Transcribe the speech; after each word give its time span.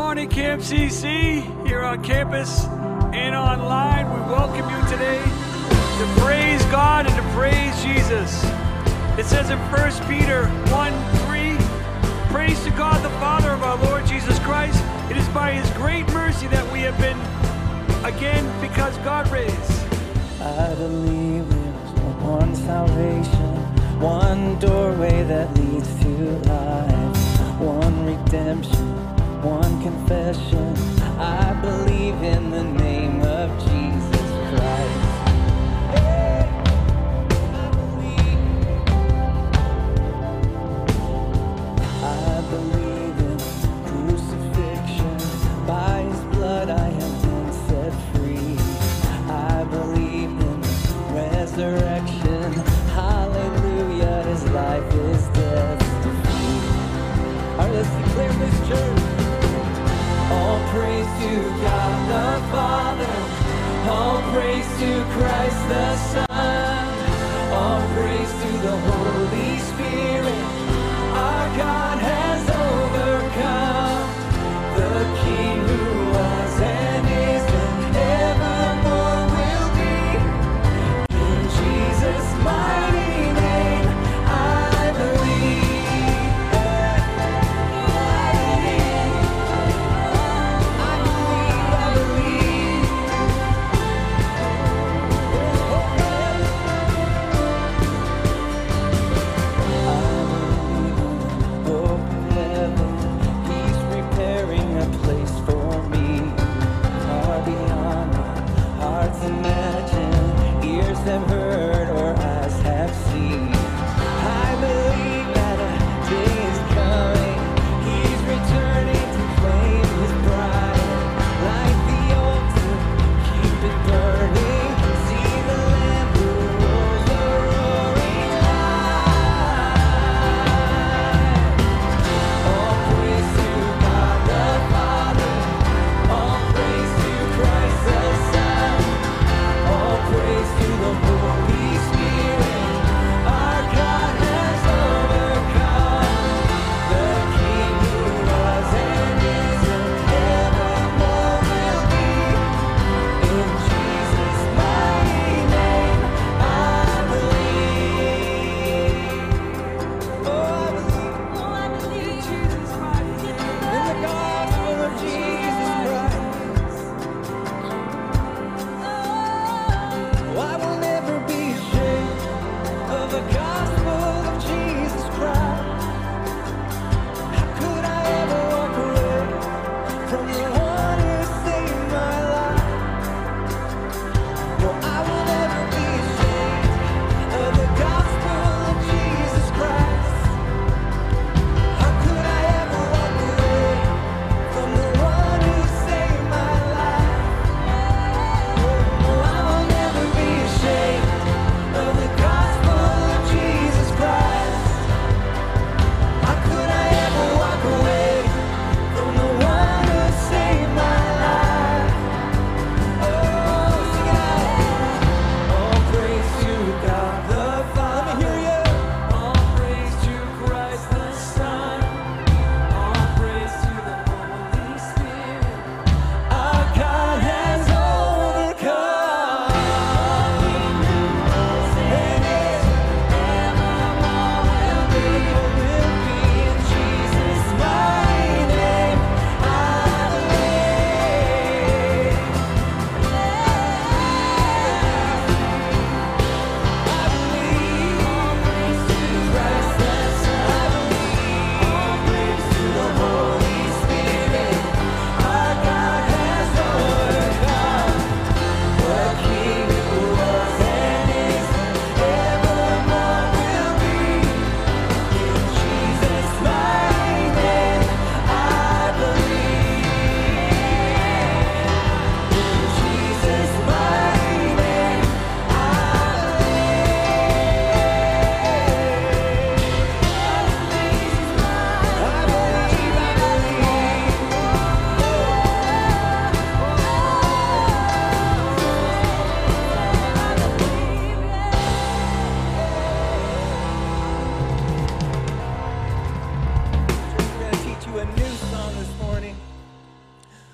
morning, 0.00 0.30
Camp 0.30 0.62
CC, 0.62 1.42
here 1.66 1.82
on 1.82 2.02
campus 2.02 2.64
and 3.12 3.36
online. 3.36 4.06
We 4.08 4.20
welcome 4.32 4.66
you 4.70 4.88
today 4.88 5.22
to 5.22 6.20
praise 6.22 6.64
God 6.72 7.04
and 7.04 7.14
to 7.14 7.22
praise 7.34 7.84
Jesus. 7.84 8.42
It 9.18 9.26
says 9.26 9.50
in 9.50 9.58
1 9.58 10.08
Peter 10.08 10.46
1 10.72 10.92
3, 11.26 12.32
Praise 12.32 12.64
to 12.64 12.70
God 12.70 13.04
the 13.04 13.10
Father 13.20 13.50
of 13.50 13.62
our 13.62 13.76
Lord 13.84 14.06
Jesus 14.06 14.38
Christ. 14.38 14.82
It 15.10 15.18
is 15.18 15.28
by 15.28 15.52
his 15.52 15.70
great 15.72 16.10
mercy 16.14 16.46
that 16.46 16.66
we 16.72 16.80
have 16.80 16.98
been 16.98 17.20
again 18.02 18.48
because 18.62 18.96
God 19.04 19.30
raised. 19.30 19.84
I 20.40 20.74
believe 20.76 21.46
there's 21.46 22.00
one 22.24 22.56
salvation, 22.56 24.00
one 24.00 24.58
doorway 24.60 25.24
that 25.24 25.54
leads 25.58 25.94
to 26.04 26.08
life, 26.48 27.60
one 27.60 28.06
redemption, 28.06 28.99
one 29.42 29.82
confession. 29.82 30.76
I 31.18 31.54
believe 31.62 32.22
in 32.22 32.50
the 32.50 32.64
name 32.64 33.22
of 33.22 33.50
Jesus 33.64 34.30
Christ. 34.50 35.06
I 42.02 42.42
believe. 42.50 43.18
In 43.20 43.38
crucifixion. 43.86 45.18
By 45.66 46.02
his 46.02 46.20
blood 46.36 46.68
I 46.70 46.88
have 46.90 47.22
been 47.22 47.52
set 47.68 47.92
free. 48.12 48.56
I 49.30 49.64
believe 49.64 50.30
in 50.30 50.60
resurrection. 51.14 52.52
Hallelujah. 52.92 54.22
His 54.24 54.44
life 54.50 54.94
is 54.94 55.26
defeat. 55.28 56.64
All 57.52 57.66
right, 57.66 57.72
let's 57.72 57.90
declare 58.06 58.32
this 58.32 58.68
church. 58.68 58.99
All 60.30 60.60
praise 60.68 61.06
to 61.22 61.32
God 61.62 61.98
the 62.12 62.28
Father. 62.52 63.14
All 63.90 64.22
praise 64.32 64.66
to 64.78 65.04
Christ 65.14 65.68
the 65.68 65.96
Son. 65.96 66.29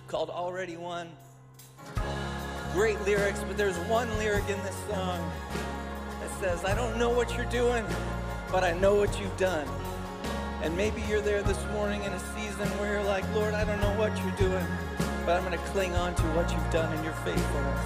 Called 0.09 0.31
Already 0.31 0.77
Won. 0.77 1.09
Great 2.73 3.01
lyrics, 3.03 3.43
but 3.47 3.57
there's 3.57 3.77
one 3.89 4.09
lyric 4.19 4.49
in 4.49 4.63
this 4.63 4.77
song 4.89 5.33
that 6.21 6.31
says, 6.41 6.65
I 6.65 6.75
don't 6.75 6.97
know 6.97 7.11
what 7.11 7.35
you're 7.37 7.47
doing, 7.47 7.85
but 8.53 8.63
I 8.63 8.73
know 8.75 8.95
what 8.95 9.19
you've 9.21 9.37
done. 9.37 9.67
And 10.63 10.77
maybe 10.77 11.03
you're 11.09 11.21
there 11.21 11.43
this 11.43 11.59
morning 11.73 12.05
in 12.05 12.13
a 12.13 12.21
season 12.37 12.69
where 12.79 12.93
you're 12.93 13.03
like, 13.03 13.25
Lord, 13.35 13.55
I 13.55 13.65
don't 13.65 13.81
know 13.81 13.99
what 13.99 14.17
you're 14.19 14.49
doing, 14.49 14.67
but 15.25 15.37
I'm 15.37 15.45
going 15.45 15.59
to 15.59 15.65
cling 15.71 15.95
on 15.97 16.15
to 16.15 16.23
what 16.35 16.53
you've 16.53 16.71
done 16.71 16.97
in 16.97 17.03
your 17.03 17.15
faithfulness. 17.25 17.81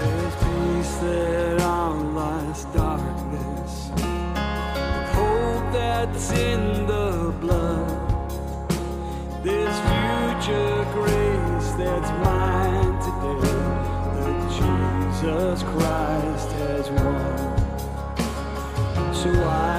There's 0.00 0.34
peace 0.34 0.96
that 0.96 1.60
outlasts 1.60 2.64
darkness, 2.74 3.90
hope 5.14 5.72
that's 5.72 6.32
in 6.32 6.86
the. 6.86 7.13
There's 9.44 9.78
future 9.78 10.86
grace 10.94 11.70
that's 11.76 12.10
mine 12.24 12.96
today 13.04 13.60
that 14.16 14.38
Jesus 14.56 15.62
Christ 15.64 16.50
has 16.52 16.90
won. 16.90 17.36
So 19.14 19.28
I 19.44 19.73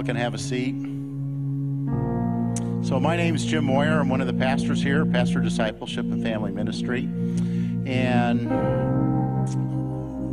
Y'all 0.00 0.06
can 0.06 0.16
have 0.16 0.32
a 0.32 0.38
seat. 0.38 0.72
So, 2.88 2.98
my 2.98 3.18
name 3.18 3.34
is 3.34 3.44
Jim 3.44 3.64
Moyer. 3.64 4.00
I'm 4.00 4.08
one 4.08 4.22
of 4.22 4.26
the 4.26 4.32
pastors 4.32 4.82
here, 4.82 5.04
Pastor 5.04 5.40
Discipleship 5.40 6.06
and 6.06 6.22
Family 6.22 6.52
Ministry. 6.52 7.00
And 7.84 8.48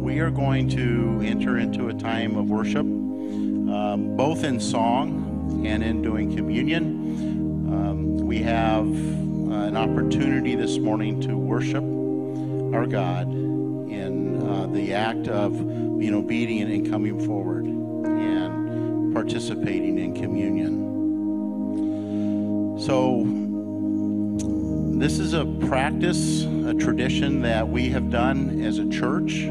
we 0.02 0.20
are 0.20 0.32
going 0.32 0.70
to 0.70 1.22
enter 1.22 1.58
into 1.58 1.90
a 1.90 1.94
time 1.94 2.38
of 2.38 2.50
worship, 2.50 2.86
um, 2.86 4.16
both 4.16 4.46
in 4.46 4.62
song 4.62 5.66
and 5.68 5.84
in 5.84 6.02
doing 6.02 6.34
communion. 6.34 7.68
Um, 7.68 8.16
we 8.20 8.38
have 8.44 8.86
uh, 8.86 9.68
an 9.68 9.76
opportunity 9.76 10.56
this 10.56 10.78
morning 10.78 11.20
to 11.24 11.36
worship 11.36 11.84
our 12.74 12.88
God 12.88 13.28
in 13.28 14.42
uh, 14.48 14.68
the 14.68 14.94
act 14.94 15.28
of 15.28 15.52
being 16.00 16.14
obedient 16.14 16.72
and 16.72 16.90
coming 16.90 17.20
forward 17.26 17.67
participating 19.28 20.00
in 20.00 20.14
communion. 20.16 20.88
So, 22.80 23.26
this 24.98 25.20
is 25.20 25.34
a 25.34 25.44
practice, 25.68 26.46
a 26.46 26.74
tradition 26.74 27.42
that 27.42 27.68
we 27.68 27.90
have 27.90 28.10
done 28.10 28.62
as 28.62 28.80
a 28.80 28.88
church, 28.88 29.50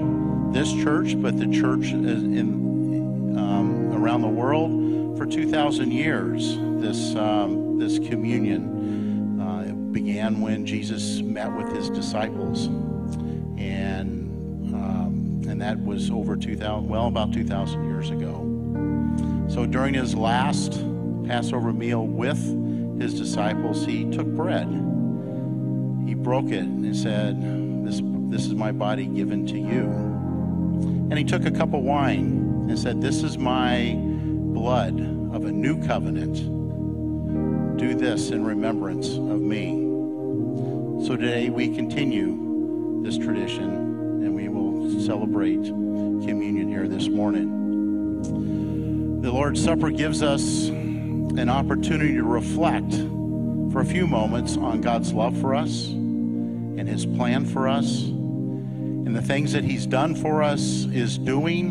this 0.55 0.73
church, 0.73 1.21
but 1.21 1.37
the 1.37 1.47
church 1.49 1.89
in 1.89 3.37
um, 3.37 3.93
around 3.93 4.23
the 4.23 4.29
world 4.29 5.19
for 5.19 5.27
2,000 5.27 5.93
years. 5.93 6.57
This 6.81 7.15
um, 7.15 7.79
this 7.79 7.99
communion 7.99 9.39
uh, 9.39 9.75
began 9.93 10.41
when 10.41 10.65
Jesus 10.65 11.21
met 11.21 11.53
with 11.53 11.71
his 11.77 11.91
disciples, 11.91 12.69
and 13.59 14.73
um, 14.75 15.43
and 15.47 15.61
that 15.61 15.79
was 15.85 16.11
over 16.11 16.35
2,000, 16.35 16.89
well, 16.89 17.09
about 17.09 17.35
2,000 17.35 17.85
years 17.85 18.09
ago. 18.09 18.56
So 19.57 19.65
during 19.65 19.95
his 19.95 20.15
last 20.15 20.73
Passover 21.27 21.73
meal 21.73 22.07
with 22.07 22.37
his 23.01 23.19
disciples, 23.19 23.87
he 23.87 24.05
took 24.11 24.27
bread. 24.27 24.67
He 26.07 26.13
broke 26.13 26.51
it 26.51 26.65
and 26.65 26.95
said, 26.95 27.41
this, 27.83 28.03
this 28.29 28.45
is 28.45 28.55
my 28.55 28.71
body 28.71 29.07
given 29.07 29.47
to 29.47 29.59
you. 29.59 29.85
And 31.09 31.17
he 31.17 31.25
took 31.25 31.47
a 31.47 31.51
cup 31.51 31.73
of 31.73 31.81
wine 31.81 32.67
and 32.69 32.79
said, 32.79 33.01
This 33.01 33.23
is 33.23 33.39
my 33.39 33.95
blood 33.97 35.01
of 35.35 35.47
a 35.47 35.53
new 35.53 35.83
covenant. 35.87 36.37
Do 37.79 37.95
this 37.95 38.33
in 38.33 38.45
remembrance 38.45 39.15
of 39.15 39.41
me. 39.41 39.71
So 41.07 41.17
today 41.17 41.49
we 41.49 41.75
continue 41.75 43.01
this 43.03 43.17
tradition 43.17 43.71
and 44.23 44.35
we 44.35 44.49
will 44.49 45.01
celebrate 45.01 45.65
communion 45.65 46.69
here 46.69 46.89
this 46.89 47.09
morning. 47.09 47.66
The 49.27 49.33
Lord's 49.33 49.61
Supper 49.65 49.91
gives 49.91 50.23
us 50.23 50.69
an 50.69 51.49
opportunity 51.49 52.15
to 52.15 52.23
reflect 52.23 52.95
for 53.73 53.81
a 53.81 53.85
few 53.85 54.07
moments 54.07 54.57
on 54.57 54.81
God's 54.81 55.13
love 55.13 55.37
for 55.41 55.53
us 55.53 55.89
and 55.89 56.89
His 56.89 57.05
plan 57.05 57.45
for 57.45 57.67
us 57.67 58.05
and 58.05 59.17
the 59.17 59.21
things 59.21 59.53
that 59.53 59.65
He's 59.65 59.85
done 59.85 60.15
for 60.15 60.45
us, 60.45 60.85
is 60.93 61.19
doing, 61.19 61.71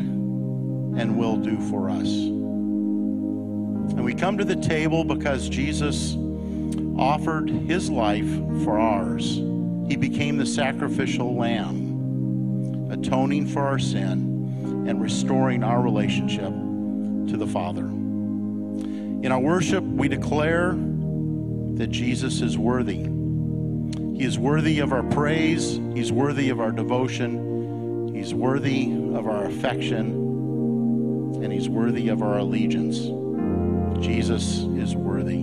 and 1.00 1.18
will 1.18 1.38
do 1.38 1.58
for 1.70 1.90
us. 1.90 2.10
And 2.10 4.04
we 4.04 4.14
come 4.14 4.38
to 4.38 4.44
the 4.44 4.58
table 4.58 5.06
because 5.06 5.48
Jesus 5.48 6.18
offered 6.98 7.50
His 7.50 7.90
life 7.90 8.36
for 8.66 8.78
ours. 8.78 9.36
He 9.88 9.96
became 9.96 10.36
the 10.36 10.46
sacrificial 10.46 11.38
lamb, 11.38 12.90
atoning 12.92 13.48
for 13.48 13.66
our 13.66 13.80
sin 13.80 14.86
and 14.90 15.02
restoring 15.02 15.64
our 15.64 15.82
relationship 15.82 16.52
to 17.28 17.38
the 17.38 17.48
Father. 17.48 17.86
In 19.26 19.32
our 19.32 19.40
worship, 19.40 19.84
we 19.84 20.08
declare 20.08 20.76
that 21.76 21.88
Jesus 21.90 22.42
is 22.42 22.58
worthy. 22.58 23.10
He 24.18 24.24
is 24.24 24.38
worthy 24.38 24.80
of 24.80 24.94
our 24.94 25.04
praise. 25.04 25.80
He's 25.94 26.12
worthy 26.12 26.50
of 26.50 26.60
our 26.60 26.72
devotion. 26.72 28.14
He's 28.14 28.34
worthy 28.34 28.92
of 28.92 29.26
our 29.28 29.46
affection. 29.46 31.42
And 31.44 31.52
He's 31.52 31.68
worthy 31.68 32.10
of 32.10 32.22
our 32.22 32.38
allegiance. 32.38 32.98
Jesus 34.04 34.60
is 34.78 34.96
worthy. 34.96 35.40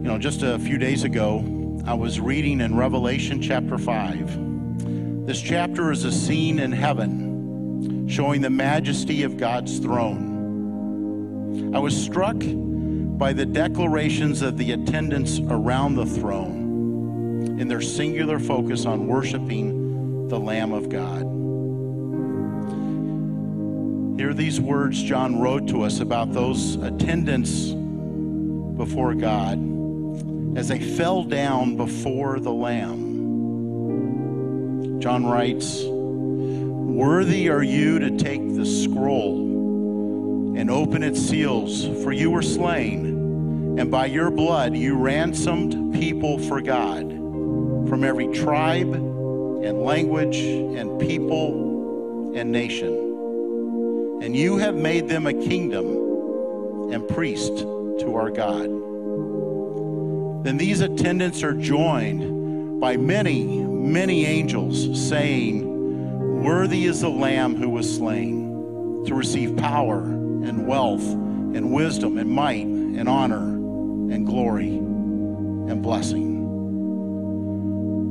You 0.00 0.06
know, 0.06 0.18
just 0.18 0.42
a 0.42 0.58
few 0.58 0.78
days 0.78 1.04
ago, 1.04 1.78
I 1.86 1.94
was 1.94 2.18
reading 2.20 2.60
in 2.60 2.76
Revelation 2.76 3.40
chapter 3.40 3.78
5. 3.78 5.26
This 5.26 5.40
chapter 5.40 5.92
is 5.92 6.04
a 6.04 6.12
scene 6.12 6.58
in 6.58 6.72
heaven 6.72 7.29
showing 8.10 8.40
the 8.40 8.50
majesty 8.50 9.22
of 9.22 9.36
God's 9.36 9.78
throne. 9.78 11.72
I 11.74 11.78
was 11.78 11.96
struck 11.96 12.36
by 12.40 13.32
the 13.32 13.46
declarations 13.46 14.42
of 14.42 14.56
the 14.56 14.72
attendants 14.72 15.38
around 15.38 15.94
the 15.94 16.06
throne 16.06 17.56
in 17.60 17.68
their 17.68 17.80
singular 17.80 18.40
focus 18.40 18.84
on 18.84 19.06
worshiping 19.06 20.26
the 20.28 20.40
Lamb 20.40 20.72
of 20.72 20.88
God. 20.88 21.22
Hear 24.18 24.34
these 24.34 24.60
words 24.60 25.00
John 25.00 25.40
wrote 25.40 25.68
to 25.68 25.82
us 25.82 26.00
about 26.00 26.32
those 26.32 26.74
attendants 26.76 27.66
before 28.76 29.14
God 29.14 29.58
as 30.58 30.66
they 30.66 30.80
fell 30.80 31.22
down 31.22 31.76
before 31.76 32.40
the 32.40 32.52
Lamb. 32.52 32.98
John 35.00 35.24
writes, 35.24 35.84
Worthy 37.00 37.48
are 37.48 37.62
you 37.62 37.98
to 37.98 38.10
take 38.18 38.54
the 38.54 38.66
scroll 38.66 39.38
and 40.54 40.70
open 40.70 41.02
its 41.02 41.18
seals, 41.18 41.86
for 42.04 42.12
you 42.12 42.30
were 42.30 42.42
slain, 42.42 43.78
and 43.78 43.90
by 43.90 44.04
your 44.04 44.30
blood 44.30 44.76
you 44.76 44.98
ransomed 44.98 45.94
people 45.94 46.38
for 46.38 46.60
God 46.60 47.08
from 47.88 48.04
every 48.04 48.26
tribe 48.34 48.92
and 48.92 49.80
language 49.80 50.36
and 50.36 51.00
people 51.00 52.34
and 52.36 52.52
nation. 52.52 52.92
And 54.22 54.36
you 54.36 54.58
have 54.58 54.74
made 54.74 55.08
them 55.08 55.26
a 55.26 55.32
kingdom 55.32 56.92
and 56.92 57.08
priest 57.08 57.60
to 57.60 58.14
our 58.14 58.28
God. 58.28 58.66
Then 60.44 60.58
these 60.58 60.82
attendants 60.82 61.42
are 61.42 61.54
joined 61.54 62.78
by 62.78 62.98
many, 62.98 63.46
many 63.64 64.26
angels 64.26 65.08
saying, 65.08 65.69
Worthy 66.40 66.86
is 66.86 67.02
the 67.02 67.10
Lamb 67.10 67.54
who 67.54 67.68
was 67.68 67.96
slain 67.96 69.04
to 69.04 69.14
receive 69.14 69.58
power 69.58 70.00
and 70.04 70.66
wealth 70.66 71.02
and 71.02 71.70
wisdom 71.70 72.16
and 72.16 72.30
might 72.30 72.64
and 72.64 73.06
honor 73.10 73.42
and 73.44 74.26
glory 74.26 74.68
and 74.68 75.82
blessing. 75.82 76.30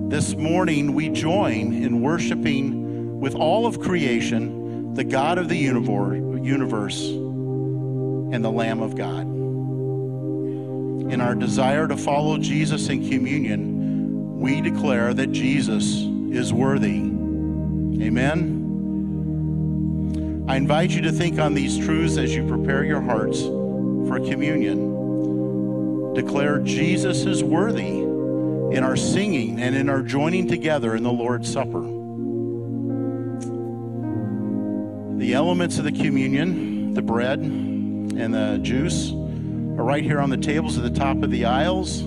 This 0.10 0.36
morning 0.36 0.94
we 0.94 1.10
join 1.10 1.74
in 1.74 2.02
worshiping 2.02 3.20
with 3.20 3.34
all 3.34 3.66
of 3.66 3.80
creation 3.80 4.94
the 4.94 5.04
God 5.04 5.40
of 5.40 5.50
the 5.50 5.58
universe 5.58 7.02
and 7.02 8.46
the 8.46 8.52
Lamb 8.52 8.82
of 8.82 8.96
God. 8.96 9.24
In 11.12 11.20
our 11.20 11.34
desire 11.34 11.88
to 11.88 11.98
follow 11.98 12.38
Jesus 12.38 12.90
in 12.90 13.10
communion, 13.10 14.40
we 14.40 14.62
declare 14.62 15.16
that 15.16 15.32
Jesus 15.32 15.96
is 16.32 16.54
worthy. 16.54 17.18
Amen. 18.02 18.68
I 20.48 20.56
invite 20.56 20.92
you 20.92 21.02
to 21.02 21.12
think 21.12 21.38
on 21.38 21.54
these 21.54 21.78
truths 21.78 22.18
as 22.18 22.34
you 22.34 22.48
prepare 22.48 22.84
your 22.84 23.02
hearts 23.02 23.42
for 23.42 24.20
communion. 24.20 26.14
Declare 26.14 26.60
Jesus 26.60 27.26
is 27.26 27.44
worthy 27.44 28.00
in 28.76 28.84
our 28.84 28.96
singing 28.96 29.60
and 29.60 29.76
in 29.76 29.90
our 29.90 30.02
joining 30.02 30.48
together 30.48 30.96
in 30.96 31.04
the 31.04 31.12
Lord's 31.12 31.52
Supper. 31.52 31.82
The 35.18 35.34
elements 35.34 35.78
of 35.78 35.84
the 35.84 35.92
communion, 35.92 36.94
the 36.94 37.02
bread 37.02 37.40
and 37.40 38.34
the 38.34 38.60
juice, 38.62 39.12
are 39.12 39.84
right 39.84 40.04
here 40.04 40.22
on 40.22 40.30
the 40.30 40.38
tables 40.38 40.78
at 40.78 40.84
the 40.84 41.00
top 41.00 41.22
of 41.22 41.32
the 41.32 41.46
aisles. 41.46 42.02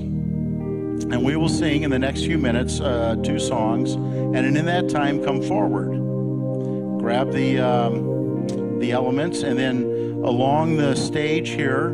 And 1.03 1.23
we 1.23 1.37
will 1.37 1.49
sing 1.49 1.83
in 1.83 1.91
the 1.91 1.99
next 1.99 2.25
few 2.25 2.39
minutes 2.39 2.81
uh, 2.81 3.17
two 3.23 3.39
songs. 3.39 3.95
And 3.95 4.57
in 4.57 4.65
that 4.67 4.89
time, 4.89 5.23
come 5.23 5.43
forward. 5.43 5.89
Grab 7.01 7.33
the, 7.33 7.59
um, 7.59 8.79
the 8.79 8.93
elements, 8.93 9.43
and 9.43 9.59
then 9.59 9.83
along 10.25 10.77
the 10.77 10.95
stage 10.95 11.51
here, 11.51 11.89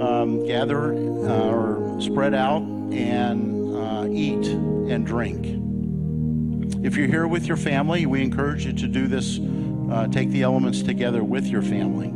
um, 0.00 0.44
gather 0.46 0.94
uh, 0.94 1.50
or 1.50 2.00
spread 2.00 2.34
out 2.34 2.62
and 2.92 3.74
uh, 3.74 4.06
eat 4.10 4.46
and 4.46 5.06
drink. 5.06 5.60
If 6.84 6.96
you're 6.96 7.08
here 7.08 7.26
with 7.26 7.46
your 7.46 7.56
family, 7.56 8.04
we 8.04 8.22
encourage 8.22 8.66
you 8.66 8.72
to 8.74 8.86
do 8.86 9.06
this 9.06 9.38
uh, 9.90 10.08
take 10.08 10.30
the 10.30 10.42
elements 10.42 10.82
together 10.82 11.22
with 11.22 11.46
your 11.46 11.62
family. 11.62 12.13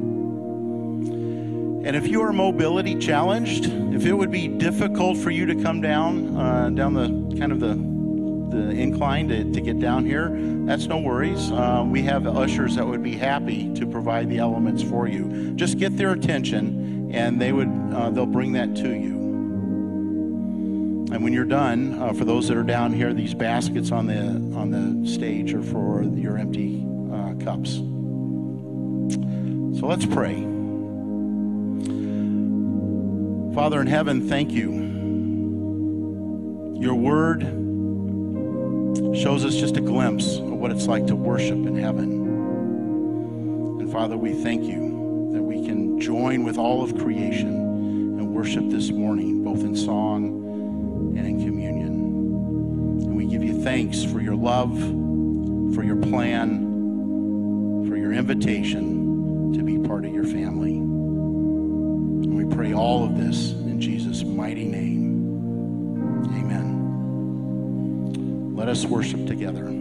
And 1.85 1.95
if 1.95 2.09
you 2.09 2.21
are 2.23 2.33
mobility 2.33 2.97
challenged, 2.97 3.67
if 3.67 4.05
it 4.05 4.13
would 4.13 4.31
be 4.31 4.49
difficult 4.49 5.17
for 5.17 5.31
you 5.31 5.47
to 5.47 5.55
come 5.63 5.81
down, 5.81 6.37
uh, 6.37 6.71
down 6.71 6.93
the 6.95 7.37
kind 7.39 7.53
of 7.53 7.61
the 7.61 7.89
the 8.51 8.71
incline 8.71 9.29
to, 9.29 9.45
to 9.53 9.61
get 9.61 9.79
down 9.79 10.07
here, 10.07 10.31
that's 10.65 10.87
no 10.87 10.99
worries. 10.99 11.53
Uh, 11.53 11.85
we 11.87 12.03
have 12.03 12.27
ushers 12.27 12.77
that 12.77 12.87
would 12.87 13.03
be 13.03 13.15
happy 13.15 13.73
to 13.75 13.87
provide 13.87 14.29
the 14.29 14.39
elements 14.39 14.83
for 14.83 15.07
you. 15.07 15.53
Just 15.55 15.79
get 15.79 15.97
their 15.97 16.13
attention, 16.13 17.11
and 17.13 17.41
they 17.41 17.53
would 17.53 17.71
uh, 17.93 18.11
they'll 18.11 18.27
bring 18.27 18.53
that 18.53 18.75
to 18.77 18.89
you. 18.89 19.19
And 21.11 21.23
when 21.23 21.33
you're 21.33 21.45
done, 21.45 22.01
uh, 22.01 22.13
for 22.13 22.25
those 22.25 22.49
that 22.49 22.57
are 22.57 22.63
down 22.63 22.93
here, 22.93 23.15
these 23.15 23.35
baskets 23.35 23.93
on 23.93 24.07
the 24.07 24.19
on 24.59 24.71
the 24.71 25.09
stage 25.09 25.55
are 25.55 25.63
for 25.63 26.03
your 26.03 26.37
empty 26.37 26.85
uh, 27.13 27.35
cups. 27.45 27.77
So 29.79 29.87
let's 29.87 30.07
pray. 30.07 30.58
Father 33.59 33.81
in 33.81 33.89
heaven, 33.89 34.29
thank 34.29 34.53
you. 34.53 34.71
Your 36.81 36.95
word 36.95 37.43
shows 39.21 39.45
us 39.45 39.57
just 39.57 39.77
a 39.77 39.81
glimpse 39.81 40.37
of 40.37 40.53
what 40.53 40.71
it's 40.71 40.87
like 40.87 41.09
to 41.09 41.17
worship 41.17 41.67
in 41.67 41.75
heaven. 41.75 42.13
And 43.81 43.91
Father, 43.91 44.17
we 44.17 44.33
thank 44.45 44.63
you 44.63 45.33
that 45.33 45.43
we 45.43 45.67
can 45.67 45.99
join 46.01 46.45
with 46.45 46.57
all 46.57 46.85
of 46.85 46.97
creation 46.99 47.49
and 47.49 48.33
worship 48.33 48.71
this 48.71 48.93
morning, 48.93 49.43
both 49.43 49.65
in 49.65 49.75
song 49.75 51.17
and 51.19 51.27
in 51.27 51.45
communion. 51.45 51.95
And 53.07 53.17
we 53.17 53.27
give 53.27 53.43
you 53.43 53.61
thanks 53.65 54.05
for 54.05 54.21
your 54.21 54.37
love, 54.37 54.79
for 55.75 55.83
your 55.83 55.97
plan, 55.97 57.89
for 57.89 57.97
your 57.97 58.13
invitation 58.13 59.53
to 59.55 59.65
be 59.65 59.81
part 59.81 60.05
of 60.05 60.15
your 60.15 60.27
family. 60.27 60.78
Pray 62.51 62.73
all 62.75 63.05
of 63.05 63.17
this 63.17 63.53
in 63.53 63.81
Jesus' 63.81 64.25
mighty 64.25 64.65
name. 64.65 65.29
Amen. 66.37 66.67
Let 68.57 68.69
us 68.69 68.85
worship 68.85 69.27
together. 69.27 69.78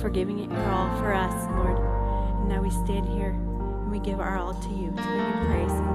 for 0.00 0.10
giving 0.10 0.38
it 0.38 0.50
your 0.50 0.70
all 0.70 0.88
for 0.98 1.12
us, 1.12 1.50
Lord. 1.56 1.76
And 2.40 2.48
now 2.48 2.62
we 2.62 2.70
stand 2.70 3.08
here 3.08 3.30
and 3.30 3.90
we 3.90 3.98
give 3.98 4.20
our 4.20 4.38
all 4.38 4.54
to 4.54 4.68
you 4.68 4.90
to 4.90 5.02
bring 5.02 5.16
you 5.16 5.46
praise 5.46 5.87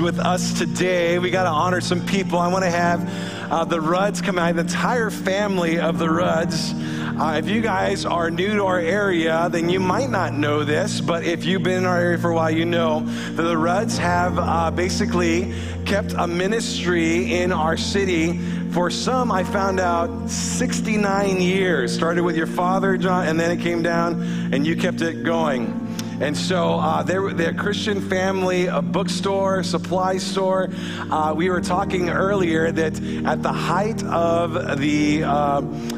with 0.00 0.18
us 0.18 0.58
today. 0.58 1.18
We 1.18 1.30
got 1.30 1.44
to 1.44 1.50
honor 1.50 1.80
some 1.80 2.04
people. 2.06 2.38
I 2.38 2.48
want 2.48 2.64
to 2.64 2.70
have 2.70 3.52
uh, 3.52 3.64
the 3.64 3.80
Rudds 3.80 4.20
come 4.20 4.38
out, 4.38 4.54
the 4.54 4.62
entire 4.62 5.10
family 5.10 5.78
of 5.78 5.98
the 5.98 6.08
Rudds. 6.08 6.72
Uh, 6.74 7.36
if 7.38 7.48
you 7.48 7.60
guys 7.60 8.04
are 8.04 8.30
new 8.30 8.56
to 8.56 8.64
our 8.64 8.78
area, 8.78 9.48
then 9.50 9.68
you 9.68 9.80
might 9.80 10.10
not 10.10 10.32
know 10.32 10.64
this, 10.64 11.00
but 11.00 11.24
if 11.24 11.44
you've 11.44 11.62
been 11.62 11.78
in 11.78 11.86
our 11.86 11.98
area 11.98 12.18
for 12.18 12.30
a 12.30 12.34
while, 12.34 12.50
you 12.50 12.64
know 12.64 13.00
that 13.00 13.42
the 13.42 13.56
Rudds 13.56 13.98
have 13.98 14.38
uh, 14.38 14.70
basically 14.70 15.54
kept 15.84 16.12
a 16.12 16.26
ministry 16.26 17.34
in 17.34 17.52
our 17.52 17.76
city 17.76 18.38
for 18.74 18.90
some, 18.90 19.30
I 19.30 19.44
found 19.44 19.78
out 19.78 20.28
69 20.28 21.40
years. 21.40 21.94
Started 21.94 22.24
with 22.24 22.36
your 22.36 22.48
father, 22.48 22.96
John, 22.96 23.28
and 23.28 23.38
then 23.38 23.56
it 23.56 23.62
came 23.62 23.84
down, 23.84 24.20
and 24.52 24.66
you 24.66 24.74
kept 24.74 25.00
it 25.00 25.22
going. 25.22 25.83
And 26.20 26.36
so 26.36 26.74
uh, 26.74 27.02
they're, 27.02 27.32
they're 27.32 27.50
a 27.50 27.54
Christian 27.54 28.08
family, 28.08 28.66
a 28.66 28.80
bookstore, 28.80 29.62
supply 29.62 30.18
store. 30.18 30.70
Uh, 31.10 31.34
we 31.36 31.50
were 31.50 31.60
talking 31.60 32.10
earlier 32.10 32.70
that 32.70 32.94
at 33.24 33.42
the 33.42 33.52
height 33.52 34.02
of 34.04 34.78
the, 34.78 35.24
uh, 35.24 35.30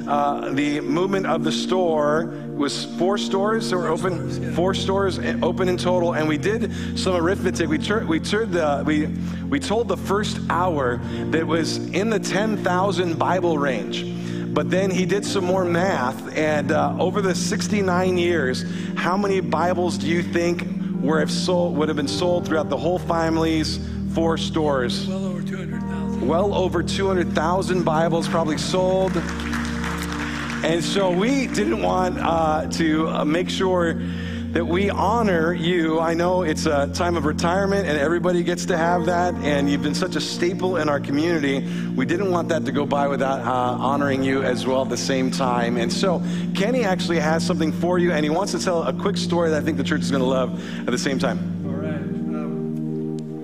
uh 0.07 0.53
the 0.53 0.81
movement 0.81 1.27
of 1.27 1.45
the 1.45 1.53
store, 1.53 2.47
was 2.57 2.87
four 2.97 3.19
stores 3.19 3.71
that 3.71 3.77
were 3.77 3.89
open, 3.89 4.55
four 4.55 4.73
stores 4.73 5.19
open 5.43 5.69
in 5.69 5.77
total, 5.77 6.15
and 6.15 6.27
we 6.27 6.39
did 6.39 6.73
some 6.99 7.15
arithmetic. 7.15 7.69
We 7.69 7.79
tur- 7.79 8.07
we 8.07 8.19
turned 8.19 8.53
the 8.53 8.83
we 8.87 9.07
we 9.49 9.61
told 9.61 9.89
the 9.89 9.97
first 9.97 10.41
hour 10.49 10.97
that 11.31 11.47
was 11.47 11.77
in 11.91 12.09
the 12.09 12.19
ten 12.19 12.57
thousand 12.57 13.19
Bible 13.19 13.59
range. 13.59 14.05
But 14.57 14.71
then 14.71 14.91
he 14.91 15.05
did 15.05 15.23
some 15.27 15.45
more 15.45 15.67
math, 15.67 16.35
and 16.35 16.73
uh, 16.73 16.97
over 16.99 17.21
the 17.21 17.35
69 17.35 18.17
years, 18.17 18.65
how 18.95 19.15
many 19.15 19.41
Bibles 19.41 19.99
do 19.99 20.07
you 20.07 20.23
think 20.23 20.67
were 20.99 21.21
have 21.21 21.31
sold, 21.31 21.77
would 21.77 21.89
have 21.89 21.97
been 21.99 22.09
sold 22.09 22.47
throughout 22.47 22.71
the 22.71 22.77
whole 22.79 22.99
family's 22.99 23.79
four 24.15 24.39
stores? 24.39 25.07
Well 25.07 25.27
over 25.27 25.43
200,000. 25.43 26.27
Well 26.27 26.55
over 26.55 26.83
200,000 26.83 27.85
Bibles 27.85 28.29
probably 28.29 28.57
sold. 28.57 29.15
And 30.65 30.83
so 30.83 31.11
we 31.11 31.49
didn't 31.49 31.83
want 31.83 32.17
uh, 32.19 32.67
to 32.79 33.09
uh, 33.09 33.25
make 33.27 33.51
sure 33.51 34.01
that 34.57 34.65
we 34.65 34.89
honor 34.89 35.53
you. 35.53 36.01
I 36.01 36.15
know 36.15 36.41
it's 36.41 36.65
a 36.65 36.87
time 36.95 37.15
of 37.19 37.27
retirement 37.27 37.87
and 37.87 37.99
everybody 37.99 38.43
gets 38.43 38.65
to 38.67 38.79
have 38.79 39.05
that, 39.05 39.35
and 39.35 39.69
you've 39.69 39.83
been 39.83 39.95
such 39.95 40.17
a 40.17 40.21
staple 40.21 40.79
in 40.79 40.89
our 40.89 40.99
community. 40.99 41.61
We 41.95 42.07
didn't 42.07 42.31
want 42.31 42.49
that 42.49 42.65
to 42.65 42.73
go 42.73 42.87
by 42.87 43.07
without 43.07 43.41
uh, 43.41 43.51
honoring 43.51 44.23
you 44.23 44.43
as 44.43 44.67
well 44.67 44.81
at 44.81 44.89
the 44.89 44.97
same 44.97 45.31
time. 45.31 45.77
And 45.77 45.93
so 45.93 46.23
Kenny 46.55 46.85
actually 46.85 47.19
has 47.19 47.45
something 47.45 47.71
for 47.71 47.99
you, 47.99 48.13
and 48.13 48.25
he 48.25 48.31
wants 48.31 48.53
to 48.53 48.59
tell 48.59 48.85
a 48.85 48.95
quick 48.95 49.19
story 49.19 49.51
that 49.51 49.61
I 49.61 49.65
think 49.65 49.77
the 49.77 49.85
church 49.85 50.01
is 50.01 50.11
going 50.11 50.23
to 50.23 50.27
love 50.27 50.59
at 50.81 50.91
the 50.91 50.97
same 50.97 51.19
time. 51.19 51.39
All 51.67 51.73
right. 51.73 52.01
Um, 52.41 53.37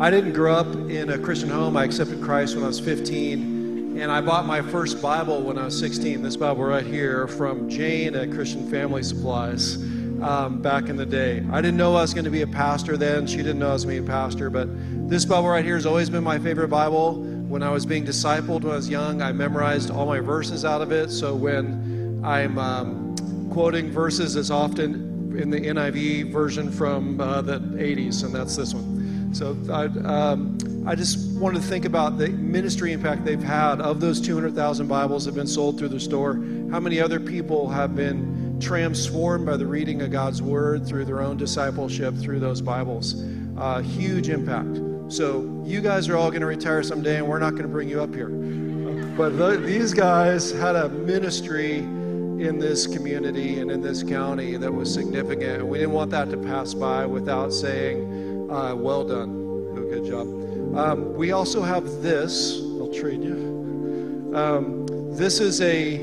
I 0.00 0.08
didn't 0.08 0.32
grow 0.32 0.54
up 0.54 0.74
in 0.88 1.10
a 1.10 1.18
Christian 1.18 1.50
home. 1.50 1.76
I 1.76 1.84
accepted 1.84 2.22
Christ 2.22 2.54
when 2.54 2.64
I 2.64 2.68
was 2.68 2.80
15. 2.80 3.59
And 4.00 4.10
I 4.10 4.22
bought 4.22 4.46
my 4.46 4.62
first 4.62 5.02
Bible 5.02 5.42
when 5.42 5.58
I 5.58 5.66
was 5.66 5.78
16, 5.78 6.22
this 6.22 6.34
Bible 6.34 6.64
right 6.64 6.86
here 6.86 7.28
from 7.28 7.68
Jane 7.68 8.14
at 8.14 8.30
Christian 8.30 8.66
Family 8.70 9.02
Supplies 9.02 9.76
um, 10.22 10.62
back 10.62 10.88
in 10.88 10.96
the 10.96 11.04
day. 11.04 11.44
I 11.52 11.60
didn't 11.60 11.76
know 11.76 11.94
I 11.96 12.00
was 12.00 12.14
going 12.14 12.24
to 12.24 12.30
be 12.30 12.40
a 12.40 12.46
pastor 12.46 12.96
then. 12.96 13.26
She 13.26 13.36
didn't 13.36 13.58
know 13.58 13.68
I 13.68 13.72
was 13.74 13.84
going 13.84 13.96
to 13.96 14.00
be 14.00 14.08
a 14.08 14.10
pastor. 14.10 14.48
But 14.48 14.70
this 15.10 15.26
Bible 15.26 15.50
right 15.50 15.62
here 15.62 15.74
has 15.74 15.84
always 15.84 16.08
been 16.08 16.24
my 16.24 16.38
favorite 16.38 16.68
Bible. 16.68 17.22
When 17.22 17.62
I 17.62 17.68
was 17.68 17.84
being 17.84 18.06
discipled 18.06 18.62
when 18.62 18.72
I 18.72 18.76
was 18.76 18.88
young, 18.88 19.20
I 19.20 19.32
memorized 19.32 19.90
all 19.90 20.06
my 20.06 20.20
verses 20.20 20.64
out 20.64 20.80
of 20.80 20.92
it. 20.92 21.10
So 21.10 21.34
when 21.34 22.22
I'm 22.24 22.56
um, 22.56 23.50
quoting 23.50 23.90
verses, 23.90 24.34
it's 24.34 24.48
often 24.48 25.36
in 25.38 25.50
the 25.50 25.60
NIV 25.60 26.32
version 26.32 26.72
from 26.72 27.20
uh, 27.20 27.42
the 27.42 27.60
80s, 27.60 28.24
and 28.24 28.34
that's 28.34 28.56
this 28.56 28.72
one. 28.72 29.34
So 29.34 29.58
I, 29.70 29.84
um, 30.08 30.56
I 30.86 30.94
just 30.94 31.29
wanted 31.40 31.62
to 31.62 31.66
think 31.66 31.86
about 31.86 32.18
the 32.18 32.28
ministry 32.28 32.92
impact 32.92 33.24
they've 33.24 33.42
had 33.42 33.80
of 33.80 33.98
those 33.98 34.20
200,000 34.20 34.86
Bibles 34.86 35.24
that 35.24 35.30
have 35.30 35.36
been 35.36 35.46
sold 35.46 35.78
through 35.78 35.88
the 35.88 35.98
store. 35.98 36.34
How 36.70 36.78
many 36.80 37.00
other 37.00 37.18
people 37.18 37.66
have 37.70 37.96
been 37.96 38.58
transformed 38.60 39.46
by 39.46 39.56
the 39.56 39.66
reading 39.66 40.02
of 40.02 40.10
God's 40.10 40.42
Word 40.42 40.86
through 40.86 41.06
their 41.06 41.22
own 41.22 41.38
discipleship 41.38 42.14
through 42.16 42.40
those 42.40 42.60
Bibles. 42.60 43.24
Uh, 43.56 43.80
huge 43.80 44.28
impact. 44.28 44.76
So, 45.10 45.64
you 45.64 45.80
guys 45.80 46.10
are 46.10 46.16
all 46.16 46.28
going 46.28 46.42
to 46.42 46.46
retire 46.46 46.82
someday, 46.82 47.16
and 47.16 47.26
we're 47.26 47.38
not 47.38 47.52
going 47.52 47.62
to 47.62 47.68
bring 47.68 47.88
you 47.88 48.02
up 48.02 48.14
here. 48.14 48.28
But 48.28 49.38
the, 49.38 49.56
these 49.56 49.94
guys 49.94 50.52
had 50.52 50.76
a 50.76 50.90
ministry 50.90 51.78
in 51.78 52.58
this 52.58 52.86
community 52.86 53.60
and 53.60 53.70
in 53.70 53.80
this 53.80 54.02
county 54.02 54.56
that 54.58 54.72
was 54.72 54.92
significant. 54.92 55.60
And 55.60 55.68
we 55.70 55.78
didn't 55.78 55.94
want 55.94 56.10
that 56.10 56.30
to 56.30 56.36
pass 56.36 56.74
by 56.74 57.06
without 57.06 57.52
saying, 57.52 58.50
uh, 58.50 58.74
well 58.74 59.04
done. 59.04 59.40
Good 59.74 60.06
job. 60.06 60.39
Um, 60.74 61.14
we 61.14 61.32
also 61.32 61.62
have 61.62 61.84
this. 62.00 62.60
I'll 62.78 62.92
trade 62.92 63.24
you. 63.24 64.32
Um, 64.34 64.86
this 65.16 65.40
is 65.40 65.60
a 65.60 65.98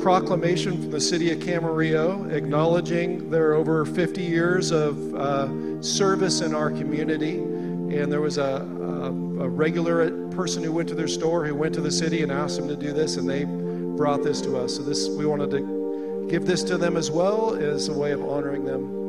proclamation 0.00 0.80
from 0.80 0.90
the 0.90 1.00
city 1.00 1.30
of 1.30 1.38
Camarillo 1.40 2.32
acknowledging 2.32 3.28
their 3.30 3.52
over 3.52 3.84
50 3.84 4.22
years 4.22 4.70
of 4.70 5.14
uh, 5.14 5.82
service 5.82 6.40
in 6.40 6.54
our 6.54 6.70
community. 6.70 7.36
And 7.38 8.10
there 8.10 8.22
was 8.22 8.38
a, 8.38 8.42
a, 8.42 9.08
a, 9.08 9.48
regular 9.48 10.28
person 10.28 10.62
who 10.62 10.72
went 10.72 10.88
to 10.88 10.94
their 10.94 11.06
store 11.06 11.44
who 11.44 11.54
went 11.54 11.74
to 11.74 11.82
the 11.82 11.90
city 11.90 12.22
and 12.22 12.32
asked 12.32 12.56
them 12.56 12.68
to 12.68 12.76
do 12.76 12.94
this, 12.94 13.18
and 13.18 13.28
they 13.28 13.44
brought 13.44 14.22
this 14.22 14.40
to 14.40 14.56
us. 14.56 14.76
So 14.76 14.82
this 14.82 15.10
we 15.10 15.26
wanted 15.26 15.50
to 15.50 16.26
give 16.30 16.46
this 16.46 16.62
to 16.64 16.78
them 16.78 16.96
as 16.96 17.10
well 17.10 17.54
as 17.54 17.88
a 17.88 17.92
way 17.92 18.12
of 18.12 18.22
honoring 18.22 18.64
them 18.64 19.02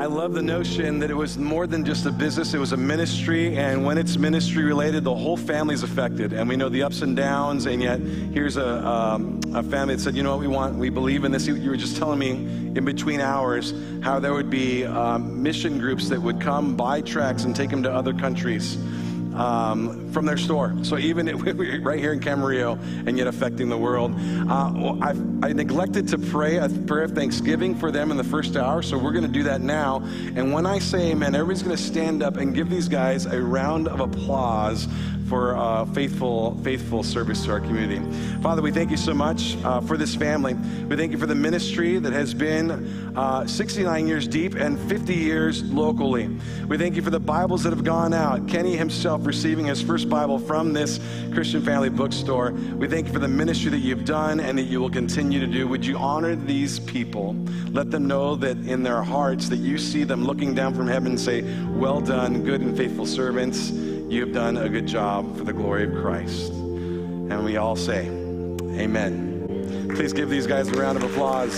I 0.00 0.06
love 0.06 0.32
the 0.32 0.40
notion 0.40 0.98
that 1.00 1.10
it 1.10 1.14
was 1.14 1.36
more 1.36 1.66
than 1.66 1.84
just 1.84 2.06
a 2.06 2.10
business, 2.10 2.54
it 2.54 2.58
was 2.58 2.72
a 2.72 2.76
ministry. 2.78 3.58
And 3.58 3.84
when 3.84 3.98
it's 3.98 4.16
ministry 4.16 4.64
related, 4.64 5.04
the 5.04 5.14
whole 5.14 5.36
family's 5.36 5.82
affected. 5.82 6.32
And 6.32 6.48
we 6.48 6.56
know 6.56 6.70
the 6.70 6.84
ups 6.84 7.02
and 7.02 7.14
downs. 7.14 7.66
And 7.66 7.82
yet, 7.82 8.00
here's 8.00 8.56
a, 8.56 8.82
um, 8.82 9.42
a 9.54 9.62
family 9.62 9.96
that 9.96 10.00
said, 10.00 10.16
you 10.16 10.22
know 10.22 10.30
what 10.30 10.40
we 10.40 10.46
want? 10.46 10.76
We 10.76 10.88
believe 10.88 11.24
in 11.24 11.32
this. 11.32 11.46
You 11.46 11.68
were 11.68 11.76
just 11.76 11.98
telling 11.98 12.18
me 12.18 12.30
in 12.30 12.82
between 12.82 13.20
hours 13.20 13.74
how 14.02 14.18
there 14.18 14.32
would 14.32 14.48
be 14.48 14.86
um, 14.86 15.42
mission 15.42 15.78
groups 15.78 16.08
that 16.08 16.22
would 16.22 16.40
come 16.40 16.76
buy 16.76 17.02
tracks 17.02 17.44
and 17.44 17.54
take 17.54 17.68
them 17.68 17.82
to 17.82 17.92
other 17.92 18.14
countries 18.14 18.78
um, 19.34 20.10
from 20.12 20.26
their 20.26 20.36
store. 20.36 20.74
So 20.82 20.98
even 20.98 21.26
right 21.82 21.98
here 21.98 22.12
in 22.12 22.20
Camarillo, 22.20 22.78
and 23.06 23.16
yet 23.16 23.26
affecting 23.26 23.68
the 23.68 23.78
world. 23.78 24.14
Uh, 24.48 25.12
I 25.42 25.52
neglected 25.52 26.08
to 26.08 26.18
pray 26.18 26.56
a 26.56 26.68
prayer 26.68 27.04
of 27.04 27.12
thanksgiving 27.12 27.74
for 27.74 27.90
them 27.90 28.10
in 28.10 28.16
the 28.16 28.24
first 28.24 28.56
hour, 28.56 28.82
so 28.82 28.98
we're 28.98 29.12
going 29.12 29.26
to 29.26 29.32
do 29.32 29.42
that 29.44 29.60
now. 29.60 30.02
And 30.36 30.52
when 30.52 30.66
I 30.66 30.78
say 30.78 31.12
amen, 31.12 31.34
everybody's 31.34 31.62
going 31.62 31.76
to 31.76 31.82
stand 31.82 32.22
up 32.22 32.36
and 32.36 32.54
give 32.54 32.68
these 32.68 32.88
guys 32.88 33.26
a 33.26 33.40
round 33.40 33.88
of 33.88 34.00
applause 34.00 34.86
for 35.30 35.56
uh, 35.56 35.84
faithful, 35.86 36.58
faithful 36.64 37.04
service 37.04 37.44
to 37.44 37.52
our 37.52 37.60
community. 37.60 38.00
Father, 38.42 38.60
we 38.62 38.72
thank 38.72 38.90
you 38.90 38.96
so 38.96 39.14
much 39.14 39.56
uh, 39.62 39.80
for 39.80 39.96
this 39.96 40.12
family. 40.16 40.54
We 40.54 40.96
thank 40.96 41.12
you 41.12 41.18
for 41.18 41.26
the 41.26 41.36
ministry 41.36 42.00
that 42.00 42.12
has 42.12 42.34
been 42.34 43.16
uh, 43.16 43.46
69 43.46 44.08
years 44.08 44.26
deep 44.26 44.56
and 44.56 44.76
50 44.90 45.14
years 45.14 45.62
locally. 45.62 46.28
We 46.66 46.78
thank 46.78 46.96
you 46.96 47.02
for 47.02 47.10
the 47.10 47.20
Bibles 47.20 47.62
that 47.62 47.70
have 47.70 47.84
gone 47.84 48.12
out. 48.12 48.48
Kenny 48.48 48.76
himself 48.76 49.24
receiving 49.24 49.66
his 49.66 49.80
first 49.80 50.08
Bible 50.08 50.40
from 50.40 50.72
this 50.72 50.98
Christian 51.32 51.62
Family 51.62 51.90
bookstore. 51.90 52.50
We 52.50 52.88
thank 52.88 53.06
you 53.06 53.12
for 53.12 53.20
the 53.20 53.28
ministry 53.28 53.70
that 53.70 53.78
you've 53.78 54.04
done 54.04 54.40
and 54.40 54.58
that 54.58 54.64
you 54.64 54.80
will 54.80 54.90
continue 54.90 55.38
to 55.38 55.46
do. 55.46 55.68
Would 55.68 55.86
you 55.86 55.96
honor 55.96 56.34
these 56.34 56.80
people? 56.80 57.34
Let 57.70 57.92
them 57.92 58.08
know 58.08 58.34
that 58.34 58.56
in 58.56 58.82
their 58.82 59.04
hearts 59.04 59.48
that 59.50 59.58
you 59.58 59.78
see 59.78 60.02
them 60.02 60.24
looking 60.24 60.56
down 60.56 60.74
from 60.74 60.88
heaven 60.88 61.12
and 61.12 61.20
say, 61.20 61.42
"Well 61.68 62.00
done, 62.00 62.42
good 62.42 62.62
and 62.62 62.76
faithful 62.76 63.06
servants." 63.06 63.70
You've 64.10 64.32
done 64.32 64.56
a 64.56 64.68
good 64.68 64.88
job 64.88 65.36
for 65.38 65.44
the 65.44 65.52
glory 65.52 65.84
of 65.84 65.92
Christ. 65.92 66.50
And 66.50 67.44
we 67.44 67.58
all 67.58 67.76
say, 67.76 68.08
Amen. 68.08 69.88
Please 69.94 70.12
give 70.12 70.28
these 70.28 70.48
guys 70.48 70.68
a 70.68 70.72
round 70.72 70.98
of 70.98 71.04
applause. 71.04 71.54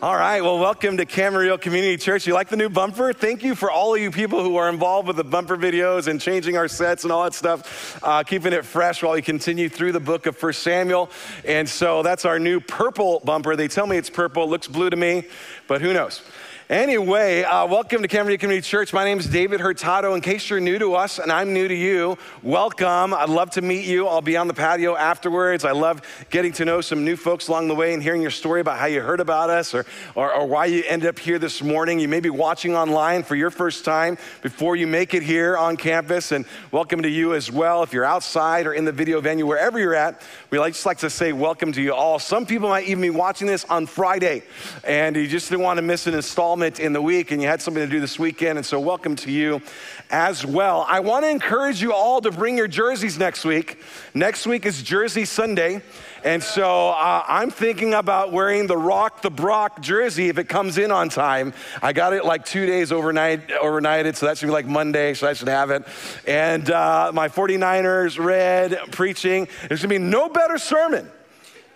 All 0.00 0.14
right, 0.14 0.40
well, 0.40 0.60
welcome 0.60 0.96
to 0.98 1.04
Camarillo 1.04 1.60
Community 1.60 1.96
Church. 1.96 2.24
You 2.24 2.32
like 2.32 2.48
the 2.48 2.56
new 2.56 2.68
bumper? 2.68 3.12
Thank 3.12 3.42
you 3.42 3.56
for 3.56 3.68
all 3.68 3.96
of 3.96 4.00
you 4.00 4.12
people 4.12 4.44
who 4.44 4.54
are 4.54 4.68
involved 4.68 5.08
with 5.08 5.16
the 5.16 5.24
bumper 5.24 5.56
videos 5.56 6.06
and 6.06 6.20
changing 6.20 6.56
our 6.56 6.68
sets 6.68 7.02
and 7.02 7.10
all 7.10 7.24
that 7.24 7.34
stuff, 7.34 7.98
uh, 8.04 8.22
keeping 8.22 8.52
it 8.52 8.64
fresh 8.64 9.02
while 9.02 9.14
we 9.14 9.22
continue 9.22 9.68
through 9.68 9.90
the 9.90 9.98
book 9.98 10.26
of 10.26 10.36
First 10.36 10.62
Samuel. 10.62 11.10
And 11.44 11.68
so 11.68 12.04
that's 12.04 12.24
our 12.24 12.38
new 12.38 12.60
purple 12.60 13.20
bumper. 13.24 13.56
They 13.56 13.66
tell 13.66 13.88
me 13.88 13.96
it's 13.96 14.08
purple, 14.08 14.48
looks 14.48 14.68
blue 14.68 14.88
to 14.88 14.96
me, 14.96 15.24
but 15.66 15.80
who 15.80 15.92
knows? 15.92 16.22
Anyway, 16.70 17.44
uh, 17.44 17.66
welcome 17.66 18.02
to 18.02 18.08
Camarillo 18.08 18.38
Community 18.38 18.60
Church. 18.60 18.92
My 18.92 19.02
name 19.02 19.18
is 19.18 19.26
David 19.26 19.58
Hurtado. 19.58 20.14
In 20.14 20.20
case 20.20 20.50
you're 20.50 20.60
new 20.60 20.78
to 20.78 20.96
us 20.96 21.18
and 21.18 21.32
I'm 21.32 21.54
new 21.54 21.66
to 21.66 21.74
you, 21.74 22.18
welcome. 22.42 23.14
I'd 23.14 23.30
love 23.30 23.48
to 23.52 23.62
meet 23.62 23.86
you. 23.86 24.06
I'll 24.06 24.20
be 24.20 24.36
on 24.36 24.48
the 24.48 24.52
patio 24.52 24.94
afterwards. 24.94 25.64
I 25.64 25.70
love 25.72 26.02
getting 26.28 26.52
to 26.52 26.66
know 26.66 26.82
some 26.82 27.06
new 27.06 27.16
folks 27.16 27.48
along 27.48 27.68
the 27.68 27.74
way 27.74 27.94
and 27.94 28.02
hearing 28.02 28.20
your 28.20 28.30
story 28.30 28.60
about 28.60 28.78
how 28.78 28.84
you 28.84 29.00
heard 29.00 29.20
about 29.20 29.48
us 29.48 29.72
or, 29.72 29.86
or, 30.14 30.30
or 30.30 30.44
why 30.44 30.66
you 30.66 30.84
ended 30.86 31.08
up 31.08 31.18
here 31.18 31.38
this 31.38 31.62
morning. 31.62 32.00
You 32.00 32.08
may 32.08 32.20
be 32.20 32.28
watching 32.28 32.76
online 32.76 33.22
for 33.22 33.34
your 33.34 33.48
first 33.48 33.86
time 33.86 34.18
before 34.42 34.76
you 34.76 34.86
make 34.86 35.14
it 35.14 35.22
here 35.22 35.56
on 35.56 35.78
campus. 35.78 36.32
And 36.32 36.44
welcome 36.70 37.00
to 37.00 37.08
you 37.08 37.32
as 37.32 37.50
well. 37.50 37.82
If 37.82 37.94
you're 37.94 38.04
outside 38.04 38.66
or 38.66 38.74
in 38.74 38.84
the 38.84 38.92
video 38.92 39.22
venue, 39.22 39.46
wherever 39.46 39.78
you're 39.78 39.94
at, 39.94 40.20
we 40.50 40.56
just 40.56 40.86
like 40.86 40.96
to 40.98 41.10
say 41.10 41.34
welcome 41.34 41.72
to 41.72 41.82
you 41.82 41.92
all. 41.92 42.18
Some 42.18 42.46
people 42.46 42.70
might 42.70 42.86
even 42.86 43.02
be 43.02 43.10
watching 43.10 43.46
this 43.46 43.66
on 43.66 43.84
Friday 43.84 44.42
and 44.82 45.14
you 45.14 45.28
just 45.28 45.50
didn't 45.50 45.62
want 45.62 45.76
to 45.76 45.82
miss 45.82 46.06
an 46.06 46.14
installment 46.14 46.80
in 46.80 46.94
the 46.94 47.02
week 47.02 47.32
and 47.32 47.42
you 47.42 47.46
had 47.46 47.60
something 47.60 47.84
to 47.84 47.90
do 47.90 48.00
this 48.00 48.18
weekend. 48.18 48.56
And 48.56 48.64
so, 48.64 48.80
welcome 48.80 49.14
to 49.16 49.30
you 49.30 49.60
as 50.10 50.46
well. 50.46 50.86
I 50.88 51.00
want 51.00 51.26
to 51.26 51.30
encourage 51.30 51.82
you 51.82 51.92
all 51.92 52.22
to 52.22 52.30
bring 52.30 52.56
your 52.56 52.66
jerseys 52.66 53.18
next 53.18 53.44
week. 53.44 53.78
Next 54.14 54.46
week 54.46 54.64
is 54.64 54.82
Jersey 54.82 55.26
Sunday. 55.26 55.82
And 56.24 56.42
so 56.42 56.90
uh, 56.90 57.24
I'm 57.28 57.50
thinking 57.50 57.94
about 57.94 58.32
wearing 58.32 58.66
the 58.66 58.76
Rock 58.76 59.22
the 59.22 59.30
Brock 59.30 59.80
jersey 59.80 60.28
if 60.28 60.38
it 60.38 60.48
comes 60.48 60.76
in 60.76 60.90
on 60.90 61.08
time. 61.08 61.52
I 61.80 61.92
got 61.92 62.12
it 62.12 62.24
like 62.24 62.44
two 62.44 62.66
days 62.66 62.90
overnight, 62.90 63.48
overnighted, 63.48 64.16
so 64.16 64.26
that 64.26 64.36
should 64.36 64.46
be 64.46 64.52
like 64.52 64.66
Monday, 64.66 65.14
so 65.14 65.28
I 65.28 65.32
should 65.32 65.48
have 65.48 65.70
it. 65.70 65.84
And 66.26 66.70
uh, 66.70 67.12
my 67.14 67.28
49ers 67.28 68.22
red 68.22 68.78
preaching. 68.90 69.46
There's 69.68 69.80
gonna 69.80 69.94
be 69.94 69.98
no 69.98 70.28
better 70.28 70.58
sermon 70.58 71.08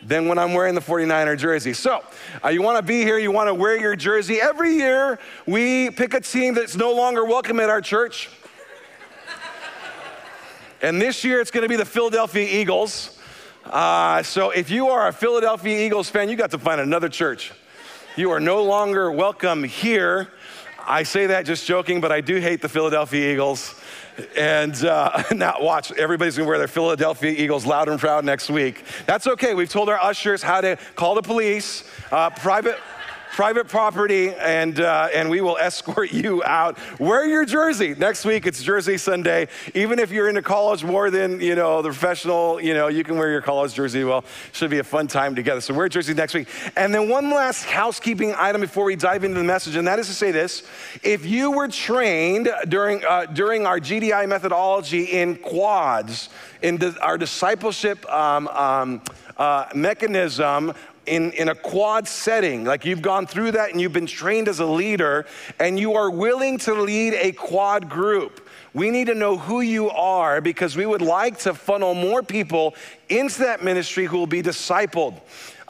than 0.05 0.27
when 0.27 0.39
I'm 0.39 0.55
wearing 0.55 0.75
the 0.75 0.81
49er 0.81 1.39
jersey. 1.39 1.73
So, 1.73 2.03
uh, 2.45 2.49
you 2.49 2.63
want 2.63 2.79
to 2.79 2.83
be 2.83 3.03
here, 3.03 3.19
you 3.19 3.31
want 3.31 3.49
to 3.49 3.55
wear 3.55 3.79
your 3.79 3.95
jersey. 3.95 4.41
Every 4.41 4.75
year, 4.75 5.21
we 5.47 5.91
pick 5.91 6.15
a 6.15 6.21
team 6.21 6.55
that's 6.55 6.75
no 6.75 6.93
longer 6.93 7.25
welcome 7.25 7.61
at 7.61 7.69
our 7.69 7.81
church. 7.81 8.29
and 10.83 11.01
this 11.01 11.23
year, 11.23 11.41
it's 11.41 11.53
going 11.53 11.63
to 11.63 11.69
be 11.69 11.77
the 11.77 11.85
Philadelphia 11.85 12.49
Eagles. 12.61 13.21
Uh, 13.65 14.23
so, 14.23 14.51
if 14.51 14.71
you 14.71 14.89
are 14.89 15.09
a 15.09 15.13
Philadelphia 15.13 15.87
Eagles 15.87 16.11
fan, 16.11 16.29
you 16.29 16.37
got 16.37 16.51
to 16.51 16.59
find 16.59 16.81
another 16.81 17.09
church. 17.09 17.53
You 18.17 18.31
are 18.33 18.41
no 18.41 18.63
longer 18.63 19.11
welcome 19.11 19.63
here. 19.63 20.29
I 20.85 21.05
say 21.05 21.27
that 21.27 21.47
just 21.47 21.65
joking, 21.65 22.01
but 22.01 22.11
I 22.11 22.21
do 22.21 22.39
hate 22.39 22.61
the 22.61 22.69
Philadelphia 22.69 23.33
Eagles. 23.33 23.81
And 24.37 24.75
uh, 24.85 25.23
now, 25.33 25.57
watch, 25.61 25.93
everybody's 25.93 26.37
gonna 26.37 26.49
wear 26.49 26.59
their 26.59 26.69
Philadelphia 26.69 27.31
Eagles 27.31 27.65
loud 27.65 27.89
and 27.89 28.01
proud 28.01 28.25
next 28.25 28.51
week. 28.51 28.85
That's 29.07 29.27
okay. 29.27 29.55
We've 29.55 29.69
told 29.69 29.89
our 29.89 29.99
ushers 29.99 30.43
how 30.43 30.61
to 30.61 30.77
call 30.97 31.15
the 31.15 31.23
police, 31.23 31.85
uh, 32.11 32.31
private 32.31 32.79
private 33.33 33.67
property, 33.67 34.29
and, 34.35 34.79
uh, 34.79 35.09
and 35.15 35.31
we 35.31 35.41
will 35.41 35.57
escort 35.57 36.13
you 36.13 36.45
out. 36.45 36.79
Wear 37.01 37.27
your 37.27 37.47
jersey. 37.47 37.95
Next 37.95 38.27
week, 38.27 38.47
it's 38.47 38.63
Jersey 38.63 38.99
Sunday. 38.99 39.49
Even 39.75 39.99
if 39.99 40.11
you're 40.11 40.29
into 40.29 40.43
college 40.43 40.85
more 40.85 41.11
than, 41.11 41.41
you 41.41 41.55
know, 41.55 41.81
the 41.81 41.89
professional, 41.89 42.61
you 42.61 42.75
know, 42.75 42.89
you 42.89 43.03
can 43.03 43.17
wear 43.17 43.31
your 43.31 43.41
college 43.41 43.73
jersey. 43.73 44.05
Well, 44.05 44.23
should 44.53 44.71
be 44.71 44.81
a 44.81 44.85
fun 44.85 45.07
time 45.07 45.35
together. 45.35 45.63
So 45.63 45.73
wear 45.73 45.89
jersey 45.89 46.13
next 46.13 46.35
week. 46.35 46.47
And 46.77 46.95
then 46.95 47.09
one 47.09 47.31
last 47.31 47.65
housekeeping 47.65 48.35
item 48.37 48.61
before 48.61 48.85
we 48.85 48.97
dive 48.97 49.25
into 49.25 49.39
the 49.39 49.45
message, 49.45 49.77
and 49.77 49.89
that 49.89 49.99
is 49.99 50.09
to 50.09 50.15
say 50.15 50.31
this. 50.31 50.65
If 51.03 51.25
you 51.25 51.53
were 51.53 51.69
trained 51.69 52.51
during, 52.69 53.03
uh, 53.03 53.27
during 53.27 53.65
our 53.65 53.81
GDI 53.81 54.29
methodology 54.29 55.05
in 55.05 55.37
quads, 55.37 56.29
in 56.61 56.77
the, 56.77 56.95
our 57.01 57.17
discipleship 57.17 58.09
um, 58.13 58.47
um, 58.49 59.03
uh, 59.39 59.67
mechanism, 59.75 60.75
in, 61.07 61.33
in 61.33 61.49
a 61.49 61.55
quad 61.55 62.07
setting, 62.07 62.65
like 62.65 62.85
you've 62.85 63.03
gone 63.03 63.27
through 63.27 63.53
that 63.53 63.71
and 63.71 63.81
you've 63.81 63.93
been 63.93 64.07
trained 64.07 64.49
as 64.49 64.61
a 64.61 64.67
leader, 64.67 65.27
and 65.59 65.79
you 65.79 65.95
are 65.95 66.11
willing 66.11 66.59
to 66.59 66.75
lead 66.75 67.15
a 67.15 67.33
quad 67.33 67.89
group. 67.89 68.49
We 68.75 68.91
need 68.91 69.09
to 69.09 69.15
know 69.15 69.37
who 69.37 69.61
you 69.61 69.91
are 69.91 70.41
because 70.41 70.77
we 70.77 70.87
would 70.87 71.03
like 71.03 71.39
to 71.41 71.53
funnel 71.53 71.95
more 71.95 72.23
people 72.23 72.75
into 73.09 73.41
that 73.41 73.63
ministry 73.63 74.07
who 74.07 74.19
will 74.19 74.27
be 74.27 74.43
discipled. 74.43 75.21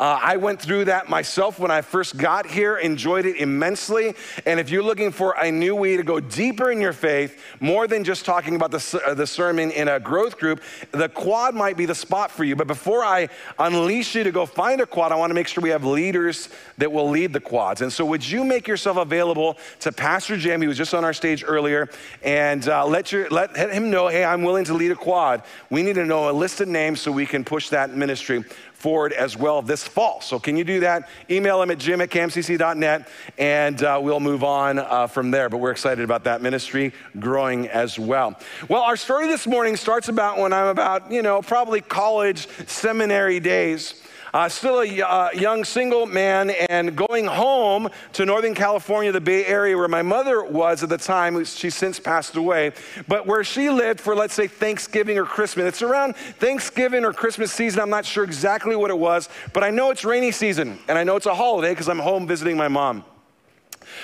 Uh, 0.02 0.18
I 0.20 0.36
went 0.36 0.60
through 0.60 0.86
that 0.86 1.08
myself 1.08 1.60
when 1.60 1.70
I 1.70 1.80
first 1.80 2.16
got 2.16 2.44
here, 2.44 2.76
enjoyed 2.76 3.24
it 3.24 3.36
immensely. 3.36 4.14
And 4.44 4.58
if 4.58 4.68
you're 4.68 4.82
looking 4.82 5.12
for 5.12 5.36
a 5.38 5.48
new 5.48 5.76
way 5.76 5.96
to 5.96 6.02
go 6.02 6.18
deeper 6.18 6.72
in 6.72 6.80
your 6.80 6.92
faith, 6.92 7.40
more 7.60 7.86
than 7.86 8.02
just 8.02 8.24
talking 8.24 8.56
about 8.56 8.72
the, 8.72 9.02
uh, 9.06 9.14
the 9.14 9.28
sermon 9.28 9.70
in 9.70 9.86
a 9.86 10.00
growth 10.00 10.40
group, 10.40 10.60
the 10.90 11.08
quad 11.08 11.54
might 11.54 11.76
be 11.76 11.86
the 11.86 11.94
spot 11.94 12.32
for 12.32 12.42
you. 12.42 12.56
But 12.56 12.66
before 12.66 13.04
I 13.04 13.28
unleash 13.60 14.16
you 14.16 14.24
to 14.24 14.32
go 14.32 14.44
find 14.44 14.80
a 14.80 14.86
quad, 14.86 15.12
I 15.12 15.14
want 15.14 15.30
to 15.30 15.34
make 15.34 15.46
sure 15.46 15.62
we 15.62 15.70
have 15.70 15.84
leaders 15.84 16.48
that 16.78 16.90
will 16.90 17.08
lead 17.08 17.32
the 17.32 17.38
quads. 17.38 17.80
And 17.80 17.92
so, 17.92 18.04
would 18.04 18.28
you 18.28 18.42
make 18.42 18.66
yourself 18.66 18.96
available 18.96 19.56
to 19.80 19.92
Pastor 19.92 20.36
Jim, 20.36 20.60
who 20.60 20.66
was 20.66 20.76
just 20.76 20.94
on 20.94 21.04
our 21.04 21.12
stage 21.12 21.44
earlier, 21.46 21.88
and 22.24 22.66
uh, 22.68 22.84
let, 22.84 23.12
your, 23.12 23.28
let 23.30 23.56
him 23.56 23.88
know, 23.88 24.08
hey, 24.08 24.24
I'm 24.24 24.42
willing 24.42 24.64
to 24.64 24.74
lead 24.74 24.90
a 24.90 24.96
quad. 24.96 25.44
We 25.70 25.84
need 25.84 25.94
to 25.94 26.04
know 26.04 26.28
a 26.28 26.32
list 26.32 26.60
of 26.60 26.66
names 26.66 27.00
so 27.00 27.12
we 27.12 27.24
can 27.24 27.31
push 27.44 27.70
that 27.70 27.94
ministry 27.94 28.44
forward 28.74 29.12
as 29.12 29.36
well 29.36 29.62
this 29.62 29.86
fall. 29.86 30.20
So, 30.20 30.38
can 30.38 30.56
you 30.56 30.64
do 30.64 30.80
that? 30.80 31.08
Email 31.30 31.62
him 31.62 31.70
at 31.70 31.78
jim 31.78 32.00
at 32.00 32.10
camcc.net 32.10 33.08
and 33.38 33.82
uh, 33.82 34.00
we'll 34.02 34.20
move 34.20 34.44
on 34.44 34.78
uh, 34.78 35.06
from 35.06 35.30
there. 35.30 35.48
But 35.48 35.58
we're 35.58 35.70
excited 35.70 36.04
about 36.04 36.24
that 36.24 36.42
ministry 36.42 36.92
growing 37.18 37.68
as 37.68 37.98
well. 37.98 38.38
Well, 38.68 38.82
our 38.82 38.96
story 38.96 39.26
this 39.28 39.46
morning 39.46 39.76
starts 39.76 40.08
about 40.08 40.38
when 40.38 40.52
I'm 40.52 40.66
about, 40.66 41.10
you 41.10 41.22
know, 41.22 41.40
probably 41.40 41.80
college, 41.80 42.48
seminary 42.66 43.40
days 43.40 44.02
uh, 44.32 44.48
still 44.48 44.80
a 44.80 45.00
uh, 45.02 45.30
young 45.32 45.64
single 45.64 46.06
man, 46.06 46.50
and 46.50 46.96
going 46.96 47.26
home 47.26 47.88
to 48.14 48.24
Northern 48.24 48.54
California, 48.54 49.12
the 49.12 49.20
Bay 49.20 49.44
Area, 49.44 49.76
where 49.76 49.88
my 49.88 50.02
mother 50.02 50.42
was 50.42 50.82
at 50.82 50.88
the 50.88 50.98
time. 50.98 51.44
She's 51.44 51.74
since 51.74 52.00
passed 52.00 52.36
away, 52.36 52.72
but 53.08 53.26
where 53.26 53.44
she 53.44 53.70
lived 53.70 54.00
for, 54.00 54.14
let's 54.14 54.34
say, 54.34 54.46
Thanksgiving 54.46 55.18
or 55.18 55.24
Christmas. 55.24 55.66
It's 55.66 55.82
around 55.82 56.16
Thanksgiving 56.16 57.04
or 57.04 57.12
Christmas 57.12 57.52
season. 57.52 57.80
I'm 57.80 57.90
not 57.90 58.06
sure 58.06 58.24
exactly 58.24 58.76
what 58.76 58.90
it 58.90 58.98
was, 58.98 59.28
but 59.52 59.62
I 59.62 59.70
know 59.70 59.90
it's 59.90 60.04
rainy 60.04 60.32
season, 60.32 60.78
and 60.88 60.96
I 60.96 61.04
know 61.04 61.16
it's 61.16 61.26
a 61.26 61.34
holiday 61.34 61.70
because 61.70 61.88
I'm 61.88 61.98
home 61.98 62.26
visiting 62.26 62.56
my 62.56 62.68
mom. 62.68 63.04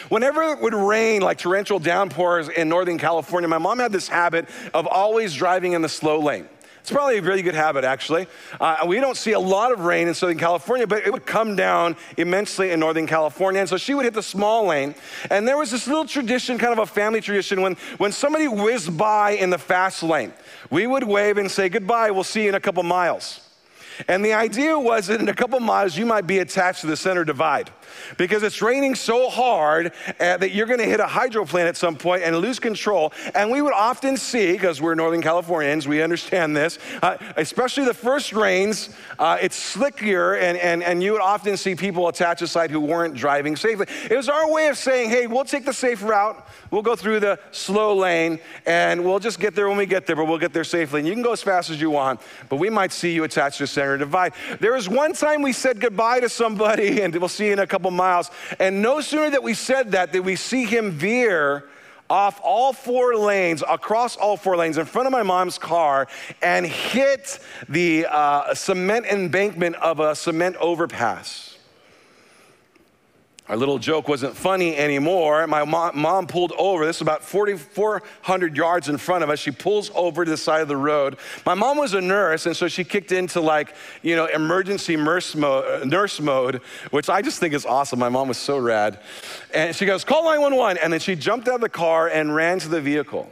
Whenever 0.08 0.42
it 0.42 0.60
would 0.60 0.74
rain, 0.74 1.22
like 1.22 1.38
torrential 1.38 1.78
downpours 1.78 2.48
in 2.48 2.68
Northern 2.68 2.98
California, 2.98 3.48
my 3.48 3.58
mom 3.58 3.78
had 3.78 3.92
this 3.92 4.08
habit 4.08 4.48
of 4.74 4.86
always 4.86 5.34
driving 5.34 5.72
in 5.72 5.82
the 5.82 5.88
slow 5.88 6.20
lane. 6.20 6.48
It's 6.88 6.94
probably 6.94 7.18
a 7.18 7.22
really 7.22 7.42
good 7.42 7.54
habit, 7.54 7.84
actually. 7.84 8.28
Uh, 8.58 8.78
we 8.86 8.98
don't 8.98 9.18
see 9.18 9.32
a 9.32 9.38
lot 9.38 9.72
of 9.72 9.80
rain 9.80 10.08
in 10.08 10.14
Southern 10.14 10.38
California, 10.38 10.86
but 10.86 11.06
it 11.06 11.12
would 11.12 11.26
come 11.26 11.54
down 11.54 11.96
immensely 12.16 12.70
in 12.70 12.80
Northern 12.80 13.06
California. 13.06 13.60
And 13.60 13.68
so 13.68 13.76
she 13.76 13.92
would 13.92 14.06
hit 14.06 14.14
the 14.14 14.22
small 14.22 14.64
lane. 14.64 14.94
And 15.30 15.46
there 15.46 15.58
was 15.58 15.70
this 15.70 15.86
little 15.86 16.06
tradition, 16.06 16.56
kind 16.56 16.72
of 16.72 16.78
a 16.78 16.86
family 16.86 17.20
tradition, 17.20 17.60
when, 17.60 17.74
when 17.98 18.10
somebody 18.10 18.48
whizzed 18.48 18.96
by 18.96 19.32
in 19.32 19.50
the 19.50 19.58
fast 19.58 20.02
lane, 20.02 20.32
we 20.70 20.86
would 20.86 21.04
wave 21.04 21.36
and 21.36 21.50
say, 21.50 21.68
Goodbye, 21.68 22.10
we'll 22.10 22.24
see 22.24 22.44
you 22.44 22.48
in 22.48 22.54
a 22.54 22.60
couple 22.60 22.82
miles. 22.82 23.40
And 24.08 24.24
the 24.24 24.32
idea 24.32 24.78
was 24.78 25.08
that 25.08 25.20
in 25.20 25.28
a 25.28 25.34
couple 25.34 25.60
miles, 25.60 25.94
you 25.94 26.06
might 26.06 26.26
be 26.26 26.38
attached 26.38 26.80
to 26.80 26.86
the 26.86 26.96
center 26.96 27.22
divide 27.22 27.70
because 28.16 28.42
it's 28.42 28.60
raining 28.62 28.94
so 28.94 29.28
hard 29.28 29.92
uh, 30.20 30.36
that 30.36 30.52
you're 30.52 30.66
going 30.66 30.78
to 30.78 30.84
hit 30.84 31.00
a 31.00 31.06
hydroplane 31.06 31.66
at 31.66 31.76
some 31.76 31.96
point 31.96 32.22
and 32.22 32.36
lose 32.38 32.58
control. 32.58 33.12
And 33.34 33.50
we 33.50 33.62
would 33.62 33.72
often 33.72 34.16
see, 34.16 34.52
because 34.52 34.80
we're 34.80 34.94
Northern 34.94 35.22
Californians, 35.22 35.86
we 35.86 36.02
understand 36.02 36.56
this, 36.56 36.78
uh, 37.02 37.16
especially 37.36 37.84
the 37.84 37.94
first 37.94 38.32
rains, 38.32 38.90
uh, 39.18 39.38
it's 39.40 39.76
slickier, 39.76 40.40
and, 40.40 40.58
and, 40.58 40.82
and 40.82 41.02
you 41.02 41.12
would 41.12 41.20
often 41.20 41.56
see 41.56 41.74
people 41.74 42.08
attached 42.08 42.40
to 42.40 42.46
side 42.46 42.70
who 42.70 42.80
weren't 42.80 43.14
driving 43.14 43.56
safely. 43.56 43.86
It 44.10 44.16
was 44.16 44.28
our 44.28 44.50
way 44.50 44.68
of 44.68 44.76
saying, 44.76 45.10
hey, 45.10 45.26
we'll 45.26 45.44
take 45.44 45.64
the 45.64 45.72
safe 45.72 46.02
route, 46.02 46.46
we'll 46.70 46.82
go 46.82 46.96
through 46.96 47.20
the 47.20 47.38
slow 47.50 47.94
lane, 47.94 48.40
and 48.66 49.04
we'll 49.04 49.18
just 49.18 49.40
get 49.40 49.54
there 49.54 49.68
when 49.68 49.76
we 49.76 49.86
get 49.86 50.06
there, 50.06 50.16
but 50.16 50.26
we'll 50.26 50.38
get 50.38 50.52
there 50.52 50.64
safely. 50.64 51.00
And 51.00 51.08
you 51.08 51.14
can 51.14 51.22
go 51.22 51.32
as 51.32 51.42
fast 51.42 51.70
as 51.70 51.80
you 51.80 51.90
want, 51.90 52.20
but 52.48 52.56
we 52.56 52.70
might 52.70 52.92
see 52.92 53.12
you 53.12 53.24
attached 53.24 53.58
to 53.58 53.64
the 53.64 53.66
center 53.68 53.98
divide. 53.98 54.32
There 54.60 54.72
was 54.72 54.88
one 54.88 55.12
time 55.12 55.42
we 55.42 55.52
said 55.52 55.80
goodbye 55.80 56.20
to 56.20 56.28
somebody, 56.28 57.02
and 57.02 57.14
we'll 57.14 57.28
see 57.28 57.46
you 57.46 57.52
in 57.52 57.58
a 57.58 57.66
couple 57.66 57.77
couple 57.78 57.92
miles. 57.92 58.32
And 58.58 58.82
no 58.82 59.00
sooner 59.00 59.30
that 59.30 59.42
we 59.44 59.54
said 59.54 59.92
that, 59.92 60.10
did 60.12 60.24
we 60.24 60.34
see 60.34 60.64
him 60.64 60.90
veer 60.90 61.68
off 62.10 62.40
all 62.42 62.72
four 62.72 63.14
lanes, 63.14 63.62
across 63.68 64.16
all 64.16 64.36
four 64.36 64.56
lanes, 64.56 64.78
in 64.78 64.84
front 64.84 65.06
of 65.06 65.12
my 65.12 65.22
mom's 65.22 65.58
car, 65.58 66.08
and 66.42 66.66
hit 66.66 67.38
the 67.68 68.06
uh, 68.10 68.52
cement 68.52 69.06
embankment 69.06 69.76
of 69.76 70.00
a 70.00 70.16
cement 70.16 70.56
overpass. 70.56 71.47
Our 73.48 73.56
little 73.56 73.78
joke 73.78 74.08
wasn't 74.08 74.36
funny 74.36 74.76
anymore. 74.76 75.46
My 75.46 75.64
mom, 75.64 75.98
mom 75.98 76.26
pulled 76.26 76.52
over. 76.58 76.84
This 76.84 76.96
is 76.96 77.02
about 77.02 77.24
4,400 77.24 78.54
yards 78.54 78.90
in 78.90 78.98
front 78.98 79.24
of 79.24 79.30
us. 79.30 79.38
She 79.38 79.50
pulls 79.50 79.90
over 79.94 80.26
to 80.26 80.30
the 80.30 80.36
side 80.36 80.60
of 80.60 80.68
the 80.68 80.76
road. 80.76 81.16
My 81.46 81.54
mom 81.54 81.78
was 81.78 81.94
a 81.94 82.00
nurse, 82.00 82.44
and 82.44 82.54
so 82.54 82.68
she 82.68 82.84
kicked 82.84 83.10
into 83.10 83.40
like, 83.40 83.74
you 84.02 84.16
know, 84.16 84.26
emergency 84.26 84.96
nurse 84.96 85.34
mode, 85.34 85.64
uh, 85.64 85.84
nurse 85.86 86.20
mode, 86.20 86.60
which 86.90 87.08
I 87.08 87.22
just 87.22 87.40
think 87.40 87.54
is 87.54 87.64
awesome. 87.64 87.98
My 87.98 88.10
mom 88.10 88.28
was 88.28 88.36
so 88.36 88.58
rad. 88.58 89.00
And 89.54 89.74
she 89.74 89.86
goes, 89.86 90.04
call 90.04 90.24
911. 90.24 90.82
And 90.82 90.92
then 90.92 91.00
she 91.00 91.16
jumped 91.16 91.48
out 91.48 91.54
of 91.54 91.60
the 91.62 91.70
car 91.70 92.08
and 92.08 92.34
ran 92.34 92.58
to 92.58 92.68
the 92.68 92.82
vehicle. 92.82 93.30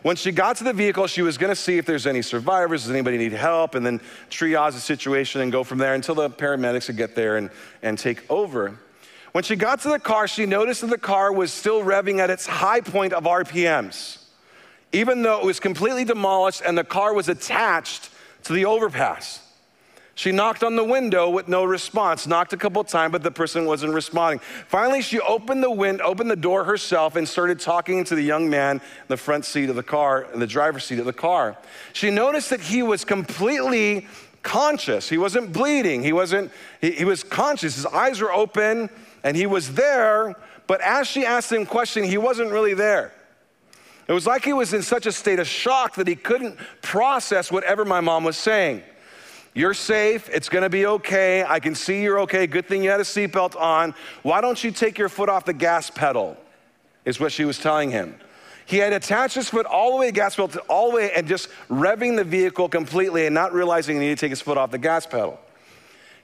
When 0.00 0.16
she 0.16 0.32
got 0.32 0.56
to 0.56 0.64
the 0.64 0.72
vehicle, 0.72 1.06
she 1.06 1.20
was 1.20 1.36
going 1.36 1.50
to 1.50 1.56
see 1.56 1.76
if 1.76 1.84
there's 1.84 2.06
any 2.06 2.22
survivors, 2.22 2.84
does 2.84 2.92
anybody 2.92 3.18
need 3.18 3.32
help, 3.32 3.74
and 3.74 3.84
then 3.84 4.00
triage 4.30 4.72
the 4.72 4.80
situation 4.80 5.42
and 5.42 5.52
go 5.52 5.64
from 5.64 5.76
there 5.76 5.92
until 5.92 6.14
the 6.14 6.30
paramedics 6.30 6.86
would 6.86 6.96
get 6.96 7.14
there 7.14 7.36
and, 7.36 7.50
and 7.82 7.98
take 7.98 8.24
over. 8.30 8.78
When 9.38 9.44
she 9.44 9.54
got 9.54 9.80
to 9.82 9.90
the 9.90 10.00
car, 10.00 10.26
she 10.26 10.46
noticed 10.46 10.80
that 10.80 10.90
the 10.90 10.98
car 10.98 11.32
was 11.32 11.52
still 11.52 11.84
revving 11.84 12.18
at 12.18 12.28
its 12.28 12.44
high 12.44 12.80
point 12.80 13.12
of 13.12 13.22
RPMs, 13.22 14.18
even 14.90 15.22
though 15.22 15.38
it 15.38 15.44
was 15.44 15.60
completely 15.60 16.04
demolished 16.04 16.60
and 16.66 16.76
the 16.76 16.82
car 16.82 17.14
was 17.14 17.28
attached 17.28 18.10
to 18.42 18.52
the 18.52 18.64
overpass. 18.64 19.40
She 20.16 20.32
knocked 20.32 20.64
on 20.64 20.74
the 20.74 20.82
window 20.82 21.30
with 21.30 21.46
no 21.46 21.62
response, 21.62 22.26
knocked 22.26 22.52
a 22.52 22.56
couple 22.56 22.82
times, 22.82 23.12
but 23.12 23.22
the 23.22 23.30
person 23.30 23.64
wasn't 23.64 23.94
responding. 23.94 24.40
Finally, 24.66 25.02
she 25.02 25.20
opened 25.20 25.62
the 25.62 25.70
wind, 25.70 26.02
opened 26.02 26.32
the 26.32 26.34
door 26.34 26.64
herself, 26.64 27.14
and 27.14 27.28
started 27.28 27.60
talking 27.60 28.02
to 28.02 28.16
the 28.16 28.22
young 28.22 28.50
man 28.50 28.78
in 28.78 28.82
the 29.06 29.16
front 29.16 29.44
seat 29.44 29.70
of 29.70 29.76
the 29.76 29.84
car, 29.84 30.26
in 30.34 30.40
the 30.40 30.48
driver's 30.48 30.82
seat 30.82 30.98
of 30.98 31.06
the 31.06 31.12
car. 31.12 31.56
She 31.92 32.10
noticed 32.10 32.50
that 32.50 32.60
he 32.60 32.82
was 32.82 33.04
completely 33.04 34.08
conscious. 34.42 35.08
He 35.08 35.16
wasn't 35.16 35.52
bleeding. 35.52 36.02
He 36.02 36.12
wasn't, 36.12 36.50
he, 36.80 36.90
he 36.90 37.04
was 37.04 37.22
conscious. 37.22 37.76
His 37.76 37.86
eyes 37.86 38.20
were 38.20 38.32
open 38.32 38.90
and 39.22 39.36
he 39.36 39.46
was 39.46 39.74
there, 39.74 40.36
but 40.66 40.80
as 40.80 41.06
she 41.06 41.24
asked 41.24 41.52
him 41.52 41.66
question, 41.66 42.04
he 42.04 42.18
wasn't 42.18 42.50
really 42.50 42.74
there. 42.74 43.12
It 44.06 44.12
was 44.12 44.26
like 44.26 44.44
he 44.44 44.52
was 44.54 44.72
in 44.72 44.82
such 44.82 45.06
a 45.06 45.12
state 45.12 45.38
of 45.38 45.46
shock 45.46 45.96
that 45.96 46.08
he 46.08 46.16
couldn't 46.16 46.58
process 46.80 47.52
whatever 47.52 47.84
my 47.84 48.00
mom 48.00 48.24
was 48.24 48.36
saying. 48.36 48.82
You're 49.54 49.74
safe. 49.74 50.30
It's 50.30 50.48
going 50.48 50.62
to 50.62 50.70
be 50.70 50.86
okay. 50.86 51.44
I 51.44 51.60
can 51.60 51.74
see 51.74 52.02
you're 52.02 52.20
okay. 52.20 52.46
Good 52.46 52.66
thing 52.66 52.82
you 52.82 52.90
had 52.90 53.00
a 53.00 53.04
seatbelt 53.04 53.60
on. 53.60 53.94
Why 54.22 54.40
don't 54.40 54.62
you 54.62 54.70
take 54.70 54.98
your 54.98 55.08
foot 55.08 55.28
off 55.28 55.44
the 55.44 55.52
gas 55.52 55.90
pedal? 55.90 56.36
Is 57.04 57.18
what 57.18 57.32
she 57.32 57.44
was 57.44 57.58
telling 57.58 57.90
him. 57.90 58.14
He 58.66 58.76
had 58.76 58.92
attached 58.92 59.34
his 59.34 59.48
foot 59.48 59.66
all 59.66 59.92
the 59.92 59.96
way, 59.96 60.06
to 60.06 60.12
gas 60.12 60.36
pedal, 60.36 60.50
all 60.68 60.90
the 60.90 60.96
way, 60.96 61.10
and 61.12 61.26
just 61.26 61.48
revving 61.68 62.16
the 62.16 62.24
vehicle 62.24 62.68
completely 62.68 63.26
and 63.26 63.34
not 63.34 63.52
realizing 63.52 63.96
he 63.96 64.00
needed 64.00 64.18
to 64.18 64.20
take 64.20 64.30
his 64.30 64.42
foot 64.42 64.58
off 64.58 64.70
the 64.70 64.78
gas 64.78 65.06
pedal. 65.06 65.40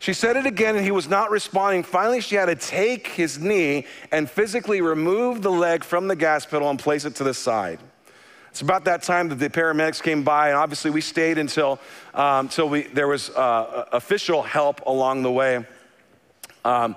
She 0.05 0.12
said 0.12 0.36
it 0.36 0.44
again 0.44 0.76
and 0.76 0.84
he 0.84 0.90
was 0.90 1.09
not 1.09 1.30
responding. 1.30 1.82
Finally, 1.82 2.20
she 2.20 2.34
had 2.34 2.44
to 2.44 2.55
take 2.55 3.07
his 3.07 3.38
knee 3.38 3.86
and 4.12 4.28
physically 4.28 4.82
remove 4.82 5.40
the 5.40 5.50
leg 5.50 5.82
from 5.82 6.09
the 6.09 6.14
gas 6.14 6.44
pedal 6.44 6.68
and 6.68 6.78
place 6.78 7.07
it 7.07 7.14
to 7.14 7.24
the 7.24 7.32
side. 7.32 7.78
It's 8.50 8.61
about 8.61 8.84
that 8.84 9.02
time 9.02 9.30
that 9.30 9.36
the 9.36 9.48
paramedics 9.48 10.02
came 10.02 10.22
by, 10.22 10.48
and 10.48 10.59
obviously 10.59 10.90
we 10.90 11.00
stayed 11.00 11.38
until, 11.38 11.80
um, 12.12 12.40
until 12.40 12.68
we, 12.68 12.82
there 12.82 13.09
was 13.09 13.30
uh, 13.30 13.86
official 13.92 14.42
help 14.42 14.84
along 14.84 15.22
the 15.22 15.32
way. 15.32 15.64
Um, 16.66 16.96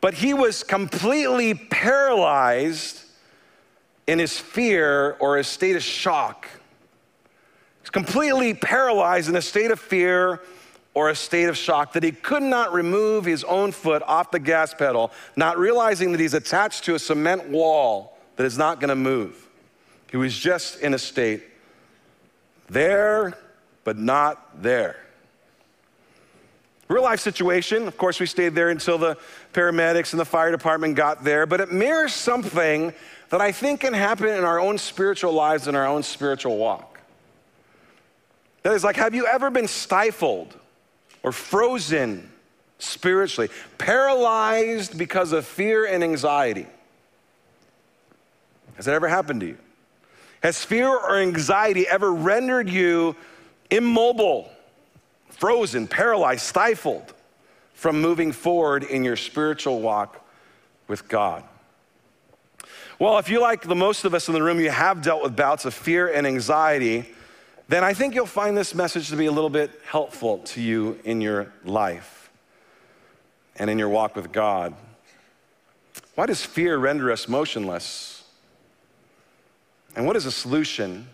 but 0.00 0.14
he 0.14 0.34
was 0.34 0.64
completely 0.64 1.54
paralyzed 1.54 3.04
in 4.08 4.18
his 4.18 4.36
fear 4.36 5.12
or 5.20 5.36
his 5.36 5.46
state 5.46 5.76
of 5.76 5.82
shock. 5.84 6.48
He's 7.82 7.90
completely 7.90 8.52
paralyzed 8.52 9.28
in 9.28 9.36
a 9.36 9.42
state 9.42 9.70
of 9.70 9.78
fear 9.78 10.40
or 10.94 11.08
a 11.08 11.14
state 11.14 11.48
of 11.48 11.56
shock 11.56 11.94
that 11.94 12.02
he 12.02 12.12
could 12.12 12.42
not 12.42 12.72
remove 12.72 13.24
his 13.24 13.44
own 13.44 13.72
foot 13.72 14.02
off 14.02 14.30
the 14.30 14.38
gas 14.38 14.74
pedal, 14.74 15.10
not 15.36 15.58
realizing 15.58 16.12
that 16.12 16.20
he's 16.20 16.34
attached 16.34 16.84
to 16.84 16.94
a 16.94 16.98
cement 16.98 17.48
wall 17.48 18.18
that 18.36 18.44
is 18.44 18.58
not 18.58 18.80
going 18.80 18.90
to 18.90 18.96
move. 18.96 19.48
He 20.10 20.16
was 20.16 20.36
just 20.36 20.80
in 20.80 20.92
a 20.92 20.98
state 20.98 21.42
there, 22.68 23.36
but 23.84 23.98
not 23.98 24.62
there. 24.62 24.96
Real 26.88 27.02
life 27.02 27.20
situation. 27.20 27.88
Of 27.88 27.96
course, 27.96 28.20
we 28.20 28.26
stayed 28.26 28.54
there 28.54 28.68
until 28.68 28.98
the 28.98 29.16
paramedics 29.54 30.12
and 30.12 30.20
the 30.20 30.26
fire 30.26 30.50
department 30.50 30.94
got 30.94 31.24
there, 31.24 31.46
but 31.46 31.60
it 31.60 31.72
mirrors 31.72 32.12
something 32.12 32.92
that 33.30 33.40
I 33.40 33.50
think 33.50 33.80
can 33.80 33.94
happen 33.94 34.28
in 34.28 34.44
our 34.44 34.60
own 34.60 34.76
spiritual 34.76 35.32
lives 35.32 35.66
and 35.68 35.74
our 35.74 35.86
own 35.86 36.02
spiritual 36.02 36.58
walk. 36.58 37.00
That 38.62 38.74
is 38.74 38.84
like, 38.84 38.96
have 38.96 39.14
you 39.14 39.26
ever 39.26 39.50
been 39.50 39.68
stifled 39.68 40.54
or 41.22 41.32
frozen 41.32 42.30
spiritually, 42.78 43.48
paralyzed 43.78 44.98
because 44.98 45.32
of 45.32 45.46
fear 45.46 45.84
and 45.84 46.02
anxiety? 46.02 46.66
Has 48.76 48.86
that 48.86 48.94
ever 48.94 49.08
happened 49.08 49.40
to 49.40 49.46
you? 49.46 49.58
Has 50.42 50.64
fear 50.64 50.88
or 50.88 51.18
anxiety 51.18 51.86
ever 51.86 52.12
rendered 52.12 52.68
you 52.68 53.14
immobile, 53.70 54.50
frozen, 55.28 55.86
paralyzed, 55.86 56.42
stifled 56.42 57.14
from 57.74 58.00
moving 58.00 58.32
forward 58.32 58.82
in 58.82 59.04
your 59.04 59.16
spiritual 59.16 59.80
walk 59.80 60.26
with 60.88 61.08
God? 61.08 61.44
Well, 62.98 63.18
if 63.18 63.28
you, 63.28 63.40
like 63.40 63.62
the 63.62 63.74
most 63.74 64.04
of 64.04 64.14
us 64.14 64.28
in 64.28 64.34
the 64.34 64.42
room, 64.42 64.60
you 64.60 64.70
have 64.70 65.02
dealt 65.02 65.22
with 65.22 65.34
bouts 65.34 65.64
of 65.64 65.74
fear 65.74 66.12
and 66.12 66.26
anxiety, 66.26 67.08
then 67.72 67.84
I 67.84 67.94
think 67.94 68.14
you'll 68.14 68.26
find 68.26 68.54
this 68.54 68.74
message 68.74 69.08
to 69.08 69.16
be 69.16 69.24
a 69.24 69.32
little 69.32 69.48
bit 69.48 69.80
helpful 69.86 70.40
to 70.40 70.60
you 70.60 71.00
in 71.04 71.22
your 71.22 71.50
life 71.64 72.30
and 73.56 73.70
in 73.70 73.78
your 73.78 73.88
walk 73.88 74.14
with 74.14 74.30
God. 74.30 74.74
Why 76.14 76.26
does 76.26 76.44
fear 76.44 76.76
render 76.76 77.10
us 77.10 77.28
motionless? 77.28 78.24
And 79.96 80.06
what 80.06 80.16
is 80.16 80.26
a 80.26 80.30
solution? 80.30 81.08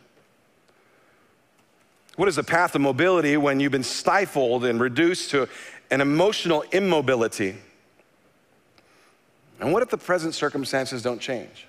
What 2.17 2.29
is 2.29 2.39
a 2.39 2.43
path 2.43 2.75
of 2.75 2.81
mobility 2.81 3.37
when 3.37 3.61
you've 3.61 3.71
been 3.71 3.85
stifled 3.85 4.65
and 4.65 4.81
reduced 4.81 5.31
to 5.31 5.49
an 5.93 6.01
emotional 6.01 6.65
immobility? 6.73 7.55
And 9.61 9.73
what 9.73 9.85
if 9.85 9.91
the 9.91 9.99
present 9.99 10.35
circumstances 10.35 11.03
don't 11.03 11.21
change? 11.21 11.69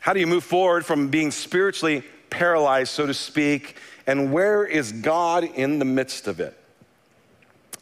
How 0.00 0.12
do 0.12 0.18
you 0.18 0.26
move 0.26 0.42
forward 0.42 0.84
from 0.84 1.08
being 1.08 1.30
spiritually 1.30 2.04
paralyzed, 2.30 2.92
so 2.92 3.06
to 3.06 3.14
speak? 3.14 3.76
And 4.06 4.32
where 4.32 4.64
is 4.64 4.92
God 4.92 5.44
in 5.44 5.78
the 5.78 5.84
midst 5.84 6.28
of 6.28 6.40
it? 6.40 6.56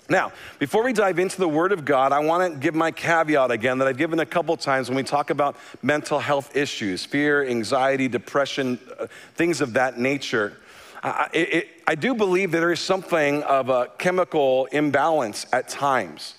Now, 0.08 0.32
before 0.58 0.84
we 0.84 0.92
dive 0.92 1.18
into 1.18 1.38
the 1.38 1.48
Word 1.48 1.72
of 1.72 1.84
God, 1.84 2.12
I 2.12 2.18
want 2.18 2.52
to 2.52 2.58
give 2.58 2.74
my 2.74 2.90
caveat 2.90 3.50
again 3.50 3.78
that 3.78 3.88
I've 3.88 3.96
given 3.96 4.20
a 4.20 4.26
couple 4.26 4.54
times 4.56 4.90
when 4.90 4.96
we 4.96 5.02
talk 5.02 5.30
about 5.30 5.56
mental 5.82 6.18
health 6.18 6.54
issues 6.54 7.06
fear, 7.06 7.46
anxiety, 7.46 8.06
depression, 8.06 8.78
uh, 8.98 9.06
things 9.34 9.62
of 9.62 9.72
that 9.74 9.98
nature. 9.98 10.58
I, 11.02 11.28
it, 11.32 11.68
I 11.86 11.94
do 11.94 12.14
believe 12.14 12.50
that 12.50 12.58
there 12.58 12.72
is 12.72 12.80
something 12.80 13.42
of 13.44 13.70
a 13.70 13.90
chemical 13.98 14.66
imbalance 14.66 15.46
at 15.52 15.68
times. 15.68 16.34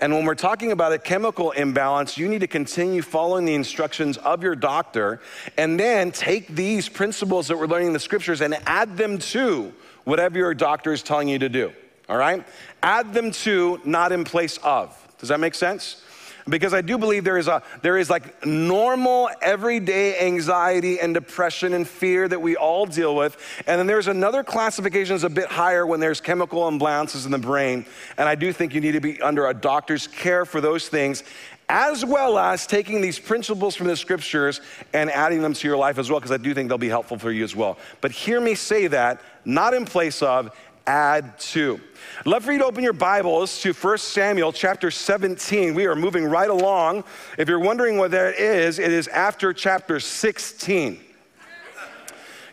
And 0.00 0.12
when 0.12 0.24
we're 0.24 0.36
talking 0.36 0.70
about 0.70 0.92
a 0.92 0.98
chemical 0.98 1.50
imbalance, 1.50 2.16
you 2.16 2.28
need 2.28 2.40
to 2.40 2.46
continue 2.46 3.02
following 3.02 3.44
the 3.44 3.54
instructions 3.54 4.16
of 4.18 4.44
your 4.44 4.54
doctor 4.54 5.20
and 5.56 5.78
then 5.78 6.12
take 6.12 6.46
these 6.48 6.88
principles 6.88 7.48
that 7.48 7.58
we're 7.58 7.66
learning 7.66 7.88
in 7.88 7.92
the 7.92 7.98
scriptures 7.98 8.40
and 8.40 8.56
add 8.66 8.96
them 8.96 9.18
to 9.18 9.72
whatever 10.04 10.38
your 10.38 10.54
doctor 10.54 10.92
is 10.92 11.02
telling 11.02 11.28
you 11.28 11.38
to 11.40 11.48
do. 11.48 11.72
All 12.08 12.16
right? 12.16 12.46
Add 12.82 13.12
them 13.12 13.32
to, 13.32 13.80
not 13.84 14.12
in 14.12 14.22
place 14.24 14.58
of. 14.58 14.96
Does 15.18 15.30
that 15.30 15.40
make 15.40 15.56
sense? 15.56 16.02
Because 16.48 16.74
I 16.74 16.80
do 16.80 16.98
believe 16.98 17.24
there 17.24 17.38
is 17.38 17.48
a 17.48 17.62
there 17.82 17.98
is 17.98 18.10
like 18.10 18.44
normal 18.46 19.30
everyday 19.42 20.18
anxiety 20.20 21.00
and 21.00 21.14
depression 21.14 21.74
and 21.74 21.86
fear 21.86 22.28
that 22.28 22.40
we 22.40 22.56
all 22.56 22.86
deal 22.86 23.14
with. 23.14 23.36
And 23.66 23.78
then 23.78 23.86
there's 23.86 24.08
another 24.08 24.42
classification 24.42 25.14
that's 25.14 25.24
a 25.24 25.30
bit 25.30 25.48
higher 25.48 25.86
when 25.86 26.00
there's 26.00 26.20
chemical 26.20 26.70
imbalances 26.70 27.24
in 27.26 27.32
the 27.32 27.38
brain. 27.38 27.84
And 28.16 28.28
I 28.28 28.34
do 28.34 28.52
think 28.52 28.74
you 28.74 28.80
need 28.80 28.92
to 28.92 29.00
be 29.00 29.20
under 29.20 29.48
a 29.48 29.54
doctor's 29.54 30.06
care 30.06 30.44
for 30.44 30.60
those 30.60 30.88
things 30.88 31.22
as 31.68 32.02
well 32.04 32.38
as 32.38 32.66
taking 32.66 33.00
these 33.00 33.18
principles 33.18 33.74
from 33.74 33.88
the 33.88 33.96
scriptures 33.96 34.60
and 34.94 35.10
adding 35.10 35.42
them 35.42 35.52
to 35.52 35.68
your 35.68 35.76
life 35.76 35.98
as 35.98 36.10
well, 36.10 36.18
because 36.18 36.32
I 36.32 36.38
do 36.38 36.54
think 36.54 36.68
they'll 36.68 36.78
be 36.78 36.88
helpful 36.88 37.18
for 37.18 37.30
you 37.30 37.44
as 37.44 37.54
well. 37.54 37.76
But 38.00 38.10
hear 38.10 38.40
me 38.40 38.54
say 38.54 38.86
that, 38.86 39.20
not 39.44 39.74
in 39.74 39.84
place 39.84 40.22
of, 40.22 40.56
add 40.88 41.38
to. 41.38 41.78
I'd 42.20 42.26
love 42.26 42.44
for 42.44 42.52
you 42.52 42.58
to 42.60 42.64
open 42.64 42.82
your 42.82 42.94
Bibles 42.94 43.60
to 43.60 43.74
1 43.74 43.98
Samuel 43.98 44.52
chapter 44.52 44.90
17. 44.90 45.74
We 45.74 45.84
are 45.84 45.94
moving 45.94 46.24
right 46.24 46.48
along. 46.48 47.04
If 47.36 47.46
you're 47.46 47.60
wondering 47.60 47.98
what 47.98 48.10
that 48.12 48.36
is, 48.36 48.78
it 48.78 48.90
is 48.90 49.06
after 49.08 49.52
chapter 49.52 50.00
16. 50.00 50.98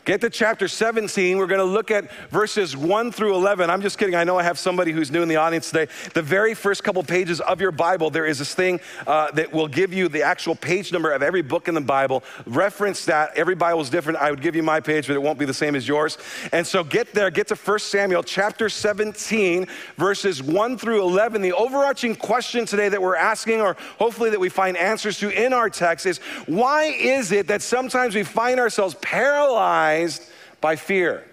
Get 0.05 0.21
to 0.21 0.29
chapter 0.29 0.67
17. 0.67 1.39
We're 1.39 1.47
going 1.47 1.57
to 1.57 1.65
look 1.65 1.89
at 1.89 2.11
verses 2.29 2.77
1 2.77 3.11
through 3.11 3.33
11. 3.33 3.71
I'm 3.71 3.81
just 3.81 3.97
kidding. 3.97 4.13
I 4.13 4.23
know 4.23 4.37
I 4.37 4.43
have 4.43 4.59
somebody 4.59 4.91
who's 4.91 5.09
new 5.09 5.23
in 5.23 5.27
the 5.27 5.37
audience 5.37 5.71
today. 5.71 5.91
The 6.13 6.21
very 6.21 6.53
first 6.53 6.83
couple 6.83 7.01
pages 7.01 7.41
of 7.41 7.59
your 7.59 7.71
Bible, 7.71 8.11
there 8.11 8.27
is 8.27 8.37
this 8.37 8.53
thing 8.53 8.81
uh, 9.07 9.31
that 9.31 9.51
will 9.51 9.67
give 9.67 9.91
you 9.93 10.07
the 10.07 10.21
actual 10.21 10.53
page 10.53 10.93
number 10.93 11.11
of 11.11 11.23
every 11.23 11.41
book 11.41 11.67
in 11.67 11.73
the 11.73 11.81
Bible. 11.81 12.23
Reference 12.45 13.03
that. 13.05 13.35
Every 13.35 13.55
Bible 13.55 13.81
is 13.81 13.89
different. 13.89 14.19
I 14.19 14.29
would 14.29 14.43
give 14.43 14.55
you 14.55 14.61
my 14.61 14.79
page, 14.79 15.07
but 15.07 15.15
it 15.15 15.21
won't 15.23 15.39
be 15.39 15.45
the 15.45 15.55
same 15.55 15.75
as 15.75 15.87
yours. 15.87 16.19
And 16.51 16.67
so 16.67 16.83
get 16.83 17.11
there, 17.15 17.31
get 17.31 17.47
to 17.47 17.55
1 17.55 17.79
Samuel 17.79 18.21
chapter 18.21 18.69
17, 18.69 19.65
verses 19.97 20.43
1 20.43 20.77
through 20.77 21.01
11. 21.01 21.41
The 21.41 21.53
overarching 21.53 22.15
question 22.15 22.67
today 22.67 22.89
that 22.89 23.01
we're 23.01 23.15
asking, 23.15 23.59
or 23.59 23.75
hopefully 23.97 24.29
that 24.29 24.39
we 24.39 24.49
find 24.49 24.77
answers 24.77 25.17
to 25.17 25.31
in 25.31 25.51
our 25.51 25.67
text, 25.67 26.05
is 26.05 26.19
why 26.45 26.83
is 26.83 27.31
it 27.31 27.47
that 27.47 27.63
sometimes 27.63 28.13
we 28.13 28.21
find 28.21 28.59
ourselves 28.59 28.93
paralyzed? 29.01 29.94
Paralyzed 29.95 30.29
by 30.61 30.75
fear? 30.75 31.23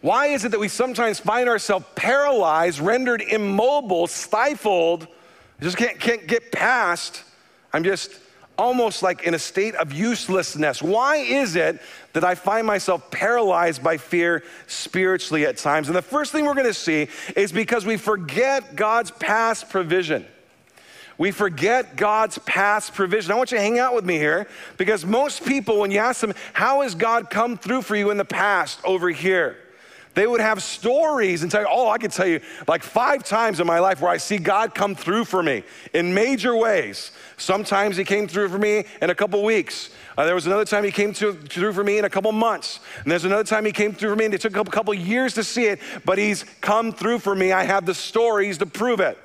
Why 0.00 0.26
is 0.28 0.44
it 0.44 0.50
that 0.50 0.60
we 0.60 0.68
sometimes 0.68 1.20
find 1.20 1.48
ourselves 1.48 1.86
paralyzed, 1.94 2.80
rendered 2.80 3.22
immobile, 3.22 4.06
stifled, 4.08 5.06
just 5.60 5.76
can't, 5.76 6.00
can't 6.00 6.26
get 6.26 6.50
past? 6.50 7.22
I'm 7.72 7.84
just 7.84 8.10
almost 8.58 9.02
like 9.02 9.22
in 9.22 9.34
a 9.34 9.38
state 9.38 9.74
of 9.76 9.92
uselessness. 9.92 10.82
Why 10.82 11.16
is 11.16 11.56
it 11.56 11.80
that 12.12 12.24
I 12.24 12.34
find 12.34 12.66
myself 12.66 13.10
paralyzed 13.10 13.82
by 13.82 13.96
fear 13.96 14.42
spiritually 14.66 15.46
at 15.46 15.56
times? 15.56 15.88
And 15.88 15.96
the 15.96 16.02
first 16.02 16.32
thing 16.32 16.44
we're 16.44 16.54
going 16.54 16.66
to 16.66 16.74
see 16.74 17.08
is 17.36 17.52
because 17.52 17.86
we 17.86 17.96
forget 17.96 18.76
God's 18.76 19.10
past 19.12 19.70
provision. 19.70 20.26
We 21.22 21.30
forget 21.30 21.94
God's 21.94 22.38
past 22.38 22.94
provision. 22.94 23.30
I 23.30 23.36
want 23.36 23.52
you 23.52 23.56
to 23.56 23.62
hang 23.62 23.78
out 23.78 23.94
with 23.94 24.04
me 24.04 24.18
here 24.18 24.48
because 24.76 25.06
most 25.06 25.44
people, 25.44 25.78
when 25.78 25.92
you 25.92 26.00
ask 26.00 26.20
them, 26.20 26.34
How 26.52 26.80
has 26.80 26.96
God 26.96 27.30
come 27.30 27.56
through 27.56 27.82
for 27.82 27.94
you 27.94 28.10
in 28.10 28.16
the 28.16 28.24
past 28.24 28.80
over 28.84 29.08
here? 29.08 29.56
They 30.14 30.26
would 30.26 30.40
have 30.40 30.64
stories 30.64 31.44
and 31.44 31.50
tell 31.52 31.60
you, 31.60 31.68
oh, 31.70 31.88
I 31.88 31.98
could 31.98 32.10
tell 32.10 32.26
you 32.26 32.40
like 32.66 32.82
five 32.82 33.22
times 33.22 33.60
in 33.60 33.68
my 33.68 33.78
life 33.78 34.00
where 34.00 34.10
I 34.10 34.16
see 34.16 34.36
God 34.36 34.74
come 34.74 34.96
through 34.96 35.26
for 35.26 35.44
me 35.44 35.62
in 35.94 36.12
major 36.12 36.56
ways. 36.56 37.12
Sometimes 37.36 37.96
He 37.96 38.02
came 38.02 38.26
through 38.26 38.48
for 38.48 38.58
me 38.58 38.84
in 39.00 39.10
a 39.10 39.14
couple 39.14 39.44
weeks. 39.44 39.90
Uh, 40.18 40.24
there 40.24 40.34
was 40.34 40.46
another 40.46 40.64
time 40.64 40.82
He 40.82 40.90
came 40.90 41.12
to, 41.12 41.34
through 41.34 41.72
for 41.72 41.84
me 41.84 41.98
in 41.98 42.04
a 42.04 42.10
couple 42.10 42.32
months. 42.32 42.80
And 43.00 43.12
there's 43.12 43.24
another 43.24 43.44
time 43.44 43.64
He 43.64 43.70
came 43.70 43.92
through 43.92 44.10
for 44.10 44.16
me 44.16 44.24
and 44.24 44.34
it 44.34 44.40
took 44.40 44.50
a 44.50 44.56
couple, 44.56 44.72
couple 44.72 44.92
years 44.92 45.34
to 45.34 45.44
see 45.44 45.66
it, 45.66 45.78
but 46.04 46.18
He's 46.18 46.44
come 46.60 46.92
through 46.92 47.20
for 47.20 47.36
me. 47.36 47.52
I 47.52 47.62
have 47.62 47.86
the 47.86 47.94
stories 47.94 48.58
to 48.58 48.66
prove 48.66 48.98
it. 48.98 49.16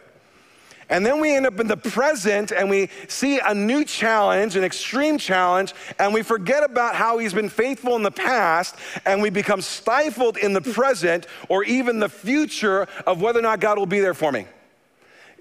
And 0.89 1.05
then 1.05 1.19
we 1.19 1.35
end 1.35 1.45
up 1.45 1.59
in 1.59 1.67
the 1.67 1.75
present 1.75 2.51
and 2.51 2.69
we 2.69 2.89
see 3.09 3.39
a 3.39 3.53
new 3.53 3.83
challenge, 3.83 4.55
an 4.55 4.63
extreme 4.63 5.17
challenge, 5.17 5.73
and 5.99 6.13
we 6.13 6.23
forget 6.23 6.63
about 6.63 6.95
how 6.95 7.17
he's 7.17 7.33
been 7.33 7.49
faithful 7.49 7.95
in 7.97 8.03
the 8.03 8.11
past 8.11 8.75
and 9.05 9.21
we 9.21 9.29
become 9.29 9.61
stifled 9.61 10.37
in 10.37 10.53
the 10.53 10.61
present 10.61 11.27
or 11.49 11.65
even 11.65 11.99
the 11.99 12.07
future 12.09 12.87
of 13.05 13.21
whether 13.21 13.39
or 13.39 13.41
not 13.41 13.59
God 13.59 13.77
will 13.77 13.85
be 13.85 13.99
there 13.99 14.13
for 14.13 14.31
me. 14.31 14.45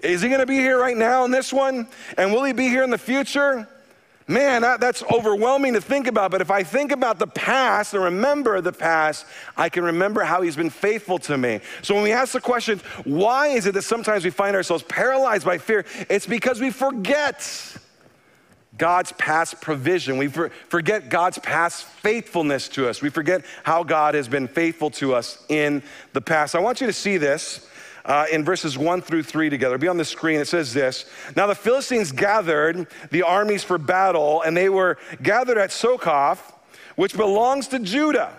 Is 0.03 0.21
he 0.21 0.29
gonna 0.29 0.45
be 0.45 0.57
here 0.57 0.79
right 0.79 0.97
now 0.97 1.23
in 1.23 1.31
this 1.31 1.53
one? 1.53 1.87
And 2.17 2.33
will 2.33 2.43
he 2.43 2.53
be 2.53 2.67
here 2.67 2.83
in 2.83 2.89
the 2.89 2.97
future? 2.97 3.67
Man, 4.29 4.61
that, 4.63 4.81
that's 4.81 5.03
overwhelming 5.03 5.73
to 5.73 5.81
think 5.81 6.05
about. 6.05 6.31
But 6.31 6.41
if 6.41 6.51
I 6.51 6.63
think 6.63 6.91
about 6.91 7.17
the 7.17 7.27
past 7.27 7.93
and 7.93 8.03
remember 8.03 8.59
the 8.59 8.73
past, 8.73 9.25
I 9.55 9.69
can 9.69 9.85
remember 9.85 10.21
how 10.23 10.41
he's 10.41 10.57
been 10.57 10.69
faithful 10.69 11.17
to 11.19 11.37
me. 11.37 11.61
So 11.81 11.93
when 11.95 12.03
we 12.03 12.11
ask 12.11 12.33
the 12.33 12.41
question, 12.41 12.81
why 13.05 13.47
is 13.47 13.65
it 13.65 13.73
that 13.75 13.83
sometimes 13.83 14.25
we 14.25 14.31
find 14.31 14.53
ourselves 14.53 14.83
paralyzed 14.83 15.45
by 15.45 15.57
fear? 15.57 15.85
It's 16.09 16.25
because 16.27 16.59
we 16.59 16.71
forget 16.71 17.77
God's 18.77 19.13
past 19.13 19.61
provision. 19.61 20.17
We 20.17 20.27
forget 20.27 21.09
God's 21.09 21.39
past 21.39 21.85
faithfulness 21.85 22.67
to 22.69 22.89
us. 22.89 23.01
We 23.01 23.09
forget 23.09 23.45
how 23.63 23.83
God 23.83 24.13
has 24.13 24.27
been 24.27 24.49
faithful 24.49 24.89
to 24.91 25.15
us 25.15 25.43
in 25.47 25.81
the 26.11 26.21
past. 26.21 26.53
I 26.53 26.59
want 26.59 26.81
you 26.81 26.87
to 26.87 26.93
see 26.93 27.15
this 27.15 27.65
uh, 28.07 28.25
in 28.31 28.43
verses 28.43 28.77
one 28.77 29.01
through 29.01 29.23
three 29.23 29.49
together. 29.49 29.75
It'll 29.75 29.81
be 29.81 29.87
on 29.87 29.97
the 29.97 30.05
screen. 30.05 30.39
It 30.39 30.47
says 30.47 30.73
this 30.73 31.05
Now 31.35 31.45
the 31.45 31.55
Philistines 31.55 32.11
gathered 32.11 32.87
the 33.11 33.23
armies 33.23 33.63
for 33.63 33.77
battle, 33.77 34.41
and 34.41 34.55
they 34.55 34.69
were 34.69 34.97
gathered 35.21 35.57
at 35.57 35.69
Sokoth, 35.69 36.39
which 36.95 37.15
belongs 37.15 37.67
to 37.69 37.79
Judah. 37.79 38.33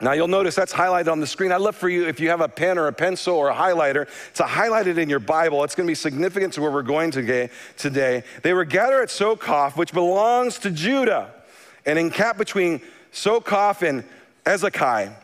Now 0.00 0.12
you'll 0.12 0.28
notice 0.28 0.56
that's 0.56 0.72
highlighted 0.72 1.10
on 1.10 1.20
the 1.20 1.26
screen. 1.26 1.52
I'd 1.52 1.60
love 1.60 1.76
for 1.76 1.88
you, 1.88 2.06
if 2.08 2.18
you 2.18 2.28
have 2.30 2.40
a 2.40 2.48
pen 2.48 2.78
or 2.78 2.88
a 2.88 2.92
pencil 2.92 3.36
or 3.36 3.48
a 3.48 3.54
highlighter, 3.54 4.08
to 4.34 4.42
highlight 4.42 4.88
it 4.88 4.98
in 4.98 5.08
your 5.08 5.20
Bible. 5.20 5.62
It's 5.62 5.76
going 5.76 5.86
to 5.86 5.90
be 5.90 5.94
significant 5.94 6.52
to 6.54 6.60
where 6.60 6.70
we're 6.70 6.82
going 6.82 7.12
today. 7.12 7.48
They 8.42 8.52
were 8.52 8.64
gathered 8.64 9.02
at 9.02 9.08
Sokoth, 9.08 9.76
which 9.76 9.92
belongs 9.92 10.58
to 10.58 10.70
Judah, 10.72 11.32
and 11.86 11.98
encamped 11.98 12.38
between 12.38 12.80
Sokoth 13.12 13.88
and 13.88 14.04
Azekah 14.44 15.14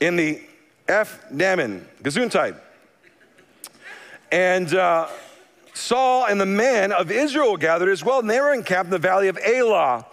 in 0.00 0.16
the 0.16 0.42
F. 0.90 1.24
Naman, 1.30 1.84
Gesundheit. 2.02 2.60
And 4.32 4.74
uh, 4.74 5.08
Saul 5.72 6.26
and 6.26 6.40
the 6.40 6.46
men 6.46 6.90
of 6.90 7.12
Israel 7.12 7.56
gathered 7.56 7.90
as 7.90 8.04
well, 8.04 8.18
and 8.18 8.28
they 8.28 8.40
were 8.40 8.52
encamped 8.52 8.86
in 8.86 8.90
the 8.90 8.98
valley 8.98 9.28
of 9.28 9.38
Elah. 9.38 10.04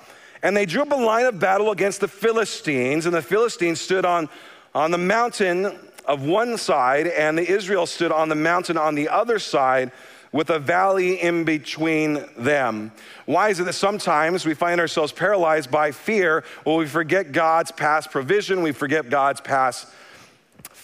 And 0.43 0.55
they 0.55 0.67
drew 0.67 0.83
up 0.83 0.91
a 0.91 0.95
line 0.95 1.25
of 1.25 1.39
battle 1.39 1.71
against 1.71 1.99
the 1.99 2.07
Philistines, 2.07 3.07
and 3.07 3.15
the 3.15 3.23
Philistines 3.23 3.81
stood 3.81 4.05
on, 4.05 4.29
on 4.75 4.91
the 4.91 4.99
mountain 4.99 5.77
of 6.05 6.21
one 6.23 6.57
side, 6.57 7.07
and 7.07 7.37
the 7.37 7.49
Israel 7.49 7.87
stood 7.87 8.11
on 8.11 8.29
the 8.29 8.35
mountain 8.35 8.77
on 8.77 8.93
the 8.93 9.09
other 9.09 9.39
side 9.39 9.91
with 10.31 10.51
a 10.51 10.59
valley 10.59 11.19
in 11.19 11.43
between 11.43 12.23
them. 12.37 12.91
Why 13.25 13.49
is 13.49 13.59
it 13.59 13.63
that 13.63 13.73
sometimes 13.73 14.45
we 14.45 14.53
find 14.53 14.79
ourselves 14.79 15.11
paralyzed 15.11 15.71
by 15.71 15.91
fear? 15.91 16.43
Well, 16.65 16.77
we 16.77 16.85
forget 16.85 17.31
God's 17.31 17.71
past 17.71 18.11
provision, 18.11 18.61
we 18.61 18.73
forget 18.73 19.09
God's 19.09 19.41
past 19.41 19.87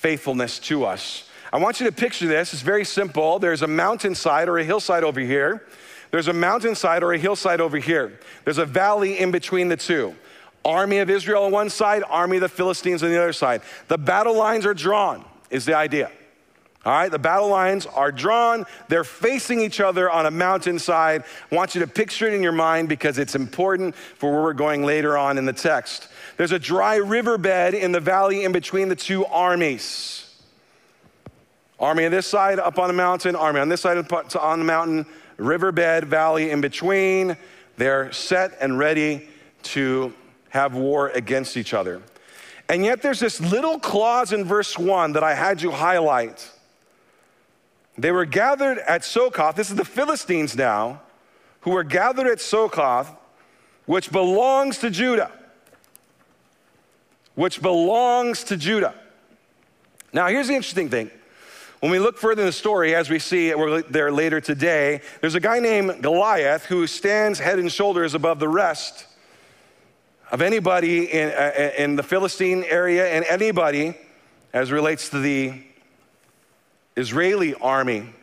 faithfulness 0.04 0.60
to 0.60 0.84
us. 0.84 1.30
I 1.54 1.58
want 1.58 1.80
you 1.80 1.86
to 1.86 1.91
picture 1.93 2.28
this. 2.28 2.51
It's 2.51 2.62
very 2.62 2.84
simple. 2.84 3.39
There's 3.39 3.62
a 3.62 3.68
mountainside 3.68 4.49
or 4.49 4.58
a 4.58 4.64
hillside 4.66 5.06
over 5.06 5.22
here. 5.22 5.66
There's 6.12 6.28
a 6.28 6.34
mountainside 6.34 7.04
or 7.04 7.14
a 7.14 7.18
hillside 7.18 7.62
over 7.62 7.78
here. 7.78 8.20
There's 8.43 8.58
a 8.58 8.66
valley 8.66 9.18
in 9.18 9.32
between 9.32 9.70
the 9.70 9.78
two. 9.78 10.14
Army 10.66 10.97
of 10.97 11.10
Israel 11.10 11.45
on 11.45 11.54
one 11.54 11.70
side, 11.70 12.04
army 12.10 12.36
of 12.38 12.41
the 12.41 12.49
Philistines 12.49 13.01
on 13.01 13.12
the 13.12 13.18
other 13.18 13.32
side. 13.32 13.62
The 13.88 13.97
battle 13.97 14.36
lines 14.36 14.66
are 14.66 14.74
drawn, 14.74 15.24
is 15.49 15.64
the 15.64 15.76
idea. 15.76 16.12
All 16.86 16.91
right, 16.91 17.10
the 17.10 17.18
battle 17.18 17.47
lines 17.47 17.86
are 17.86 18.12
drawn. 18.12 18.66
They're 18.89 19.06
facing 19.06 19.62
each 19.62 19.80
other 19.80 20.12
on 20.12 20.26
a 20.26 20.32
mountainside. 20.32 21.24
I 21.49 21.56
want 21.56 21.76
you 21.76 21.82
to 21.82 21.88
picture 21.88 22.28
it 22.28 22.34
in 22.34 22.43
your 22.43 22.51
mind 22.51 22.89
because 22.89 23.18
it's 23.18 23.36
important 23.36 23.95
for 23.95 24.34
where 24.34 24.41
we're 24.43 24.54
going 24.54 24.84
later 24.84 25.18
on 25.18 25.38
in 25.38 25.45
the 25.45 25.54
text. 25.54 26.10
There's 26.38 26.52
a 26.52 26.60
dry 26.60 26.96
riverbed 26.96 27.74
in 27.74 27.92
the 27.92 28.00
valley 28.00 28.44
in 28.44 28.52
between 28.52 28.90
the 28.90 28.96
two 28.96 29.26
armies. 29.26 30.20
Army 31.80 32.06
on 32.06 32.12
this 32.12 32.28
side 32.28 32.60
up 32.60 32.80
on 32.80 32.88
the 32.88 32.94
mountain, 32.94 33.36
army 33.36 33.60
on 33.60 33.70
this 33.70 33.82
side 33.82 33.98
on 33.98 34.60
the 34.60 34.66
mountain, 34.66 35.06
riverbed, 35.38 36.06
valley 36.06 36.50
in 36.50 36.62
between. 36.62 37.38
They're 37.78 38.12
set 38.12 38.58
and 38.62 38.80
ready 38.80 39.28
to 39.64 40.14
have 40.50 40.76
war 40.76 41.10
against 41.10 41.58
each 41.58 41.74
other. 41.74 42.02
And 42.70 42.86
yet 42.86 43.02
there's 43.02 43.20
this 43.20 43.42
little 43.42 43.80
clause 43.80 44.32
in 44.32 44.46
verse 44.46 44.78
1 44.78 45.14
that 45.14 45.24
I 45.24 45.34
had 45.34 45.62
you 45.62 45.72
highlight. 45.72 46.50
They 47.98 48.12
were 48.12 48.26
gathered 48.26 48.80
at 48.80 49.02
Sokoth. 49.02 49.56
This 49.56 49.70
is 49.70 49.76
the 49.76 49.86
Philistines 49.86 50.56
now, 50.56 51.02
who 51.62 51.72
were 51.72 51.84
gathered 51.84 52.28
at 52.28 52.38
Sokoth, 52.38 53.08
which 53.86 54.12
belongs 54.12 54.80
to 54.80 54.90
Judah 54.90 55.32
which 57.36 57.62
belongs 57.62 58.44
to 58.46 58.58
Judah. 58.58 58.94
Now, 60.12 60.28
here's 60.28 60.48
the 60.48 60.56
interesting 60.56 60.90
thing. 60.90 61.10
When 61.80 61.92
we 61.92 62.00
look 62.00 62.18
further 62.18 62.44
in 62.44 62.46
the 62.46 62.54
story, 62.54 62.96
as 62.96 63.10
we 63.10 63.20
see 63.20 63.54
there 63.90 64.12
later 64.12 64.40
today, 64.40 65.02
there's 65.20 65.36
a 65.36 65.40
guy 65.40 65.60
named 65.60 66.02
Goliath 66.02 66.66
who 66.66 66.88
stands 66.88 67.40
head 67.40 67.60
and 67.60 67.70
shoulders 67.72 68.14
above 68.14 68.40
the 68.40 68.48
rest 68.48 69.06
of 70.32 70.42
anybody 70.42 71.12
in, 71.12 71.30
uh, 71.30 71.72
in 71.78 71.96
the 71.96 72.04
Philistine 72.04 72.64
area 72.64 73.12
and 73.12 73.26
anybody 73.26 73.98
as 74.54 74.72
relates 74.72 75.10
to 75.10 75.20
the 75.20 75.62
Israeli 76.96 77.54
army. 77.56 78.14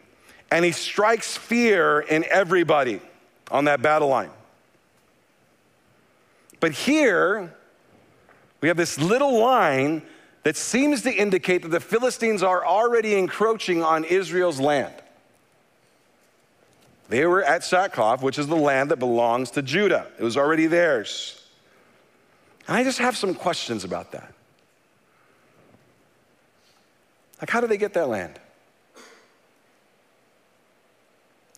And 0.51 0.65
he 0.65 0.73
strikes 0.73 1.37
fear 1.37 2.01
in 2.01 2.25
everybody 2.31 3.01
on 3.51 3.67
that 3.67 3.83
battle 3.83 4.09
line. 4.09 4.31
But 6.61 6.73
here, 6.73 7.55
we 8.61 8.69
have 8.69 8.77
this 8.77 8.99
little 8.99 9.39
line 9.39 10.03
that 10.43 10.57
seems 10.57 11.03
to 11.03 11.13
indicate 11.13 11.63
that 11.63 11.69
the 11.69 11.81
Philistines 11.81 12.43
are 12.43 12.65
already 12.65 13.17
encroaching 13.17 13.83
on 13.83 14.05
Israel's 14.05 14.61
land. 14.61 14.95
They 17.09 17.27
were 17.27 17.43
at 17.43 17.63
Sokoth, 17.63 18.23
which 18.23 18.39
is 18.39 18.47
the 18.47 18.57
land 18.57 18.91
that 18.91 18.99
belongs 18.99 19.51
to 19.53 19.63
Judah. 19.63 20.07
It 20.19 20.23
was 20.23 20.37
already 20.37 20.67
theirs. 20.67 21.43
And 22.69 22.77
I 22.77 22.85
just 22.85 22.99
have 22.99 23.17
some 23.17 23.35
questions 23.35 23.85
about 23.85 24.13
that. 24.13 24.33
Like, 27.41 27.51
how 27.51 27.61
did 27.61 27.71
they 27.71 27.79
get 27.79 27.95
that 27.95 28.09
land? 28.09 28.39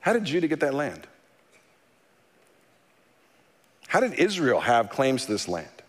How 0.00 0.12
did 0.12 0.24
Judah 0.24 0.48
get 0.48 0.60
that 0.60 0.74
land? 0.74 1.06
How 3.88 4.00
did 4.00 4.14
Israel 4.14 4.60
have 4.60 4.88
claims 4.88 5.26
to 5.26 5.32
this 5.32 5.48
land? 5.48 5.81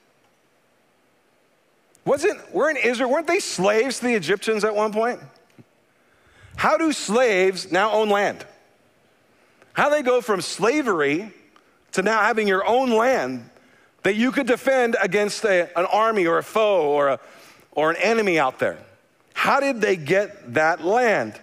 Wasn't, 2.05 2.53
weren't 2.53 2.77
Israel, 2.83 3.09
weren't 3.09 3.27
they 3.27 3.39
slaves 3.39 3.99
to 3.99 4.05
the 4.05 4.13
Egyptians 4.13 4.63
at 4.63 4.75
one 4.75 4.91
point? 4.91 5.19
How 6.55 6.77
do 6.77 6.91
slaves 6.91 7.71
now 7.71 7.91
own 7.91 8.09
land? 8.09 8.45
How 9.73 9.89
they 9.89 10.01
go 10.01 10.21
from 10.21 10.41
slavery 10.41 11.31
to 11.93 12.01
now 12.01 12.21
having 12.21 12.47
your 12.47 12.65
own 12.65 12.91
land 12.91 13.49
that 14.03 14.15
you 14.15 14.31
could 14.31 14.47
defend 14.47 14.95
against 15.01 15.43
a, 15.45 15.77
an 15.77 15.85
army 15.85 16.27
or 16.27 16.37
a 16.37 16.43
foe 16.43 16.81
or, 16.81 17.07
a, 17.07 17.19
or 17.71 17.89
an 17.89 17.97
enemy 17.97 18.37
out 18.37 18.59
there? 18.59 18.77
How 19.33 19.59
did 19.59 19.81
they 19.81 19.95
get 19.95 20.53
that 20.53 20.83
land? 20.83 21.39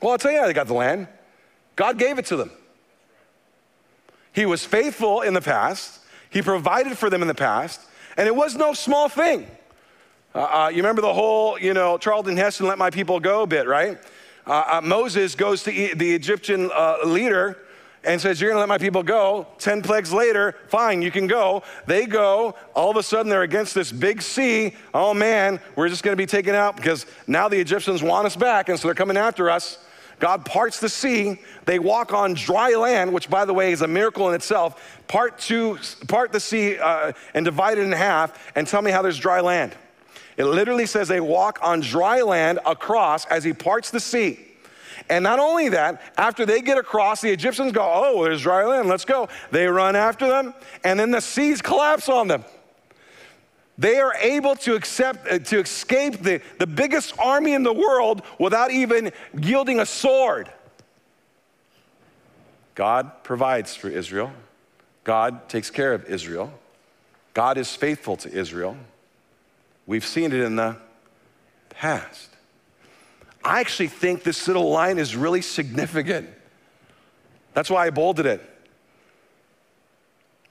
Well, 0.00 0.12
I'll 0.12 0.18
tell 0.18 0.32
you 0.32 0.40
how 0.40 0.46
they 0.46 0.52
got 0.52 0.66
the 0.66 0.74
land. 0.74 1.06
God 1.76 1.98
gave 1.98 2.18
it 2.18 2.26
to 2.26 2.36
them. 2.36 2.50
He 4.32 4.46
was 4.46 4.64
faithful 4.64 5.20
in 5.20 5.34
the 5.34 5.40
past, 5.40 6.00
He 6.30 6.42
provided 6.42 6.96
for 6.98 7.10
them 7.10 7.22
in 7.22 7.28
the 7.28 7.34
past, 7.34 7.80
and 8.16 8.26
it 8.26 8.34
was 8.34 8.56
no 8.56 8.72
small 8.72 9.08
thing. 9.08 9.46
Uh, 10.34 10.38
uh, 10.38 10.68
you 10.70 10.76
remember 10.76 11.02
the 11.02 11.12
whole, 11.12 11.58
you 11.58 11.74
know, 11.74 11.98
Charlton 11.98 12.36
Heston, 12.36 12.66
let 12.66 12.78
my 12.78 12.90
people 12.90 13.20
go 13.20 13.46
bit, 13.46 13.66
right? 13.66 13.98
Uh, 14.46 14.64
uh 14.72 14.80
Moses 14.82 15.34
goes 15.34 15.62
to 15.64 15.72
e- 15.72 15.94
the 15.94 16.14
Egyptian 16.14 16.70
uh, 16.74 16.98
leader 17.04 17.58
and 18.04 18.20
says, 18.20 18.40
You're 18.40 18.50
gonna 18.50 18.60
let 18.60 18.68
my 18.68 18.78
people 18.78 19.02
go. 19.02 19.46
10 19.58 19.82
plagues 19.82 20.12
later, 20.12 20.56
fine, 20.68 21.02
you 21.02 21.10
can 21.10 21.26
go. 21.26 21.62
They 21.86 22.06
go. 22.06 22.54
All 22.74 22.90
of 22.90 22.96
a 22.96 23.02
sudden, 23.02 23.30
they're 23.30 23.42
against 23.42 23.74
this 23.74 23.92
big 23.92 24.22
sea. 24.22 24.74
Oh 24.94 25.14
man, 25.14 25.60
we're 25.76 25.88
just 25.88 26.02
gonna 26.02 26.16
be 26.16 26.26
taken 26.26 26.54
out 26.54 26.76
because 26.76 27.06
now 27.26 27.48
the 27.48 27.60
Egyptians 27.60 28.02
want 28.02 28.26
us 28.26 28.36
back, 28.36 28.68
and 28.68 28.78
so 28.78 28.88
they're 28.88 28.94
coming 28.94 29.16
after 29.16 29.50
us. 29.50 29.78
God 30.22 30.44
parts 30.44 30.78
the 30.78 30.88
sea. 30.88 31.40
They 31.64 31.80
walk 31.80 32.12
on 32.12 32.34
dry 32.34 32.76
land, 32.76 33.12
which, 33.12 33.28
by 33.28 33.44
the 33.44 33.52
way, 33.52 33.72
is 33.72 33.82
a 33.82 33.88
miracle 33.88 34.28
in 34.28 34.36
itself. 34.36 35.00
Part, 35.08 35.36
two, 35.36 35.80
part 36.06 36.30
the 36.30 36.38
sea 36.38 36.78
uh, 36.78 37.10
and 37.34 37.44
divide 37.44 37.78
it 37.78 37.82
in 37.82 37.90
half, 37.90 38.52
and 38.54 38.64
tell 38.64 38.82
me 38.82 38.92
how 38.92 39.02
there's 39.02 39.18
dry 39.18 39.40
land. 39.40 39.74
It 40.36 40.44
literally 40.44 40.86
says 40.86 41.08
they 41.08 41.18
walk 41.18 41.58
on 41.60 41.80
dry 41.80 42.22
land 42.22 42.60
across 42.64 43.26
as 43.26 43.42
he 43.42 43.52
parts 43.52 43.90
the 43.90 43.98
sea. 43.98 44.38
And 45.10 45.24
not 45.24 45.40
only 45.40 45.70
that, 45.70 46.00
after 46.16 46.46
they 46.46 46.62
get 46.62 46.78
across, 46.78 47.20
the 47.20 47.30
Egyptians 47.30 47.72
go, 47.72 47.82
Oh, 47.82 48.22
there's 48.22 48.42
dry 48.42 48.64
land, 48.64 48.88
let's 48.88 49.04
go. 49.04 49.28
They 49.50 49.66
run 49.66 49.96
after 49.96 50.28
them, 50.28 50.54
and 50.84 51.00
then 51.00 51.10
the 51.10 51.20
seas 51.20 51.60
collapse 51.60 52.08
on 52.08 52.28
them. 52.28 52.44
They 53.78 53.98
are 53.98 54.14
able 54.14 54.54
to 54.56 54.74
accept, 54.74 55.26
uh, 55.28 55.38
to 55.38 55.60
escape 55.60 56.22
the, 56.22 56.40
the 56.58 56.66
biggest 56.66 57.18
army 57.18 57.54
in 57.54 57.62
the 57.62 57.72
world 57.72 58.22
without 58.38 58.70
even 58.70 59.12
yielding 59.34 59.80
a 59.80 59.86
sword. 59.86 60.50
God 62.74 63.24
provides 63.24 63.74
for 63.74 63.88
Israel. 63.88 64.32
God 65.04 65.48
takes 65.48 65.70
care 65.70 65.94
of 65.94 66.04
Israel. 66.04 66.52
God 67.34 67.56
is 67.58 67.74
faithful 67.74 68.16
to 68.18 68.30
Israel. 68.30 68.76
We've 69.86 70.04
seen 70.04 70.32
it 70.32 70.40
in 70.40 70.56
the 70.56 70.76
past. 71.70 72.28
I 73.44 73.60
actually 73.60 73.88
think 73.88 74.22
this 74.22 74.46
little 74.46 74.70
line 74.70 74.98
is 74.98 75.16
really 75.16 75.42
significant. 75.42 76.28
That's 77.54 77.68
why 77.68 77.86
I 77.86 77.90
bolded 77.90 78.26
it. 78.26 78.51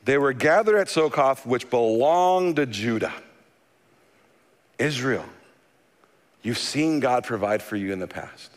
They 0.04 0.18
were 0.18 0.34
gathered 0.34 0.78
at 0.78 0.88
Sokoth, 0.88 1.46
which 1.46 1.70
belonged 1.70 2.56
to 2.56 2.66
Judah. 2.66 3.14
Israel, 4.80 5.26
you've 6.42 6.58
seen 6.58 7.00
God 7.00 7.24
provide 7.24 7.62
for 7.62 7.76
you 7.76 7.94
in 7.94 8.00
the 8.00 8.08
past. 8.08 8.52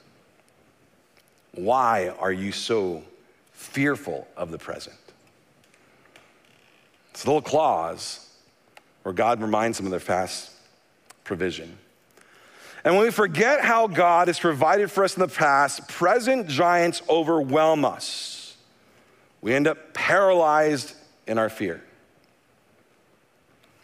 Why 1.53 2.09
are 2.19 2.33
you 2.33 2.51
so 2.51 3.03
fearful 3.53 4.27
of 4.37 4.51
the 4.51 4.59
present? 4.59 4.97
It's 7.11 7.25
a 7.25 7.27
little 7.27 7.43
clause 7.43 8.29
where 9.03 9.13
God 9.13 9.41
reminds 9.41 9.77
them 9.77 9.87
of 9.87 9.91
their 9.91 10.01
past 10.01 10.51
provision. 11.25 11.79
And 12.85 12.95
when 12.95 13.05
we 13.05 13.11
forget 13.11 13.61
how 13.61 13.87
God 13.87 14.29
has 14.29 14.39
provided 14.39 14.91
for 14.91 15.05
us 15.05 15.15
in 15.15 15.21
the 15.21 15.29
past, 15.29 15.89
present 15.89 16.49
giants 16.49 17.03
overwhelm 17.09 17.85
us. 17.85 18.57
We 19.41 19.55
end 19.55 19.67
up 19.67 19.95
paralyzed 19.95 20.95
in 21.27 21.39
our 21.39 21.49
fear. 21.49 21.83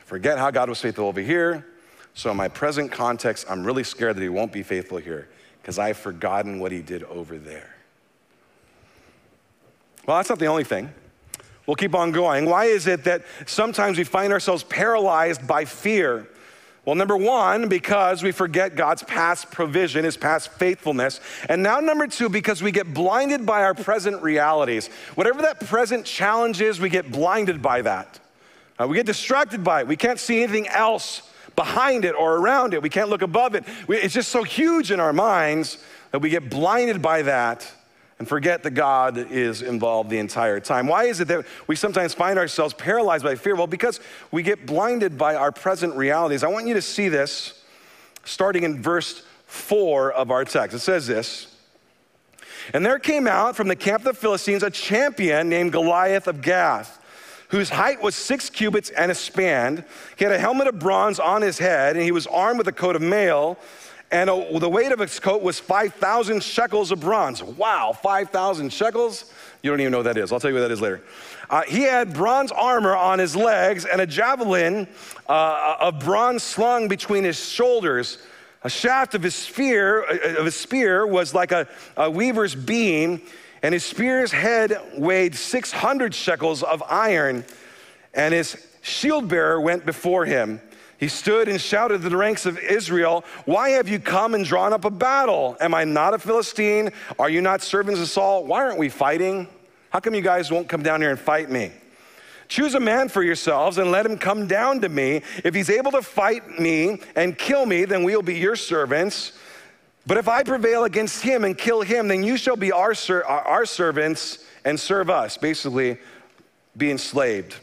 Forget 0.05 0.39
how 0.39 0.51
God 0.51 0.69
was 0.69 0.81
faithful 0.81 1.07
over 1.07 1.21
here. 1.21 1.67
So, 2.15 2.31
in 2.31 2.37
my 2.37 2.49
present 2.49 2.91
context, 2.91 3.47
I'm 3.49 3.65
really 3.65 3.85
scared 3.85 4.17
that 4.17 4.23
He 4.23 4.29
won't 4.29 4.53
be 4.53 4.63
faithful 4.63 4.99
here 4.99 5.29
because 5.63 5.79
I've 5.79 5.97
forgotten 5.97 6.59
what 6.59 6.73
He 6.73 6.83
did 6.83 7.05
over 7.05 7.39
there. 7.39 7.77
Well, 10.07 10.17
that's 10.17 10.29
not 10.29 10.39
the 10.39 10.47
only 10.47 10.65
thing. 10.65 10.93
We'll 11.67 11.77
keep 11.77 11.95
on 11.95 12.11
going. 12.11 12.47
Why 12.47 12.65
is 12.65 12.89
it 12.89 13.05
that 13.05 13.23
sometimes 13.47 13.97
we 13.97 14.05
find 14.05 14.33
ourselves 14.33 14.65
paralyzed 14.65 15.47
by 15.47 15.65
fear? 15.65 16.29
Well, 16.87 16.95
number 16.95 17.17
one, 17.17 17.69
because 17.69 18.23
we 18.23 18.33
forget 18.33 18.75
God's 18.75 19.03
past 19.03 19.51
provision, 19.51 20.05
his 20.05 20.17
past 20.17 20.51
faithfulness. 20.53 21.21
And 21.49 21.63
now, 21.63 21.81
number 21.81 22.07
two, 22.07 22.31
because 22.31 22.63
we 22.63 22.73
get 22.73 22.95
blinded 22.95 23.45
by 23.45 23.63
our 23.63 23.75
present 23.75 24.23
realities. 24.23 24.89
Whatever 25.15 25.43
that 25.43 25.61
present 25.61 26.07
challenge 26.07 26.61
is, 26.63 26.81
we 26.81 26.89
get 26.89 27.13
blinded 27.13 27.61
by 27.61 27.83
that. 27.83 28.19
Uh, 28.79 28.87
we 28.89 28.97
get 28.97 29.05
distracted 29.05 29.63
by 29.63 29.81
it. 29.81 29.89
We 29.89 29.97
can't 29.97 30.19
see 30.19 30.43
anything 30.43 30.69
else 30.69 31.23
behind 31.55 32.07
it 32.07 32.15
or 32.15 32.39
around 32.39 32.73
it. 32.73 32.81
We 32.81 32.89
can't 32.89 33.11
look 33.11 33.23
above 33.23 33.55
it. 33.55 33.65
We, 33.87 33.99
it's 33.99 34.15
just 34.15 34.31
so 34.31 34.43
huge 34.43 34.91
in 34.91 35.01
our 35.01 35.13
minds 35.13 35.77
that 36.13 36.21
we 36.21 36.31
get 36.31 36.49
blinded 36.49 37.03
by 37.03 37.23
that 37.23 37.71
and 38.21 38.29
forget 38.29 38.63
that 38.65 38.73
God 38.73 39.17
is 39.17 39.63
involved 39.63 40.11
the 40.11 40.19
entire 40.19 40.61
time. 40.61 40.87
Why 40.87 41.05
is 41.05 41.21
it 41.21 41.29
that 41.29 41.47
we 41.67 41.75
sometimes 41.75 42.13
find 42.13 42.39
ourselves 42.39 42.75
paralyzed 42.75 43.25
by 43.25 43.35
fear? 43.35 43.57
Well, 43.57 43.67
because 43.67 43.99
we 44.31 44.43
get 44.43 44.67
blinded 44.67 45.17
by 45.17 45.37
our 45.37 45.51
present 45.51 45.97
realities. 45.97 46.45
I 46.45 46.49
want 46.49 46.67
you 46.67 46.75
to 46.75 46.83
see 46.83 47.09
this 47.09 47.65
starting 48.25 48.65
in 48.65 48.83
verse 48.83 49.23
4 49.47 50.13
of 50.13 50.31
our 50.31 50.45
text. 50.45 50.77
It 50.77 50.81
says 50.81 51.07
this 51.07 51.57
And 52.75 52.85
there 52.85 52.99
came 52.99 53.27
out 53.27 53.57
from 53.57 53.69
the 53.69 53.77
camp 53.77 54.03
of 54.03 54.15
the 54.15 54.21
Philistines 54.21 54.63
a 54.63 54.71
champion 54.71 55.49
named 55.49 55.73
Goliath 55.73 56.29
of 56.29 56.43
Gath. 56.43 56.99
Whose 57.49 57.71
height 57.71 58.03
was 58.03 58.15
six 58.15 58.51
cubits 58.51 58.91
and 58.91 59.11
a 59.11 59.15
span. 59.15 59.83
He 60.17 60.25
had 60.25 60.33
a 60.35 60.39
helmet 60.39 60.67
of 60.67 60.79
bronze 60.79 61.19
on 61.19 61.41
his 61.41 61.59
head, 61.59 61.97
and 61.97 62.05
he 62.05 62.13
was 62.13 62.27
armed 62.27 62.59
with 62.59 62.69
a 62.69 62.73
coat 62.73 62.97
of 62.97 63.03
mail 63.03 63.59
and 64.11 64.29
uh, 64.29 64.59
the 64.59 64.69
weight 64.69 64.91
of 64.91 64.99
his 64.99 65.21
coat 65.21 65.41
was 65.41 65.61
5,000 65.61 66.43
shekels 66.43 66.91
of 66.91 67.01
bronze. 67.01 67.43
Wow, 67.43 67.93
5,000 67.93 68.73
shekels? 68.73 69.33
You 69.63 69.71
don't 69.71 69.81
even 69.81 69.93
know 69.93 69.99
what 69.99 70.15
that 70.15 70.17
is. 70.17 70.33
I'll 70.33 70.41
tell 70.41 70.51
you 70.51 70.57
what 70.57 70.63
that 70.63 70.73
is 70.73 70.81
later. 70.81 71.03
Uh, 71.49 71.63
he 71.63 71.83
had 71.83 72.13
bronze 72.13 72.51
armor 72.51 72.97
on 72.97 73.19
his 73.19 73.37
legs 73.37 73.85
and 73.85 74.01
a 74.01 74.07
javelin 74.07 74.89
uh, 75.29 75.77
of 75.81 76.01
bronze 76.01 76.43
slung 76.43 76.89
between 76.89 77.23
his 77.23 77.39
shoulders. 77.49 78.19
A 78.63 78.71
shaft 78.71 79.15
of 79.15 79.23
his 79.23 79.35
spear, 79.35 80.05
uh, 80.05 80.39
of 80.39 80.45
his 80.45 80.57
spear 80.57 81.07
was 81.07 81.33
like 81.33 81.53
a, 81.53 81.69
a 81.97 82.11
weaver's 82.11 82.55
beam, 82.55 83.23
and 83.63 83.73
his 83.73 83.85
spear's 83.85 84.33
head 84.33 84.77
weighed 84.97 85.35
600 85.35 86.15
shekels 86.15 86.63
of 86.63 86.83
iron, 86.89 87.45
and 88.13 88.35
his 88.35 88.67
shield 88.83 89.29
bearer 89.29 89.61
went 89.61 89.87
before 89.87 90.25
him. 90.25 90.61
He 91.01 91.09
stood 91.09 91.49
and 91.49 91.59
shouted 91.59 92.03
to 92.03 92.11
the 92.11 92.17
ranks 92.17 92.45
of 92.45 92.59
Israel, 92.59 93.25
Why 93.47 93.71
have 93.71 93.89
you 93.89 93.99
come 93.99 94.35
and 94.35 94.45
drawn 94.45 94.75
up 94.75 94.85
a 94.85 94.91
battle? 94.91 95.57
Am 95.59 95.75
I 95.75 95.85
not 95.85 96.13
a 96.13 96.19
Philistine? 96.19 96.93
Are 97.19 97.31
you 97.31 97.41
not 97.41 97.63
servants 97.63 98.03
of 98.03 98.09
Saul? 98.09 98.45
Why 98.45 98.63
aren't 98.63 98.79
we 98.79 98.91
fighting? 98.91 99.49
How 99.89 100.01
come 100.01 100.15
you 100.15 100.21
guys 100.21 100.51
won't 100.53 100.69
come 100.69 100.83
down 100.83 101.01
here 101.01 101.09
and 101.09 101.19
fight 101.19 101.51
me? 101.51 101.73
Choose 102.49 102.75
a 102.75 102.81
man 102.81 103.09
for 103.09 103.23
yourselves 103.23 103.79
and 103.79 103.91
let 103.91 104.05
him 104.05 104.19
come 104.19 104.47
down 104.47 104.83
to 104.83 104.91
me. 104.91 105.23
If 105.43 105.55
he's 105.55 105.71
able 105.71 105.91
to 105.93 106.03
fight 106.03 106.61
me 106.61 107.01
and 107.17 107.39
kill 107.39 107.65
me, 107.65 107.87
then 107.87 108.05
we 108.05 108.15
will 108.15 108.23
be 108.23 108.37
your 108.37 108.57
servants. 108.57 109.33
But 110.07 110.19
if 110.19 110.29
I 110.29 110.43
prevail 110.43 110.85
against 110.85 111.23
him 111.23 111.45
and 111.45 111.57
kill 111.57 111.81
him, 111.81 112.09
then 112.09 112.23
you 112.25 112.37
shall 112.37 112.57
be 112.57 112.73
our, 112.73 112.93
our 113.25 113.65
servants 113.65 114.45
and 114.67 114.79
serve 114.79 115.09
us, 115.09 115.39
basically, 115.39 115.97
be 116.77 116.91
enslaved. 116.91 117.57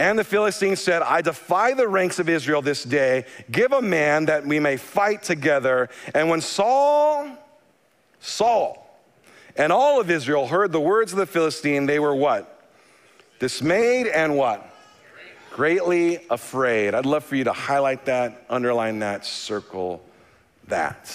And 0.00 0.18
the 0.18 0.24
Philistines 0.24 0.80
said, 0.80 1.02
I 1.02 1.20
defy 1.20 1.74
the 1.74 1.86
ranks 1.86 2.18
of 2.18 2.26
Israel 2.30 2.62
this 2.62 2.84
day. 2.84 3.26
Give 3.50 3.70
a 3.72 3.82
man 3.82 4.24
that 4.24 4.46
we 4.46 4.58
may 4.58 4.78
fight 4.78 5.22
together. 5.22 5.90
And 6.14 6.30
when 6.30 6.40
Saul, 6.40 7.28
Saul, 8.18 8.98
and 9.56 9.70
all 9.70 10.00
of 10.00 10.10
Israel 10.10 10.46
heard 10.46 10.72
the 10.72 10.80
words 10.80 11.12
of 11.12 11.18
the 11.18 11.26
Philistine, 11.26 11.84
they 11.84 11.98
were 11.98 12.14
what? 12.14 12.66
Dismayed 13.40 14.06
and 14.06 14.38
what? 14.38 14.74
Greatly 15.50 16.20
afraid. 16.30 16.94
I'd 16.94 17.04
love 17.04 17.22
for 17.22 17.36
you 17.36 17.44
to 17.44 17.52
highlight 17.52 18.06
that, 18.06 18.46
underline 18.48 19.00
that, 19.00 19.26
circle 19.26 20.02
that. 20.68 21.14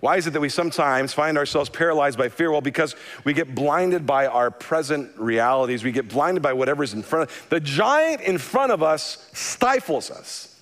Why 0.00 0.16
is 0.16 0.26
it 0.26 0.32
that 0.32 0.40
we 0.40 0.48
sometimes 0.48 1.12
find 1.12 1.36
ourselves 1.36 1.68
paralyzed 1.68 2.16
by 2.16 2.30
fear? 2.30 2.50
Well, 2.50 2.62
because 2.62 2.96
we 3.24 3.34
get 3.34 3.54
blinded 3.54 4.06
by 4.06 4.26
our 4.26 4.50
present 4.50 5.10
realities. 5.18 5.84
We 5.84 5.92
get 5.92 6.08
blinded 6.08 6.42
by 6.42 6.54
whatever's 6.54 6.94
in 6.94 7.02
front 7.02 7.30
of 7.30 7.46
The 7.50 7.60
giant 7.60 8.22
in 8.22 8.38
front 8.38 8.72
of 8.72 8.82
us 8.82 9.28
stifles 9.34 10.10
us, 10.10 10.58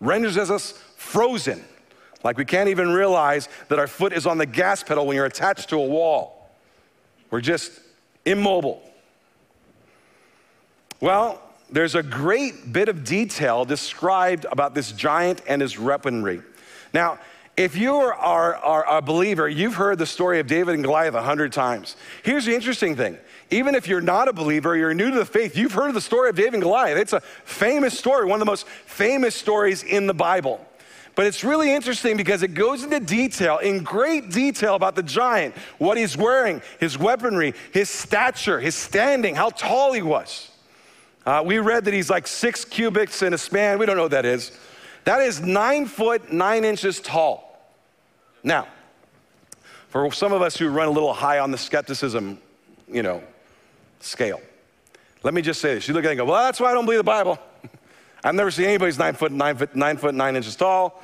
renders 0.00 0.36
us 0.36 0.72
frozen, 0.96 1.64
like 2.24 2.36
we 2.36 2.44
can't 2.44 2.68
even 2.68 2.90
realize 2.90 3.48
that 3.68 3.78
our 3.78 3.86
foot 3.86 4.12
is 4.12 4.26
on 4.26 4.38
the 4.38 4.46
gas 4.46 4.82
pedal 4.82 5.06
when 5.06 5.14
you're 5.14 5.26
attached 5.26 5.68
to 5.68 5.76
a 5.76 5.86
wall. 5.86 6.50
We're 7.30 7.40
just 7.40 7.70
immobile. 8.24 8.82
Well, 11.00 11.40
there's 11.70 11.94
a 11.94 12.02
great 12.02 12.72
bit 12.72 12.88
of 12.88 13.04
detail 13.04 13.64
described 13.64 14.46
about 14.50 14.74
this 14.74 14.90
giant 14.92 15.42
and 15.46 15.62
his 15.62 15.78
weaponry. 15.78 16.42
Now, 16.92 17.18
if 17.56 17.76
you 17.76 17.94
are, 17.96 18.14
are, 18.14 18.56
are, 18.56 18.98
a 18.98 19.02
believer, 19.02 19.48
you've 19.48 19.74
heard 19.74 19.98
the 19.98 20.06
story 20.06 20.40
of 20.40 20.46
David 20.46 20.74
and 20.74 20.82
Goliath 20.82 21.14
a 21.14 21.22
hundred 21.22 21.52
times. 21.52 21.96
Here's 22.22 22.44
the 22.44 22.54
interesting 22.54 22.96
thing. 22.96 23.16
Even 23.50 23.74
if 23.74 23.86
you're 23.86 24.00
not 24.00 24.26
a 24.26 24.32
believer, 24.32 24.76
you're 24.76 24.94
new 24.94 25.10
to 25.10 25.16
the 25.18 25.24
faith, 25.24 25.56
you've 25.56 25.72
heard 25.72 25.94
the 25.94 26.00
story 26.00 26.30
of 26.30 26.36
David 26.36 26.54
and 26.54 26.62
Goliath. 26.62 26.98
It's 26.98 27.12
a 27.12 27.20
famous 27.20 27.96
story, 27.96 28.26
one 28.26 28.36
of 28.36 28.40
the 28.40 28.50
most 28.50 28.66
famous 28.66 29.34
stories 29.34 29.82
in 29.82 30.06
the 30.06 30.14
Bible. 30.14 30.66
But 31.14 31.26
it's 31.26 31.44
really 31.44 31.72
interesting 31.72 32.16
because 32.16 32.42
it 32.42 32.54
goes 32.54 32.82
into 32.82 32.98
detail, 32.98 33.58
in 33.58 33.84
great 33.84 34.30
detail, 34.30 34.74
about 34.74 34.96
the 34.96 35.02
giant, 35.02 35.54
what 35.78 35.96
he's 35.96 36.16
wearing, 36.16 36.60
his 36.80 36.98
weaponry, 36.98 37.54
his 37.72 37.88
stature, 37.88 38.58
his 38.58 38.74
standing, 38.74 39.36
how 39.36 39.50
tall 39.50 39.92
he 39.92 40.02
was. 40.02 40.50
Uh, 41.24 41.42
we 41.44 41.58
read 41.58 41.84
that 41.84 41.94
he's 41.94 42.10
like 42.10 42.26
six 42.26 42.64
cubits 42.64 43.22
in 43.22 43.32
a 43.32 43.38
span. 43.38 43.78
We 43.78 43.86
don't 43.86 43.96
know 43.96 44.02
what 44.02 44.10
that 44.10 44.26
is. 44.26 44.58
That 45.04 45.20
is 45.20 45.40
nine 45.40 45.86
foot, 45.86 46.32
nine 46.32 46.64
inches 46.64 47.00
tall. 47.00 47.50
Now, 48.42 48.68
For 49.88 50.10
some 50.12 50.32
of 50.32 50.42
us 50.42 50.56
who 50.56 50.68
run 50.68 50.88
a 50.88 50.90
little 50.90 51.12
high 51.12 51.38
on 51.38 51.50
the 51.50 51.58
skepticism, 51.58 52.38
you 52.88 53.02
know, 53.02 53.22
scale. 54.00 54.40
Let 55.22 55.34
me 55.34 55.40
just 55.40 55.60
say 55.60 55.74
this. 55.74 55.86
You 55.86 55.94
look 55.94 56.04
at 56.04 56.08
it 56.08 56.12
and 56.12 56.18
go, 56.18 56.24
well, 56.24 56.44
that's 56.44 56.60
why 56.60 56.70
I 56.70 56.74
don't 56.74 56.84
believe 56.84 56.98
the 56.98 57.04
Bible. 57.04 57.38
I've 58.24 58.34
never 58.34 58.50
seen 58.50 58.66
anybody's 58.66 58.98
nine 58.98 59.14
foot, 59.14 59.32
nine 59.32 59.56
foot, 59.56 59.74
nine 59.74 59.96
foot, 59.96 60.14
nine 60.14 60.36
inches 60.36 60.56
tall. 60.56 61.02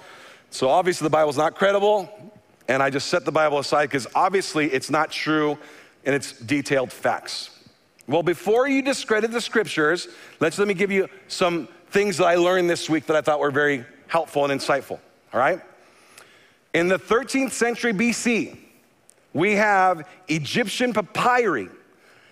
So 0.51 0.69
obviously 0.69 1.07
the 1.07 1.11
Bible's 1.11 1.39
not 1.39 1.55
credible. 1.55 2.33
And 2.69 2.83
I 2.83 2.91
just 2.91 3.09
set 3.09 3.25
the 3.25 3.33
Bible 3.33 3.59
aside 3.59 3.87
because 3.87 4.07
obviously 4.15 4.67
it's 4.73 4.91
not 4.91 5.11
true 5.11 5.59
in 6.05 6.15
its 6.15 6.33
detailed 6.33 6.93
facts. 6.93 7.51
Well, 8.07 8.23
before 8.23 8.69
you 8.69 8.83
discredit 8.83 9.31
the 9.31 9.41
scriptures, 9.41 10.09
let's 10.41 10.59
let 10.59 10.67
me 10.67 10.75
give 10.75 10.91
you 10.91 11.09
some 11.29 11.69
things 11.91 12.17
that 12.19 12.27
I 12.27 12.37
learned 12.37 12.71
this 12.71 12.89
week 12.89 13.07
that 13.07 13.17
I 13.17 13.21
thought 13.21 13.41
were 13.41 13.51
very 13.51 13.85
helpful 14.07 14.45
and 14.45 14.61
insightful. 14.61 14.99
All 15.33 15.41
right? 15.41 15.61
In 16.73 16.89
the 16.89 16.99
13th 16.99 17.51
century 17.51 17.93
BC, 17.93 18.57
we 19.33 19.55
have 19.55 20.07
Egyptian 20.29 20.93
papyri 20.93 21.69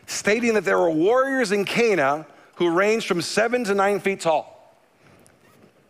stating 0.06 0.54
that 0.54 0.64
there 0.64 0.78
were 0.78 0.90
warriors 0.90 1.52
in 1.52 1.64
Cana 1.64 2.26
who 2.54 2.70
ranged 2.70 3.06
from 3.06 3.20
seven 3.20 3.64
to 3.64 3.74
nine 3.74 4.00
feet 4.00 4.20
tall. 4.20 4.54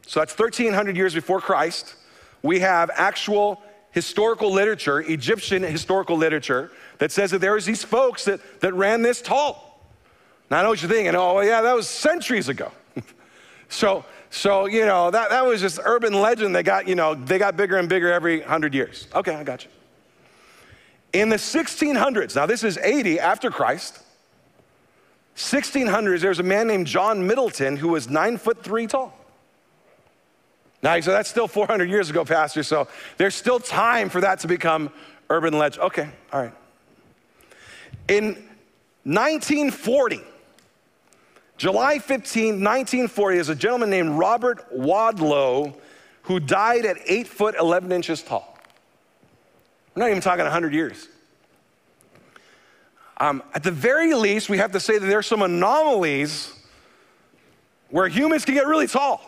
So 0.06 0.20
that's 0.20 0.36
1300 0.36 0.96
years 0.96 1.14
before 1.14 1.40
Christ. 1.40 1.94
We 2.42 2.60
have 2.60 2.90
actual 2.94 3.62
historical 3.90 4.52
literature, 4.52 5.00
Egyptian 5.00 5.62
historical 5.62 6.16
literature, 6.16 6.70
that 6.98 7.12
says 7.12 7.30
that 7.30 7.40
there 7.40 7.52
was 7.52 7.64
these 7.64 7.84
folks 7.84 8.24
that, 8.24 8.40
that 8.60 8.74
ran 8.74 9.02
this 9.02 9.22
tall. 9.22 9.82
Now 10.50 10.60
I 10.60 10.62
know 10.62 10.70
what 10.70 10.82
you're 10.82 10.90
thinking, 10.90 11.14
oh 11.14 11.40
yeah, 11.40 11.60
that 11.60 11.74
was 11.74 11.88
centuries 11.88 12.48
ago. 12.48 12.72
So, 13.68 14.04
so 14.30 14.66
you 14.66 14.86
know, 14.86 15.10
that, 15.10 15.30
that 15.30 15.44
was 15.44 15.60
just 15.60 15.78
urban 15.84 16.14
legend. 16.14 16.54
They 16.54 16.62
got, 16.62 16.88
you 16.88 16.94
know, 16.94 17.14
they 17.14 17.38
got 17.38 17.56
bigger 17.56 17.76
and 17.76 17.88
bigger 17.88 18.12
every 18.12 18.40
hundred 18.40 18.74
years. 18.74 19.08
Okay, 19.14 19.34
I 19.34 19.44
got 19.44 19.64
you. 19.64 19.70
In 21.12 21.28
the 21.28 21.36
1600s, 21.36 22.36
now 22.36 22.46
this 22.46 22.62
is 22.62 22.76
80 22.78 23.18
after 23.18 23.50
Christ, 23.50 24.02
1600s, 25.36 26.20
there's 26.20 26.40
a 26.40 26.42
man 26.42 26.66
named 26.66 26.86
John 26.86 27.26
Middleton 27.26 27.76
who 27.76 27.88
was 27.88 28.10
nine 28.10 28.36
foot 28.36 28.62
three 28.62 28.86
tall. 28.86 29.14
Now, 30.82 30.98
so 31.00 31.10
that's 31.10 31.28
still 31.28 31.48
400 31.48 31.88
years 31.88 32.10
ago, 32.10 32.24
Pastor, 32.24 32.62
so 32.62 32.88
there's 33.16 33.34
still 33.34 33.58
time 33.58 34.10
for 34.10 34.20
that 34.20 34.40
to 34.40 34.48
become 34.48 34.90
urban 35.30 35.56
legend. 35.58 35.84
Okay, 35.84 36.08
all 36.32 36.42
right. 36.42 36.54
In 38.06 38.34
1940, 39.04 40.20
July 41.58 41.98
15, 41.98 42.54
1940, 42.54 43.38
is 43.38 43.48
a 43.48 43.54
gentleman 43.54 43.90
named 43.90 44.10
Robert 44.10 44.72
Wadlow 44.72 45.74
who 46.22 46.38
died 46.38 46.86
at 46.86 46.96
8 47.04 47.26
foot 47.26 47.56
11 47.58 47.90
inches 47.90 48.22
tall. 48.22 48.56
We're 49.94 50.04
not 50.04 50.10
even 50.10 50.22
talking 50.22 50.44
100 50.44 50.72
years. 50.72 51.08
Um, 53.16 53.42
at 53.54 53.64
the 53.64 53.72
very 53.72 54.14
least, 54.14 54.48
we 54.48 54.58
have 54.58 54.70
to 54.70 54.78
say 54.78 54.98
that 54.98 55.06
there 55.06 55.18
are 55.18 55.22
some 55.22 55.42
anomalies 55.42 56.52
where 57.90 58.06
humans 58.06 58.44
can 58.44 58.54
get 58.54 58.68
really 58.68 58.86
tall. 58.86 59.27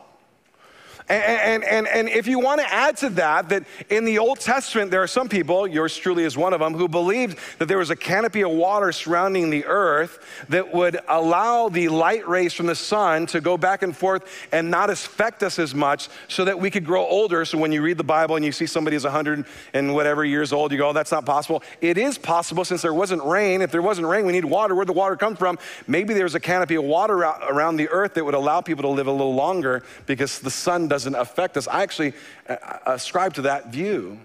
And, 1.10 1.64
and, 1.64 1.88
and, 1.88 2.08
if 2.08 2.28
you 2.28 2.38
want 2.38 2.60
to 2.60 2.72
add 2.72 2.96
to 2.98 3.10
that, 3.10 3.48
that 3.48 3.64
in 3.88 4.04
the 4.04 4.20
Old 4.20 4.38
Testament, 4.38 4.92
there 4.92 5.02
are 5.02 5.08
some 5.08 5.28
people, 5.28 5.66
yours 5.66 5.96
truly 5.96 6.22
is 6.22 6.36
one 6.36 6.52
of 6.52 6.60
them, 6.60 6.72
who 6.72 6.86
believed 6.86 7.36
that 7.58 7.66
there 7.66 7.78
was 7.78 7.90
a 7.90 7.96
canopy 7.96 8.42
of 8.42 8.52
water 8.52 8.92
surrounding 8.92 9.50
the 9.50 9.64
earth 9.64 10.20
that 10.50 10.72
would 10.72 11.00
allow 11.08 11.68
the 11.68 11.88
light 11.88 12.28
rays 12.28 12.52
from 12.52 12.66
the 12.66 12.76
sun 12.76 13.26
to 13.26 13.40
go 13.40 13.58
back 13.58 13.82
and 13.82 13.96
forth 13.96 14.24
and 14.52 14.70
not 14.70 14.88
affect 14.88 15.42
us 15.42 15.58
as 15.58 15.74
much 15.74 16.08
so 16.28 16.44
that 16.44 16.60
we 16.60 16.70
could 16.70 16.84
grow 16.84 17.04
older. 17.04 17.44
So 17.44 17.58
when 17.58 17.72
you 17.72 17.82
read 17.82 17.96
the 17.96 18.04
Bible 18.04 18.36
and 18.36 18.44
you 18.44 18.52
see 18.52 18.66
somebody 18.66 18.94
is 18.94 19.02
100 19.02 19.44
and 19.74 19.92
whatever 19.92 20.24
years 20.24 20.52
old, 20.52 20.70
you 20.70 20.78
go, 20.78 20.90
oh, 20.90 20.92
that's 20.92 21.10
not 21.10 21.26
possible. 21.26 21.64
It 21.80 21.98
is 21.98 22.18
possible 22.18 22.64
since 22.64 22.82
there 22.82 22.94
wasn't 22.94 23.24
rain. 23.24 23.62
If 23.62 23.72
there 23.72 23.82
wasn't 23.82 24.06
rain, 24.06 24.26
we 24.26 24.32
need 24.32 24.44
water. 24.44 24.76
Where'd 24.76 24.86
the 24.86 24.92
water 24.92 25.16
come 25.16 25.34
from? 25.34 25.58
Maybe 25.88 26.14
there's 26.14 26.36
a 26.36 26.40
canopy 26.40 26.76
of 26.76 26.84
water 26.84 27.16
around 27.18 27.78
the 27.78 27.88
earth 27.88 28.14
that 28.14 28.24
would 28.24 28.34
allow 28.34 28.60
people 28.60 28.82
to 28.82 28.88
live 28.88 29.08
a 29.08 29.12
little 29.12 29.34
longer 29.34 29.82
because 30.06 30.38
the 30.38 30.52
sun 30.52 30.86
doesn't 30.86 30.99
doesn't 31.04 31.20
affect 31.20 31.56
us. 31.56 31.66
I 31.68 31.82
actually 31.82 32.12
uh, 32.48 32.52
uh, 32.52 32.78
ascribe 32.86 33.34
to 33.34 33.42
that 33.42 33.68
view. 33.68 34.18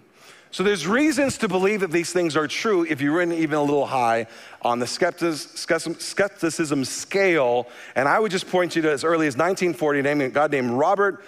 So 0.51 0.63
there's 0.63 0.87
reasons 0.87 1.37
to 1.39 1.49
believe 1.49 1.81
that 1.81 1.91
these 1.91 2.13
things 2.13 2.37
are 2.37 2.47
true 2.47 2.85
if 2.85 3.01
you're 3.01 3.21
in 3.21 3.33
even 3.33 3.57
a 3.57 3.61
little 3.61 3.85
high 3.85 4.27
on 4.61 4.79
the 4.79 4.87
skepticism 4.87 6.85
scale. 6.85 7.67
And 7.95 8.07
I 8.07 8.19
would 8.19 8.31
just 8.31 8.49
point 8.49 8.75
you 8.75 8.81
to 8.83 8.91
as 8.91 9.03
early 9.03 9.27
as 9.27 9.35
1940, 9.35 9.99
a 9.99 10.29
guy 10.29 10.47
named 10.47 10.71
Robert 10.71 11.25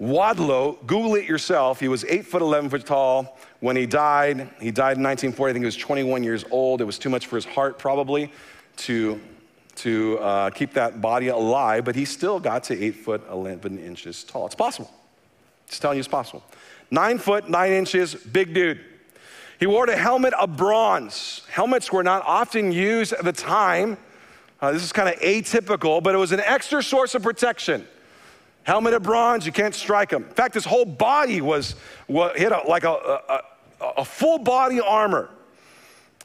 Wadlow. 0.00 0.84
Google 0.86 1.14
it 1.14 1.24
yourself. 1.26 1.78
He 1.78 1.86
was 1.86 2.04
8 2.04 2.26
foot 2.26 2.42
11 2.42 2.70
foot 2.70 2.84
tall 2.84 3.38
when 3.60 3.76
he 3.76 3.86
died. 3.86 4.48
He 4.60 4.72
died 4.72 4.96
in 4.96 5.04
1940. 5.04 5.50
I 5.50 5.52
think 5.52 5.62
he 5.62 5.66
was 5.66 5.76
21 5.76 6.24
years 6.24 6.44
old. 6.50 6.80
It 6.80 6.84
was 6.84 6.98
too 6.98 7.10
much 7.10 7.26
for 7.26 7.36
his 7.36 7.44
heart, 7.44 7.78
probably, 7.78 8.32
to 8.78 9.20
to 9.76 10.18
uh, 10.18 10.50
keep 10.50 10.72
that 10.74 11.00
body 11.00 11.28
alive, 11.28 11.84
but 11.84 11.94
he 11.94 12.04
still 12.04 12.38
got 12.38 12.64
to 12.64 12.82
eight 12.82 12.96
foot 12.96 13.22
11 13.30 13.78
inches 13.78 14.24
tall. 14.24 14.46
It's 14.46 14.54
possible. 14.54 14.90
Just 15.68 15.82
telling 15.82 15.96
you 15.96 16.00
it's 16.00 16.08
possible. 16.08 16.42
Nine 16.90 17.18
foot, 17.18 17.48
nine 17.48 17.72
inches, 17.72 18.14
big 18.14 18.54
dude. 18.54 18.80
He 19.58 19.66
wore 19.66 19.86
a 19.86 19.96
helmet 19.96 20.34
of 20.34 20.56
bronze. 20.56 21.42
Helmets 21.50 21.92
were 21.92 22.02
not 22.02 22.22
often 22.26 22.72
used 22.72 23.12
at 23.12 23.24
the 23.24 23.32
time. 23.32 23.96
Uh, 24.60 24.72
this 24.72 24.82
is 24.82 24.92
kind 24.92 25.08
of 25.08 25.16
atypical, 25.20 26.02
but 26.02 26.14
it 26.14 26.18
was 26.18 26.32
an 26.32 26.40
extra 26.40 26.82
source 26.82 27.14
of 27.14 27.22
protection. 27.22 27.86
Helmet 28.64 28.94
of 28.94 29.02
bronze, 29.02 29.44
you 29.44 29.52
can't 29.52 29.74
strike 29.74 30.10
him. 30.10 30.24
In 30.24 30.30
fact, 30.30 30.54
his 30.54 30.64
whole 30.64 30.84
body 30.84 31.40
was, 31.40 31.74
was 32.08 32.36
hit 32.36 32.50
a, 32.50 32.62
like 32.66 32.84
a, 32.84 33.20
a, 33.28 33.42
a 33.98 34.04
full 34.04 34.38
body 34.38 34.80
armor. 34.80 35.28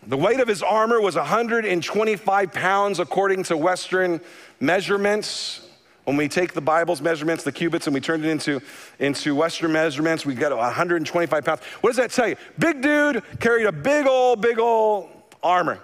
The 0.08 0.18
weight 0.18 0.40
of 0.40 0.48
his 0.48 0.64
armor 0.64 1.02
was 1.02 1.16
125 1.16 2.54
pounds 2.54 3.00
according 3.00 3.44
to 3.44 3.58
Western 3.58 4.22
measurements. 4.60 5.62
When 6.06 6.18
we 6.18 6.28
take 6.28 6.54
the 6.54 6.62
Bible's 6.62 7.02
measurements, 7.02 7.44
the 7.44 7.52
cubits, 7.52 7.86
and 7.86 7.94
we 7.94 8.00
turn 8.00 8.24
it 8.24 8.30
into, 8.30 8.62
into 8.98 9.36
Western 9.36 9.74
measurements, 9.74 10.26
we 10.26 10.34
get 10.34 10.52
125 10.52 11.46
pounds. 11.46 11.62
What 11.82 11.90
does 11.90 11.98
that 11.98 12.12
tell 12.12 12.28
you? 12.28 12.36
Big 12.58 12.82
dude 12.82 13.22
carried 13.40 13.66
a 13.66 13.72
big 13.72 14.08
old, 14.08 14.42
big 14.42 14.58
old 14.58 15.10
armor. 15.44 15.80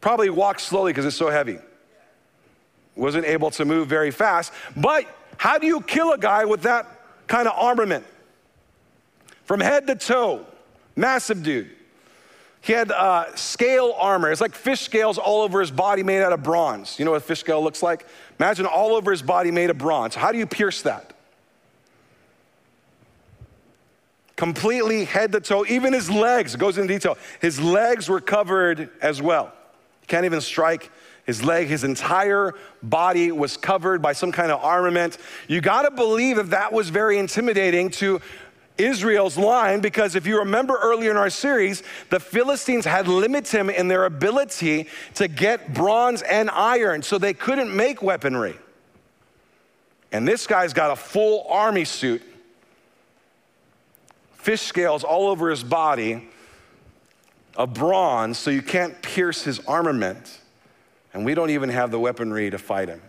Probably 0.00 0.28
walked 0.28 0.60
slowly 0.60 0.92
because 0.92 1.06
it's 1.06 1.16
so 1.16 1.30
heavy. 1.30 1.58
Wasn't 2.96 3.24
able 3.24 3.50
to 3.52 3.64
move 3.64 3.88
very 3.88 4.10
fast. 4.10 4.52
But 4.76 5.06
how 5.38 5.56
do 5.56 5.66
you 5.66 5.80
kill 5.80 6.12
a 6.12 6.18
guy 6.18 6.44
with 6.44 6.62
that 6.62 6.86
kind 7.26 7.48
of 7.48 7.54
armament? 7.56 8.04
From 9.44 9.60
head 9.60 9.86
to 9.86 9.94
toe, 9.94 10.44
massive 10.96 11.42
dude. 11.42 11.70
He 12.62 12.74
had 12.74 12.92
uh, 12.92 13.34
scale 13.36 13.94
armor. 13.98 14.30
It's 14.30 14.40
like 14.40 14.54
fish 14.54 14.80
scales 14.80 15.16
all 15.16 15.42
over 15.42 15.60
his 15.60 15.70
body 15.70 16.02
made 16.02 16.22
out 16.22 16.32
of 16.32 16.42
bronze. 16.42 16.98
You 16.98 17.04
know 17.04 17.12
what 17.12 17.18
a 17.18 17.20
fish 17.20 17.40
scale 17.40 17.62
looks 17.62 17.82
like? 17.82 18.06
Imagine 18.38 18.66
all 18.66 18.94
over 18.94 19.10
his 19.10 19.22
body 19.22 19.50
made 19.50 19.70
of 19.70 19.78
bronze. 19.78 20.14
How 20.14 20.30
do 20.30 20.38
you 20.38 20.46
pierce 20.46 20.82
that? 20.82 21.14
Completely 24.36 25.04
head 25.04 25.32
to 25.32 25.40
toe, 25.40 25.64
even 25.66 25.92
his 25.92 26.10
legs, 26.10 26.56
goes 26.56 26.76
into 26.78 26.92
detail. 26.92 27.16
His 27.40 27.60
legs 27.60 28.08
were 28.08 28.20
covered 28.20 28.90
as 29.00 29.22
well. 29.22 29.52
You 30.02 30.06
can't 30.06 30.24
even 30.24 30.40
strike 30.40 30.90
his 31.24 31.44
leg, 31.44 31.68
his 31.68 31.84
entire 31.84 32.54
body 32.82 33.30
was 33.30 33.56
covered 33.56 34.02
by 34.02 34.12
some 34.12 34.32
kind 34.32 34.50
of 34.50 34.62
armament. 34.64 35.18
You 35.46 35.60
got 35.60 35.82
to 35.82 35.90
believe 35.90 36.36
that 36.36 36.50
that 36.50 36.72
was 36.72 36.88
very 36.88 37.18
intimidating 37.18 37.90
to 37.90 38.20
Israel's 38.84 39.38
line 39.38 39.80
because 39.80 40.14
if 40.14 40.26
you 40.26 40.38
remember 40.38 40.78
earlier 40.82 41.10
in 41.10 41.16
our 41.16 41.30
series, 41.30 41.82
the 42.10 42.20
Philistines 42.20 42.84
had 42.84 43.08
limited 43.08 43.50
him 43.50 43.70
in 43.70 43.88
their 43.88 44.04
ability 44.04 44.88
to 45.14 45.28
get 45.28 45.72
bronze 45.74 46.22
and 46.22 46.50
iron, 46.50 47.02
so 47.02 47.18
they 47.18 47.34
couldn't 47.34 47.74
make 47.74 48.02
weaponry. 48.02 48.56
And 50.12 50.26
this 50.26 50.46
guy's 50.46 50.72
got 50.72 50.90
a 50.90 50.96
full 50.96 51.46
army 51.48 51.84
suit, 51.84 52.22
fish 54.32 54.62
scales 54.62 55.04
all 55.04 55.28
over 55.28 55.50
his 55.50 55.62
body 55.62 56.28
of 57.56 57.74
bronze, 57.74 58.38
so 58.38 58.50
you 58.50 58.62
can't 58.62 59.00
pierce 59.02 59.42
his 59.42 59.60
armament. 59.66 60.40
And 61.12 61.24
we 61.24 61.34
don't 61.34 61.50
even 61.50 61.68
have 61.68 61.90
the 61.90 61.98
weaponry 61.98 62.50
to 62.50 62.58
fight 62.58 62.88
him. 62.88 63.02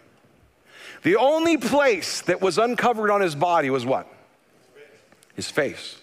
The 1.04 1.16
only 1.16 1.58
place 1.58 2.22
that 2.22 2.42
was 2.42 2.58
uncovered 2.58 3.10
on 3.10 3.22
his 3.22 3.36
body 3.36 3.70
was 3.70 3.86
what? 3.86 4.08
His 5.36 5.50
face. 5.50 6.00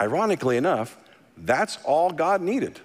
Ironically 0.00 0.56
enough, 0.56 0.96
that's 1.36 1.78
all 1.84 2.10
God 2.10 2.40
needed, 2.40 2.80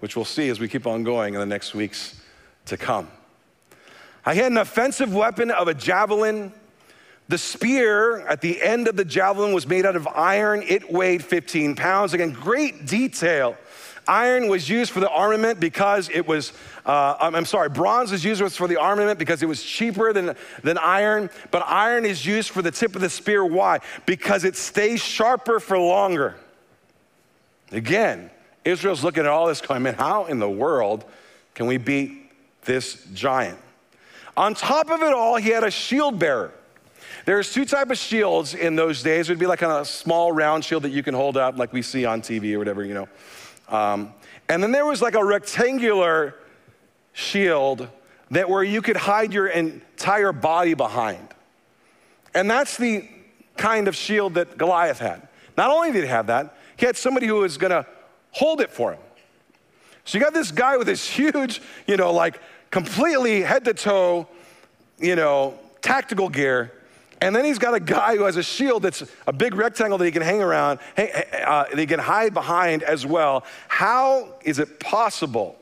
which 0.00 0.16
we'll 0.16 0.24
see 0.24 0.48
as 0.48 0.60
we 0.60 0.68
keep 0.68 0.86
on 0.86 1.02
going 1.04 1.34
in 1.34 1.40
the 1.40 1.46
next 1.46 1.74
weeks 1.74 2.20
to 2.66 2.76
come. 2.76 3.08
I 4.24 4.34
had 4.34 4.50
an 4.50 4.58
offensive 4.58 5.14
weapon 5.14 5.50
of 5.50 5.68
a 5.68 5.74
javelin. 5.74 6.52
The 7.28 7.38
spear 7.38 8.20
at 8.26 8.40
the 8.40 8.60
end 8.62 8.88
of 8.88 8.96
the 8.96 9.04
javelin 9.04 9.52
was 9.52 9.66
made 9.66 9.86
out 9.86 9.96
of 9.96 10.06
iron. 10.08 10.62
It 10.62 10.92
weighed 10.92 11.24
15 11.24 11.76
pounds. 11.76 12.14
Again, 12.14 12.32
great 12.32 12.86
detail 12.86 13.56
Iron 14.08 14.48
was 14.48 14.68
used 14.68 14.92
for 14.92 15.00
the 15.00 15.10
armament 15.10 15.58
because 15.58 16.08
it 16.10 16.26
was, 16.26 16.52
uh, 16.84 17.16
I'm 17.18 17.44
sorry, 17.44 17.68
bronze 17.68 18.12
was 18.12 18.24
used 18.24 18.42
for 18.54 18.68
the 18.68 18.76
armament 18.76 19.18
because 19.18 19.42
it 19.42 19.46
was 19.46 19.62
cheaper 19.62 20.12
than, 20.12 20.36
than 20.62 20.78
iron, 20.78 21.28
but 21.50 21.62
iron 21.66 22.04
is 22.04 22.24
used 22.24 22.50
for 22.50 22.62
the 22.62 22.70
tip 22.70 22.94
of 22.94 23.02
the 23.02 23.10
spear. 23.10 23.44
Why? 23.44 23.80
Because 24.06 24.44
it 24.44 24.56
stays 24.56 25.00
sharper 25.02 25.58
for 25.58 25.78
longer. 25.78 26.36
Again, 27.72 28.30
Israel's 28.64 29.02
looking 29.02 29.24
at 29.24 29.28
all 29.28 29.46
this 29.46 29.60
going, 29.60 29.82
man, 29.82 29.94
how 29.94 30.26
in 30.26 30.38
the 30.38 30.50
world 30.50 31.04
can 31.54 31.66
we 31.66 31.76
beat 31.76 32.30
this 32.62 33.04
giant? 33.12 33.58
On 34.36 34.54
top 34.54 34.90
of 34.90 35.02
it 35.02 35.12
all, 35.12 35.36
he 35.36 35.50
had 35.50 35.64
a 35.64 35.70
shield 35.70 36.18
bearer. 36.18 36.52
There's 37.24 37.52
two 37.52 37.64
type 37.64 37.90
of 37.90 37.98
shields 37.98 38.54
in 38.54 38.76
those 38.76 39.02
days. 39.02 39.28
It 39.28 39.32
would 39.32 39.40
be 39.40 39.46
like 39.46 39.62
a 39.62 39.84
small 39.84 40.30
round 40.30 40.64
shield 40.64 40.84
that 40.84 40.90
you 40.90 41.02
can 41.02 41.14
hold 41.14 41.36
up, 41.36 41.58
like 41.58 41.72
we 41.72 41.82
see 41.82 42.04
on 42.04 42.22
TV 42.22 42.54
or 42.54 42.58
whatever, 42.58 42.84
you 42.84 42.94
know. 42.94 43.08
Um, 43.68 44.12
and 44.48 44.62
then 44.62 44.72
there 44.72 44.86
was 44.86 45.02
like 45.02 45.14
a 45.14 45.24
rectangular 45.24 46.34
shield 47.12 47.88
that 48.30 48.48
where 48.48 48.62
you 48.62 48.82
could 48.82 48.96
hide 48.96 49.32
your 49.32 49.46
entire 49.46 50.32
body 50.32 50.74
behind. 50.74 51.28
And 52.34 52.50
that's 52.50 52.76
the 52.76 53.08
kind 53.56 53.88
of 53.88 53.96
shield 53.96 54.34
that 54.34 54.58
Goliath 54.58 54.98
had. 54.98 55.26
Not 55.56 55.70
only 55.70 55.92
did 55.92 56.04
he 56.04 56.10
have 56.10 56.26
that, 56.26 56.56
he 56.76 56.86
had 56.86 56.96
somebody 56.96 57.26
who 57.26 57.36
was 57.36 57.56
going 57.56 57.70
to 57.70 57.86
hold 58.32 58.60
it 58.60 58.70
for 58.70 58.92
him. 58.92 59.00
So 60.04 60.18
you 60.18 60.24
got 60.24 60.34
this 60.34 60.52
guy 60.52 60.76
with 60.76 60.86
this 60.86 61.08
huge, 61.08 61.62
you 61.86 61.96
know, 61.96 62.12
like 62.12 62.40
completely 62.70 63.42
head 63.42 63.64
to 63.64 63.74
toe, 63.74 64.28
you 64.98 65.16
know, 65.16 65.58
tactical 65.80 66.28
gear. 66.28 66.72
And 67.20 67.34
then 67.34 67.44
he's 67.44 67.58
got 67.58 67.74
a 67.74 67.80
guy 67.80 68.16
who 68.16 68.24
has 68.24 68.36
a 68.36 68.42
shield 68.42 68.82
that's 68.82 69.02
a 69.26 69.32
big 69.32 69.54
rectangle 69.54 69.96
that 69.98 70.04
he 70.04 70.10
can 70.10 70.22
hang 70.22 70.42
around, 70.42 70.80
uh, 70.98 71.64
that 71.64 71.78
he 71.78 71.86
can 71.86 71.98
hide 71.98 72.34
behind 72.34 72.82
as 72.82 73.06
well. 73.06 73.44
How 73.68 74.34
is 74.44 74.58
it 74.58 74.78
possible 74.80 75.58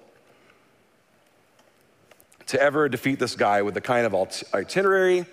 to 2.46 2.60
ever 2.60 2.88
defeat 2.88 3.18
this 3.18 3.36
guy 3.36 3.62
with 3.62 3.74
the 3.74 3.80
kind 3.80 4.04
of 4.04 4.44
itinerary 4.52 5.26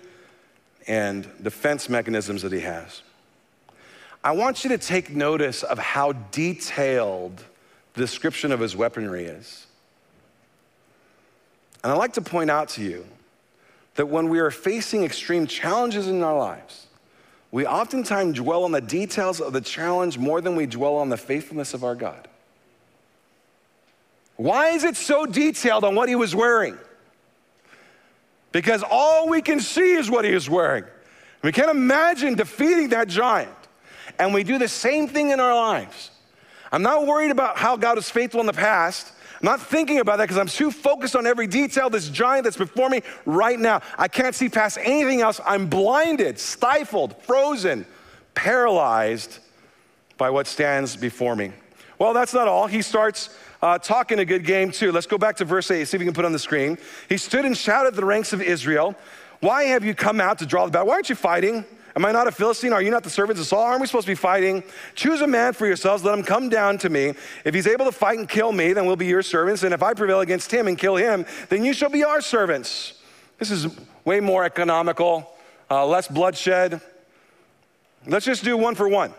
and 0.86 1.28
defense 1.42 1.88
mechanisms 1.88 2.42
that 2.42 2.52
he 2.52 2.60
has? 2.60 3.02
I 4.22 4.30
want 4.32 4.62
you 4.62 4.70
to 4.70 4.78
take 4.78 5.10
notice 5.10 5.64
of 5.64 5.78
how 5.78 6.12
detailed 6.12 7.42
the 7.94 8.00
description 8.00 8.52
of 8.52 8.60
his 8.60 8.76
weaponry 8.76 9.24
is. 9.24 9.66
And 11.82 11.92
I'd 11.92 11.98
like 11.98 12.12
to 12.12 12.22
point 12.22 12.48
out 12.48 12.68
to 12.70 12.82
you 12.82 13.04
that 13.94 14.06
when 14.06 14.28
we 14.28 14.38
are 14.38 14.50
facing 14.50 15.04
extreme 15.04 15.46
challenges 15.46 16.08
in 16.08 16.22
our 16.22 16.36
lives, 16.36 16.86
we 17.50 17.66
oftentimes 17.66 18.38
dwell 18.38 18.64
on 18.64 18.72
the 18.72 18.80
details 18.80 19.40
of 19.40 19.52
the 19.52 19.60
challenge 19.60 20.16
more 20.16 20.40
than 20.40 20.56
we 20.56 20.66
dwell 20.66 20.96
on 20.96 21.10
the 21.10 21.16
faithfulness 21.18 21.74
of 21.74 21.84
our 21.84 21.94
God. 21.94 22.28
Why 24.36 24.68
is 24.68 24.84
it 24.84 24.96
so 24.96 25.26
detailed 25.26 25.84
on 25.84 25.94
what 25.94 26.08
he 26.08 26.14
was 26.14 26.34
wearing? 26.34 26.78
Because 28.50 28.82
all 28.88 29.28
we 29.28 29.42
can 29.42 29.60
see 29.60 29.92
is 29.92 30.10
what 30.10 30.24
he 30.24 30.32
is 30.32 30.48
wearing. 30.48 30.84
We 31.42 31.52
can't 31.52 31.70
imagine 31.70 32.34
defeating 32.34 32.90
that 32.90 33.08
giant. 33.08 33.50
And 34.18 34.32
we 34.32 34.44
do 34.44 34.58
the 34.58 34.68
same 34.68 35.08
thing 35.08 35.30
in 35.30 35.40
our 35.40 35.54
lives. 35.54 36.10
I'm 36.70 36.82
not 36.82 37.06
worried 37.06 37.30
about 37.30 37.58
how 37.58 37.76
God 37.76 37.96
was 37.96 38.08
faithful 38.08 38.40
in 38.40 38.46
the 38.46 38.52
past. 38.52 39.12
I'm 39.42 39.46
not 39.46 39.60
thinking 39.60 39.98
about 39.98 40.18
that 40.18 40.24
because 40.24 40.38
I'm 40.38 40.46
too 40.46 40.70
focused 40.70 41.16
on 41.16 41.26
every 41.26 41.48
detail, 41.48 41.90
this 41.90 42.08
giant 42.08 42.44
that's 42.44 42.56
before 42.56 42.88
me 42.88 43.02
right 43.26 43.58
now. 43.58 43.82
I 43.98 44.06
can't 44.06 44.36
see 44.36 44.48
past 44.48 44.78
anything 44.80 45.20
else. 45.20 45.40
I'm 45.44 45.66
blinded, 45.66 46.38
stifled, 46.38 47.20
frozen, 47.24 47.84
paralyzed 48.36 49.40
by 50.16 50.30
what 50.30 50.46
stands 50.46 50.94
before 50.94 51.34
me. 51.34 51.50
Well, 51.98 52.14
that's 52.14 52.32
not 52.32 52.46
all. 52.46 52.68
He 52.68 52.82
starts 52.82 53.36
uh, 53.62 53.78
talking 53.78 54.20
a 54.20 54.24
good 54.24 54.44
game 54.44 54.70
too. 54.70 54.92
Let's 54.92 55.08
go 55.08 55.18
back 55.18 55.36
to 55.38 55.44
verse 55.44 55.68
8, 55.72 55.86
see 55.86 55.96
if 55.96 55.98
we 55.98 56.04
can 56.06 56.14
put 56.14 56.24
on 56.24 56.32
the 56.32 56.38
screen. 56.38 56.78
He 57.08 57.16
stood 57.16 57.44
and 57.44 57.56
shouted 57.56 57.94
the 57.94 58.04
ranks 58.04 58.32
of 58.32 58.40
Israel, 58.40 58.94
Why 59.40 59.64
have 59.64 59.84
you 59.84 59.94
come 59.94 60.20
out 60.20 60.38
to 60.38 60.46
draw 60.46 60.66
the 60.66 60.70
battle? 60.70 60.86
Why 60.86 60.94
aren't 60.94 61.08
you 61.08 61.16
fighting? 61.16 61.64
Am 61.94 62.04
I 62.04 62.12
not 62.12 62.26
a 62.26 62.32
Philistine? 62.32 62.72
Are 62.72 62.80
you 62.80 62.90
not 62.90 63.02
the 63.02 63.10
servants 63.10 63.40
of 63.40 63.46
Saul? 63.46 63.62
Aren't 63.62 63.80
we 63.80 63.86
supposed 63.86 64.06
to 64.06 64.12
be 64.12 64.16
fighting? 64.16 64.62
Choose 64.94 65.20
a 65.20 65.26
man 65.26 65.52
for 65.52 65.66
yourselves. 65.66 66.04
Let 66.04 66.18
him 66.18 66.24
come 66.24 66.48
down 66.48 66.78
to 66.78 66.88
me. 66.88 67.14
If 67.44 67.54
he's 67.54 67.66
able 67.66 67.84
to 67.84 67.92
fight 67.92 68.18
and 68.18 68.28
kill 68.28 68.52
me, 68.52 68.72
then 68.72 68.86
we'll 68.86 68.96
be 68.96 69.06
your 69.06 69.22
servants. 69.22 69.62
And 69.62 69.74
if 69.74 69.82
I 69.82 69.92
prevail 69.92 70.20
against 70.20 70.52
him 70.52 70.68
and 70.68 70.78
kill 70.78 70.96
him, 70.96 71.26
then 71.50 71.64
you 71.64 71.74
shall 71.74 71.90
be 71.90 72.02
our 72.04 72.20
servants. 72.20 72.94
This 73.38 73.50
is 73.50 73.66
way 74.04 74.20
more 74.20 74.44
economical, 74.44 75.34
uh, 75.70 75.86
less 75.86 76.08
bloodshed. 76.08 76.80
Let's 78.06 78.26
just 78.26 78.42
do 78.42 78.56
one 78.56 78.74
for 78.74 78.88
one. 78.88 79.12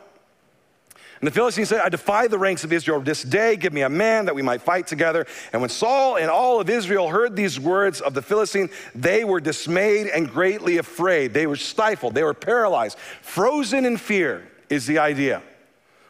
And 1.23 1.27
the 1.29 1.31
Philistines 1.31 1.69
said, 1.69 1.79
I 1.79 1.87
defy 1.87 2.27
the 2.27 2.37
ranks 2.37 2.65
of 2.65 2.73
Israel 2.73 2.99
this 2.99 3.23
day. 3.23 3.55
Give 3.55 3.71
me 3.71 3.83
a 3.83 3.89
man 3.89 4.25
that 4.25 4.35
we 4.35 4.41
might 4.41 4.61
fight 4.61 4.87
together. 4.87 5.25
And 5.53 5.61
when 5.61 5.69
Saul 5.69 6.17
and 6.17 6.29
all 6.29 6.59
of 6.59 6.69
Israel 6.69 7.07
heard 7.07 7.33
these 7.33 7.57
words 7.57 8.01
of 8.01 8.13
the 8.13 8.21
Philistine, 8.21 8.69
they 8.93 9.23
were 9.23 9.39
dismayed 9.39 10.07
and 10.07 10.29
greatly 10.29 10.79
afraid. 10.79 11.33
They 11.33 11.47
were 11.47 11.55
stifled, 11.55 12.13
they 12.13 12.23
were 12.23 12.33
paralyzed, 12.33 12.97
frozen 13.21 13.85
in 13.85 13.95
fear, 13.95 14.45
is 14.69 14.85
the 14.85 14.99
idea. 14.99 15.41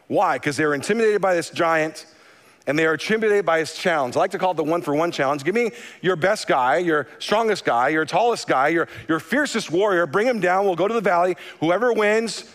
Why? 0.08 0.40
Because 0.40 0.58
they 0.58 0.66
were 0.66 0.74
intimidated 0.74 1.22
by 1.22 1.36
this 1.36 1.52
giant 1.52 2.08
and 2.66 2.80
they 2.80 2.88
are 2.88 2.94
intimidated 2.94 3.46
by 3.46 3.60
his 3.60 3.76
challenge. 3.76 4.16
I 4.16 4.20
like 4.20 4.32
to 4.32 4.40
call 4.40 4.54
it 4.54 4.58
the 4.58 4.64
one 4.64 4.82
for 4.82 4.96
one 4.96 5.12
challenge. 5.12 5.44
Give 5.44 5.54
me 5.54 5.74
your 6.02 6.16
best 6.16 6.48
guy, 6.48 6.78
your 6.78 7.08
strongest 7.20 7.66
guy, 7.66 7.90
your 7.90 8.06
tallest 8.06 8.48
guy, 8.48 8.70
your, 8.70 8.88
your 9.08 9.20
fiercest 9.20 9.70
warrior. 9.70 10.08
Bring 10.08 10.26
him 10.26 10.40
down. 10.40 10.66
We'll 10.66 10.76
go 10.76 10.88
to 10.88 10.94
the 10.96 11.02
valley. 11.02 11.36
Whoever 11.60 11.94
wins, 11.94 12.46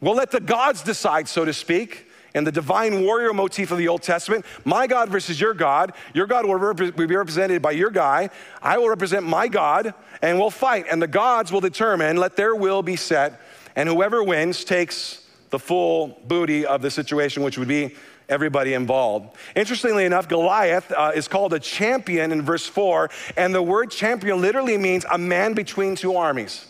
We'll 0.00 0.14
let 0.14 0.30
the 0.30 0.40
gods 0.40 0.82
decide, 0.82 1.28
so 1.28 1.44
to 1.44 1.52
speak. 1.52 2.06
And 2.34 2.46
the 2.46 2.52
divine 2.52 3.02
warrior 3.04 3.32
motif 3.32 3.70
of 3.70 3.78
the 3.78 3.88
Old 3.88 4.02
Testament, 4.02 4.44
my 4.64 4.86
God 4.86 5.08
versus 5.08 5.40
your 5.40 5.54
God. 5.54 5.92
Your 6.14 6.26
God 6.26 6.46
will 6.46 6.74
be 6.74 7.16
represented 7.16 7.62
by 7.62 7.70
your 7.72 7.90
guy. 7.90 8.30
I 8.62 8.78
will 8.78 8.88
represent 8.88 9.26
my 9.26 9.48
God, 9.48 9.94
and 10.20 10.38
we'll 10.38 10.50
fight. 10.50 10.86
And 10.90 11.00
the 11.00 11.08
gods 11.08 11.50
will 11.50 11.60
determine, 11.60 12.16
let 12.18 12.36
their 12.36 12.54
will 12.54 12.82
be 12.82 12.96
set. 12.96 13.40
And 13.74 13.88
whoever 13.88 14.22
wins 14.22 14.62
takes 14.62 15.26
the 15.50 15.58
full 15.58 16.20
booty 16.26 16.66
of 16.66 16.82
the 16.82 16.90
situation, 16.90 17.42
which 17.42 17.58
would 17.58 17.68
be 17.68 17.96
everybody 18.28 18.74
involved. 18.74 19.36
Interestingly 19.56 20.04
enough, 20.04 20.28
Goliath 20.28 20.92
uh, 20.92 21.12
is 21.14 21.28
called 21.28 21.54
a 21.54 21.58
champion 21.58 22.30
in 22.30 22.42
verse 22.42 22.66
4, 22.66 23.08
and 23.36 23.54
the 23.54 23.62
word 23.62 23.90
champion 23.90 24.40
literally 24.40 24.76
means 24.76 25.06
a 25.10 25.18
man 25.18 25.54
between 25.54 25.96
two 25.96 26.14
armies. 26.14 26.66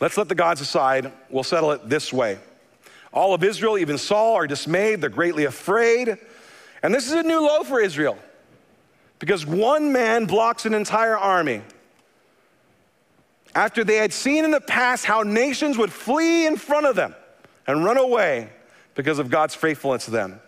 Let's 0.00 0.16
let 0.16 0.28
the 0.28 0.34
gods 0.34 0.60
decide. 0.60 1.12
We'll 1.30 1.44
settle 1.44 1.72
it 1.72 1.88
this 1.88 2.12
way. 2.12 2.38
All 3.12 3.32
of 3.32 3.42
Israel, 3.42 3.78
even 3.78 3.96
Saul, 3.96 4.34
are 4.34 4.46
dismayed. 4.46 5.00
They're 5.00 5.08
greatly 5.08 5.44
afraid. 5.44 6.18
And 6.82 6.94
this 6.94 7.06
is 7.06 7.12
a 7.12 7.22
new 7.22 7.40
low 7.40 7.64
for 7.64 7.80
Israel 7.80 8.18
because 9.18 9.46
one 9.46 9.92
man 9.92 10.26
blocks 10.26 10.66
an 10.66 10.74
entire 10.74 11.16
army. 11.16 11.62
After 13.54 13.84
they 13.84 13.96
had 13.96 14.12
seen 14.12 14.44
in 14.44 14.50
the 14.50 14.60
past 14.60 15.06
how 15.06 15.22
nations 15.22 15.78
would 15.78 15.90
flee 15.90 16.46
in 16.46 16.56
front 16.56 16.84
of 16.84 16.94
them 16.94 17.14
and 17.66 17.84
run 17.84 17.96
away 17.96 18.50
because 18.94 19.18
of 19.18 19.30
God's 19.30 19.54
faithfulness 19.54 20.04
to 20.04 20.10
them. 20.10 20.40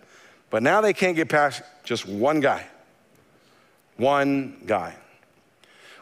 But 0.51 0.63
now 0.63 0.83
they 0.83 0.93
can't 0.93 1.17
get 1.17 1.29
past 1.29 1.63
just 1.85 2.07
one 2.07 2.41
guy. 2.41 2.67
One 3.97 4.63
guy. 4.67 4.95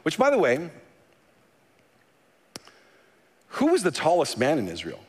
Which, 0.02 0.18
by 0.18 0.30
the 0.30 0.38
way, 0.38 0.70
who 3.56 3.68
was 3.68 3.82
the 3.82 3.90
tallest 3.90 4.36
man 4.36 4.58
in 4.58 4.68
Israel? 4.68 5.00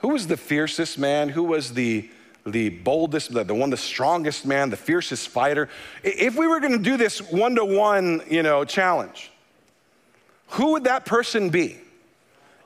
Who 0.00 0.08
was 0.08 0.26
the 0.26 0.36
fiercest 0.36 0.98
man? 0.98 1.28
Who 1.28 1.44
was 1.44 1.72
the, 1.72 2.10
the 2.44 2.70
boldest, 2.70 3.32
the, 3.32 3.44
the 3.44 3.54
one, 3.54 3.70
the 3.70 3.76
strongest 3.76 4.44
man, 4.44 4.70
the 4.70 4.76
fiercest 4.76 5.28
fighter? 5.28 5.68
If 6.02 6.36
we 6.36 6.48
were 6.48 6.58
going 6.58 6.72
to 6.72 6.82
do 6.82 6.96
this 6.96 7.22
one 7.22 7.54
to 7.54 7.64
one, 7.64 8.20
you 8.28 8.42
know, 8.42 8.64
challenge, 8.64 9.30
who 10.48 10.72
would 10.72 10.84
that 10.84 11.06
person 11.06 11.50
be 11.50 11.78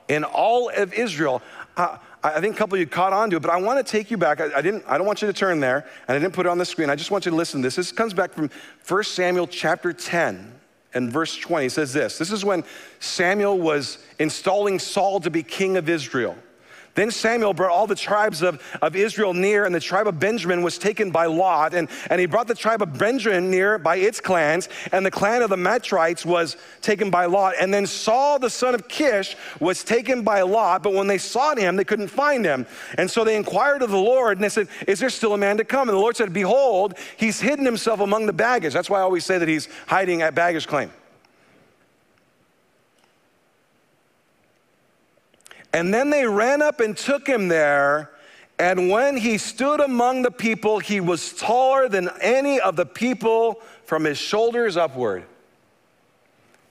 in 0.07 0.23
all 0.23 0.69
of 0.69 0.95
Israel? 0.95 1.43
Uh, 1.77 1.99
I 2.23 2.41
think 2.41 2.55
a 2.55 2.57
couple 2.57 2.77
of 2.77 2.79
you 2.79 2.87
caught 2.87 3.13
on 3.13 3.29
to 3.29 3.35
it, 3.35 3.41
but 3.41 3.51
I 3.51 3.61
want 3.61 3.85
to 3.85 3.91
take 3.91 4.09
you 4.09 4.17
back. 4.17 4.41
I, 4.41 4.51
I, 4.55 4.61
didn't, 4.63 4.83
I 4.87 4.97
don't 4.97 5.05
want 5.05 5.21
you 5.21 5.27
to 5.27 5.33
turn 5.33 5.59
there, 5.59 5.85
and 6.07 6.17
I 6.17 6.19
didn't 6.19 6.33
put 6.33 6.47
it 6.47 6.49
on 6.49 6.57
the 6.57 6.65
screen. 6.65 6.89
I 6.89 6.95
just 6.95 7.11
want 7.11 7.25
you 7.25 7.29
to 7.29 7.37
listen 7.37 7.61
this. 7.61 7.75
This 7.75 7.91
comes 7.91 8.15
back 8.15 8.33
from 8.33 8.49
1 8.87 9.03
Samuel 9.03 9.45
chapter 9.45 9.93
10 9.93 10.59
and 10.93 11.11
verse 11.11 11.35
20 11.37 11.69
says 11.69 11.93
this 11.93 12.17
This 12.17 12.31
is 12.31 12.43
when 12.43 12.63
Samuel 12.99 13.59
was 13.59 13.97
installing 14.19 14.79
Saul 14.79 15.19
to 15.21 15.29
be 15.29 15.43
king 15.43 15.77
of 15.77 15.89
Israel. 15.89 16.35
Then 16.95 17.11
Samuel 17.11 17.53
brought 17.53 17.71
all 17.71 17.87
the 17.87 17.95
tribes 17.95 18.41
of, 18.41 18.61
of 18.81 18.95
Israel 18.95 19.33
near, 19.33 19.65
and 19.65 19.73
the 19.73 19.79
tribe 19.79 20.07
of 20.07 20.19
Benjamin 20.19 20.61
was 20.61 20.77
taken 20.77 21.11
by 21.11 21.25
Lot. 21.25 21.73
And, 21.73 21.89
and 22.09 22.19
he 22.19 22.25
brought 22.25 22.47
the 22.47 22.55
tribe 22.55 22.81
of 22.81 22.97
Benjamin 22.97 23.49
near 23.49 23.77
by 23.77 23.97
its 23.97 24.19
clans, 24.19 24.67
and 24.91 25.05
the 25.05 25.11
clan 25.11 25.41
of 25.41 25.49
the 25.49 25.55
Matrites 25.55 26.25
was 26.25 26.57
taken 26.81 27.09
by 27.09 27.25
Lot. 27.25 27.55
And 27.59 27.73
then 27.73 27.85
Saul, 27.85 28.39
the 28.39 28.49
son 28.49 28.75
of 28.75 28.87
Kish, 28.87 29.35
was 29.59 29.83
taken 29.83 30.23
by 30.23 30.41
Lot, 30.41 30.83
but 30.83 30.93
when 30.93 31.07
they 31.07 31.17
sought 31.17 31.57
him, 31.57 31.75
they 31.75 31.85
couldn't 31.85 32.09
find 32.09 32.43
him. 32.43 32.65
And 32.97 33.09
so 33.09 33.23
they 33.23 33.35
inquired 33.35 33.81
of 33.81 33.89
the 33.89 33.97
Lord, 33.97 34.37
and 34.37 34.43
they 34.43 34.49
said, 34.49 34.67
Is 34.87 34.99
there 34.99 35.09
still 35.09 35.33
a 35.33 35.37
man 35.37 35.57
to 35.57 35.63
come? 35.63 35.87
And 35.87 35.95
the 35.95 36.01
Lord 36.01 36.17
said, 36.17 36.33
Behold, 36.33 36.95
he's 37.17 37.39
hidden 37.39 37.65
himself 37.65 37.99
among 37.99 38.25
the 38.25 38.33
baggage. 38.33 38.73
That's 38.73 38.89
why 38.89 38.99
I 38.99 39.03
always 39.03 39.25
say 39.25 39.37
that 39.37 39.47
he's 39.47 39.69
hiding 39.87 40.21
at 40.21 40.35
baggage 40.35 40.67
claim. 40.67 40.91
And 45.73 45.93
then 45.93 46.09
they 46.09 46.25
ran 46.25 46.61
up 46.61 46.79
and 46.79 46.97
took 46.97 47.27
him 47.27 47.47
there. 47.47 48.11
And 48.59 48.89
when 48.89 49.17
he 49.17 49.37
stood 49.37 49.79
among 49.79 50.21
the 50.21 50.31
people, 50.31 50.79
he 50.79 50.99
was 50.99 51.33
taller 51.33 51.87
than 51.87 52.09
any 52.21 52.59
of 52.59 52.75
the 52.75 52.85
people 52.85 53.61
from 53.85 54.03
his 54.03 54.17
shoulders 54.17 54.77
upward. 54.77 55.23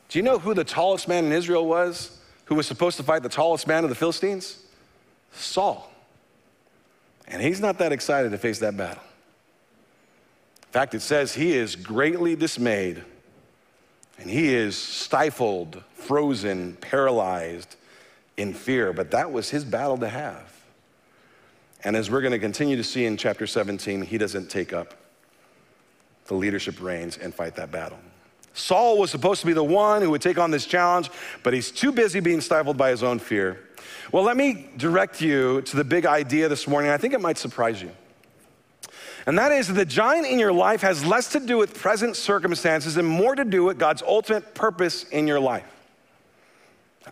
Do 0.09 0.19
you 0.19 0.23
know 0.23 0.39
who 0.39 0.55
the 0.55 0.65
tallest 0.65 1.09
man 1.09 1.25
in 1.25 1.33
Israel 1.33 1.67
was? 1.67 2.19
Who 2.47 2.57
was 2.57 2.67
supposed 2.67 2.97
to 2.99 3.03
fight 3.03 3.23
the 3.23 3.29
tallest 3.29 3.67
man 3.67 3.85
of 3.85 3.91
the 3.91 3.97
Philistines? 3.97 4.63
Saul. 5.33 5.91
And 7.27 7.41
he's 7.41 7.61
not 7.61 7.79
that 7.79 7.93
excited 7.93 8.33
to 8.33 8.39
face 8.39 8.59
that 8.59 8.77
battle. 8.77 9.03
In 10.63 10.73
fact, 10.73 10.95
it 10.95 11.01
says 11.01 11.35
he 11.35 11.53
is 11.53 11.77
greatly 11.77 12.37
dismayed 12.37 13.03
and 14.19 14.29
he 14.29 14.55
is 14.55 14.77
stifled, 14.77 15.83
frozen, 15.95 16.77
paralyzed 16.81 17.77
in 18.37 18.55
fear. 18.55 18.93
But 18.93 19.11
that 19.13 19.33
was 19.33 19.51
his 19.51 19.65
battle 19.65 19.99
to 19.99 20.09
have. 20.09 20.51
And 21.83 21.97
as 21.97 22.11
we're 22.11 22.21
going 22.21 22.33
to 22.33 22.39
continue 22.39 22.77
to 22.77 22.85
see 22.85 23.07
in 23.07 23.17
chapter 23.17 23.47
17, 23.47 24.03
he 24.03 24.19
doesn't 24.19 24.51
take 24.51 24.73
up 24.73 24.95
the 26.27 26.35
leadership 26.35 26.81
reins 26.81 27.17
and 27.17 27.35
fight 27.35 27.57
that 27.57 27.71
battle. 27.73 27.99
Saul 28.53 28.99
was 28.99 29.11
supposed 29.11 29.41
to 29.41 29.47
be 29.47 29.53
the 29.53 29.65
one 29.65 30.03
who 30.03 30.11
would 30.11 30.21
take 30.21 30.39
on 30.39 30.51
this 30.51 30.67
challenge, 30.67 31.11
but 31.43 31.55
he's 31.55 31.71
too 31.71 31.93
busy 31.93 32.21
being 32.21 32.41
stifled 32.41 32.77
by 32.77 32.91
his 32.91 33.03
own 33.03 33.19
fear. 33.19 33.69
Well, 34.13 34.25
let 34.25 34.37
me 34.37 34.69
direct 34.77 35.21
you 35.21 35.63
to 35.63 35.77
the 35.77 35.85
big 35.85 36.05
idea 36.05 36.49
this 36.49 36.67
morning. 36.67 36.91
I 36.91 36.97
think 36.97 37.15
it 37.15 37.21
might 37.21 37.39
surprise 37.39 37.81
you. 37.81 37.91
And 39.27 39.39
that 39.39 39.53
is 39.53 39.69
that 39.69 39.75
the 39.75 39.85
giant 39.85 40.27
in 40.27 40.39
your 40.39 40.53
life 40.53 40.81
has 40.81 41.05
less 41.05 41.31
to 41.33 41.41
do 41.41 41.59
with 41.59 41.75
present 41.75 42.17
circumstances 42.17 42.97
and 42.97 43.07
more 43.07 43.35
to 43.35 43.45
do 43.45 43.65
with 43.65 43.79
God's 43.79 44.03
ultimate 44.03 44.55
purpose 44.55 45.05
in 45.05 45.27
your 45.27 45.41
life. 45.41 45.80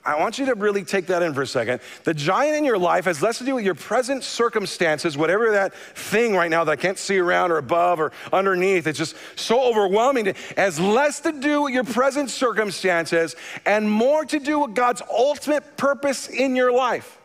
I 0.05 0.19
want 0.19 0.39
you 0.39 0.45
to 0.47 0.55
really 0.55 0.85
take 0.85 1.07
that 1.07 1.23
in 1.23 1.33
for 1.33 1.43
a 1.43 1.47
second. 1.47 1.81
The 2.05 2.13
giant 2.13 2.57
in 2.57 2.65
your 2.65 2.77
life 2.77 3.07
has 3.07 3.23
less 3.23 3.39
to 3.39 3.45
do 3.45 3.55
with 3.55 3.65
your 3.65 3.75
present 3.75 4.23
circumstances, 4.23 5.17
whatever 5.17 5.53
that 5.53 5.75
thing 5.75 6.35
right 6.37 6.51
now 6.51 6.63
that 6.65 6.73
I 6.73 6.77
can't 6.77 6.99
see 6.99 7.19
around 7.19 7.53
or 7.53 7.57
above 7.57 7.99
or 7.99 8.13
underneath. 8.31 8.87
It's 8.87 8.99
just 8.99 9.17
so 9.35 9.63
overwhelming. 9.63 10.27
It 10.27 10.37
has 10.59 10.79
less 10.79 11.21
to 11.21 11.33
do 11.33 11.63
with 11.63 11.73
your 11.73 11.85
present 11.85 12.29
circumstances 12.29 13.35
and 13.65 13.91
more 13.91 14.27
to 14.27 14.39
do 14.39 14.61
with 14.61 14.75
God's 14.75 15.03
ultimate 15.11 15.79
purpose 15.79 16.29
in 16.29 16.55
your 16.55 16.71
life. 16.71 17.19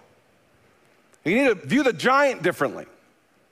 You 1.26 1.36
need 1.36 1.49
to 1.49 1.55
view 1.55 1.84
the 1.84 1.93
giant 1.93 2.43
differently. 2.43 2.86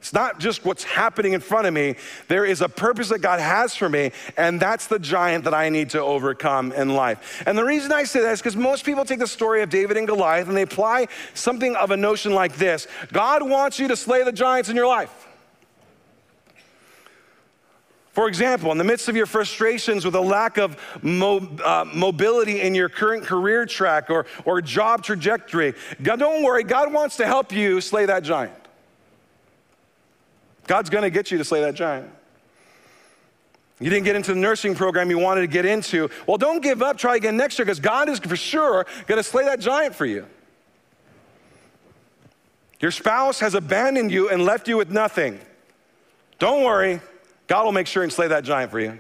It's 0.01 0.13
not 0.13 0.39
just 0.39 0.65
what's 0.65 0.83
happening 0.83 1.33
in 1.33 1.41
front 1.41 1.67
of 1.67 1.75
me. 1.75 1.95
There 2.27 2.43
is 2.43 2.61
a 2.61 2.67
purpose 2.67 3.09
that 3.09 3.19
God 3.19 3.39
has 3.39 3.75
for 3.75 3.87
me, 3.87 4.13
and 4.35 4.59
that's 4.59 4.87
the 4.87 4.97
giant 4.97 5.43
that 5.43 5.53
I 5.53 5.69
need 5.69 5.91
to 5.91 6.01
overcome 6.01 6.71
in 6.71 6.95
life. 6.95 7.43
And 7.45 7.55
the 7.55 7.63
reason 7.63 7.91
I 7.91 8.05
say 8.05 8.21
that 8.21 8.31
is 8.31 8.39
because 8.39 8.55
most 8.55 8.83
people 8.83 9.05
take 9.05 9.19
the 9.19 9.27
story 9.27 9.61
of 9.61 9.69
David 9.69 9.97
and 9.97 10.07
Goliath 10.07 10.47
and 10.47 10.57
they 10.57 10.63
apply 10.63 11.07
something 11.35 11.75
of 11.75 11.91
a 11.91 11.97
notion 11.97 12.33
like 12.33 12.55
this 12.55 12.87
God 13.13 13.47
wants 13.47 13.77
you 13.77 13.89
to 13.89 13.95
slay 13.95 14.23
the 14.23 14.31
giants 14.31 14.69
in 14.69 14.75
your 14.75 14.87
life. 14.87 15.27
For 18.13 18.27
example, 18.27 18.71
in 18.71 18.79
the 18.79 18.83
midst 18.83 19.07
of 19.07 19.15
your 19.15 19.27
frustrations 19.27 20.03
with 20.03 20.15
a 20.15 20.21
lack 20.21 20.57
of 20.57 20.77
mo- 21.03 21.47
uh, 21.63 21.85
mobility 21.93 22.59
in 22.59 22.73
your 22.73 22.89
current 22.89 23.23
career 23.23 23.67
track 23.67 24.09
or, 24.09 24.25
or 24.45 24.61
job 24.61 25.03
trajectory, 25.03 25.75
God, 26.01 26.17
don't 26.17 26.43
worry, 26.43 26.63
God 26.63 26.91
wants 26.91 27.17
to 27.17 27.27
help 27.27 27.51
you 27.51 27.79
slay 27.81 28.07
that 28.07 28.23
giant. 28.23 28.60
God's 30.67 30.89
going 30.89 31.03
to 31.03 31.09
get 31.09 31.31
you 31.31 31.37
to 31.37 31.43
slay 31.43 31.61
that 31.61 31.75
giant. 31.75 32.09
You 33.79 33.89
didn't 33.89 34.05
get 34.05 34.15
into 34.15 34.33
the 34.33 34.39
nursing 34.39 34.75
program 34.75 35.09
you 35.09 35.17
wanted 35.17 35.41
to 35.41 35.47
get 35.47 35.65
into. 35.65 36.09
Well, 36.27 36.37
don't 36.37 36.61
give 36.61 36.83
up. 36.83 36.97
Try 36.97 37.15
again 37.15 37.35
next 37.35 37.57
year 37.57 37.65
because 37.65 37.79
God 37.79 38.09
is 38.09 38.19
for 38.19 38.35
sure 38.35 38.85
going 39.07 39.17
to 39.17 39.23
slay 39.23 39.43
that 39.45 39.59
giant 39.59 39.95
for 39.95 40.05
you. 40.05 40.27
Your 42.79 42.91
spouse 42.91 43.39
has 43.39 43.55
abandoned 43.55 44.11
you 44.11 44.29
and 44.29 44.43
left 44.43 44.67
you 44.67 44.77
with 44.77 44.91
nothing. 44.91 45.39
Don't 46.37 46.63
worry. 46.63 47.01
God 47.47 47.65
will 47.65 47.71
make 47.71 47.87
sure 47.87 48.03
and 48.03 48.13
slay 48.13 48.27
that 48.27 48.43
giant 48.43 48.71
for 48.71 48.79
you. 48.79 48.99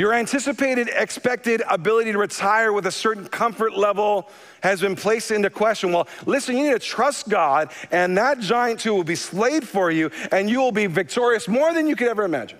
Your 0.00 0.14
anticipated, 0.14 0.88
expected 0.96 1.62
ability 1.68 2.12
to 2.12 2.16
retire 2.16 2.72
with 2.72 2.86
a 2.86 2.90
certain 2.90 3.28
comfort 3.28 3.76
level 3.76 4.30
has 4.62 4.80
been 4.80 4.96
placed 4.96 5.30
into 5.30 5.50
question. 5.50 5.92
Well, 5.92 6.08
listen, 6.24 6.56
you 6.56 6.64
need 6.64 6.72
to 6.72 6.78
trust 6.78 7.28
God, 7.28 7.70
and 7.90 8.16
that 8.16 8.40
giant 8.40 8.80
too 8.80 8.94
will 8.94 9.04
be 9.04 9.14
slayed 9.14 9.68
for 9.68 9.90
you, 9.90 10.10
and 10.32 10.48
you 10.48 10.58
will 10.58 10.72
be 10.72 10.86
victorious 10.86 11.48
more 11.48 11.74
than 11.74 11.86
you 11.86 11.96
could 11.96 12.08
ever 12.08 12.22
imagine. 12.22 12.58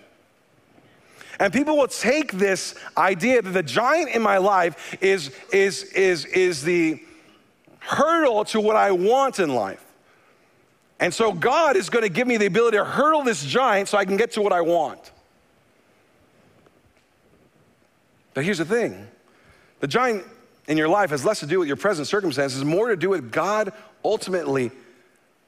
And 1.39 1.51
people 1.51 1.79
will 1.79 1.89
take 1.89 2.33
this 2.33 2.75
idea 2.99 3.41
that 3.41 3.53
the 3.53 3.63
giant 3.63 4.11
in 4.11 4.21
my 4.21 4.37
life 4.37 4.99
is, 5.01 5.35
is, 5.51 5.85
is, 5.95 6.27
is 6.27 6.63
the 6.63 7.03
hurdle 7.79 8.45
to 8.45 8.61
what 8.61 8.77
I 8.77 8.91
want 8.91 9.39
in 9.39 9.55
life. 9.55 9.83
And 10.99 11.15
so 11.15 11.33
God 11.33 11.77
is 11.77 11.89
going 11.89 12.03
to 12.03 12.11
give 12.11 12.27
me 12.27 12.37
the 12.37 12.45
ability 12.45 12.77
to 12.77 12.85
hurdle 12.85 13.23
this 13.23 13.43
giant 13.43 13.89
so 13.89 13.97
I 13.97 14.05
can 14.05 14.19
get 14.19 14.33
to 14.33 14.43
what 14.43 14.53
I 14.53 14.61
want. 14.61 15.11
But 18.35 18.45
here's 18.45 18.59
the 18.59 18.65
thing 18.65 19.09
the 19.81 19.87
giant 19.87 20.25
in 20.69 20.77
your 20.77 20.89
life 20.89 21.11
has 21.11 21.25
less 21.25 21.41
to 21.41 21.47
do 21.47 21.59
with 21.59 21.69
your 21.69 21.77
present 21.77 22.07
circumstances, 22.07 22.65
more 22.65 22.89
to 22.89 22.97
do 22.97 23.11
with 23.11 23.33
God 23.33 23.73
ultimately, 24.05 24.71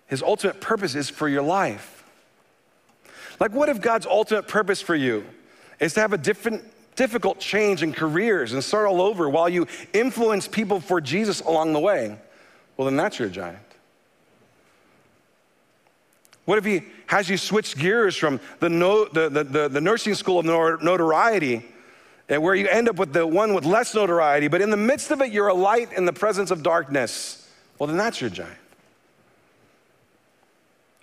his 0.06 0.22
ultimate 0.22 0.60
purpose 0.60 0.94
is 0.94 1.08
for 1.08 1.28
your 1.28 1.42
life. 1.42 2.04
Like, 3.38 3.52
what 3.52 3.68
if 3.68 3.80
God's 3.80 4.06
ultimate 4.06 4.48
purpose 4.48 4.80
for 4.80 4.94
you 4.94 5.24
is 5.80 5.94
to 5.94 6.00
have 6.00 6.12
a 6.12 6.18
different, 6.18 6.64
difficult 6.96 7.38
change 7.40 7.82
in 7.82 7.92
careers 7.92 8.52
and 8.52 8.62
start 8.62 8.86
all 8.86 9.00
over 9.00 9.28
while 9.28 9.48
you 9.48 9.66
influence 9.92 10.48
people 10.48 10.80
for 10.80 11.00
Jesus 11.00 11.40
along 11.40 11.72
the 11.72 11.80
way? 11.80 12.16
Well, 12.76 12.86
then 12.86 12.96
that's 12.96 13.18
your 13.18 13.28
giant. 13.28 13.58
What 16.44 16.58
if 16.58 16.64
he 16.64 16.82
has 17.06 17.28
you 17.28 17.36
switch 17.36 17.76
gears 17.76 18.16
from 18.16 18.40
the, 18.58 18.68
no, 18.68 19.04
the, 19.04 19.28
the, 19.28 19.44
the, 19.44 19.68
the 19.68 19.80
nursing 19.80 20.14
school 20.14 20.40
of 20.40 20.44
notoriety 20.44 21.64
and 22.32 22.42
where 22.42 22.54
you 22.54 22.66
end 22.66 22.88
up 22.88 22.96
with 22.96 23.12
the 23.12 23.26
one 23.26 23.52
with 23.52 23.66
less 23.66 23.94
notoriety, 23.94 24.48
but 24.48 24.62
in 24.62 24.70
the 24.70 24.76
midst 24.76 25.10
of 25.10 25.20
it, 25.20 25.30
you're 25.32 25.48
a 25.48 25.54
light 25.54 25.92
in 25.92 26.06
the 26.06 26.14
presence 26.14 26.50
of 26.50 26.62
darkness. 26.62 27.46
Well, 27.78 27.88
then 27.88 27.98
that's 27.98 28.22
your 28.22 28.30
giant. 28.30 28.56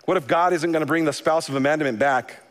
What 0.05 0.17
if 0.17 0.25
God 0.25 0.53
isn't 0.53 0.71
going 0.71 0.81
to 0.81 0.87
bring 0.87 1.05
the 1.05 1.13
spouse 1.13 1.47
of 1.47 1.53
abandonment 1.53 1.99
back, 1.99 2.41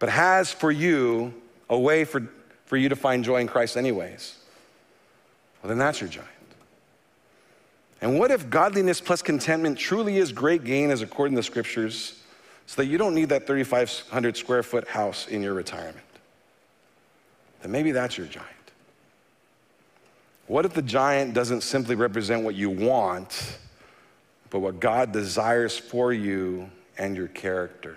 but 0.00 0.08
has 0.08 0.50
for 0.50 0.72
you 0.72 1.32
a 1.70 1.78
way 1.78 2.02
for, 2.02 2.28
for 2.66 2.76
you 2.76 2.88
to 2.88 2.96
find 2.96 3.22
joy 3.22 3.40
in 3.40 3.46
Christ, 3.46 3.76
anyways? 3.76 4.36
Well, 5.62 5.68
then 5.68 5.78
that's 5.78 6.00
your 6.00 6.10
giant. 6.10 6.28
And 8.00 8.18
what 8.18 8.32
if 8.32 8.50
godliness 8.50 9.00
plus 9.00 9.22
contentment 9.22 9.78
truly 9.78 10.18
is 10.18 10.32
great 10.32 10.64
gain 10.64 10.90
as 10.90 11.02
according 11.02 11.36
to 11.36 11.38
the 11.38 11.44
scriptures, 11.44 12.20
so 12.66 12.82
that 12.82 12.86
you 12.88 12.98
don't 12.98 13.14
need 13.14 13.28
that 13.28 13.46
3,500 13.46 14.36
square 14.36 14.64
foot 14.64 14.88
house 14.88 15.28
in 15.28 15.40
your 15.40 15.54
retirement? 15.54 16.04
Then 17.62 17.70
maybe 17.70 17.92
that's 17.92 18.18
your 18.18 18.26
giant. 18.26 18.48
What 20.46 20.66
if 20.66 20.74
the 20.74 20.82
giant 20.82 21.32
doesn't 21.32 21.62
simply 21.62 21.94
represent 21.94 22.44
what 22.44 22.54
you 22.54 22.68
want, 22.68 23.58
but 24.50 24.58
what 24.58 24.80
God 24.80 25.12
desires 25.12 25.78
for 25.78 26.12
you 26.12 26.70
and 26.98 27.16
your 27.16 27.28
character? 27.28 27.96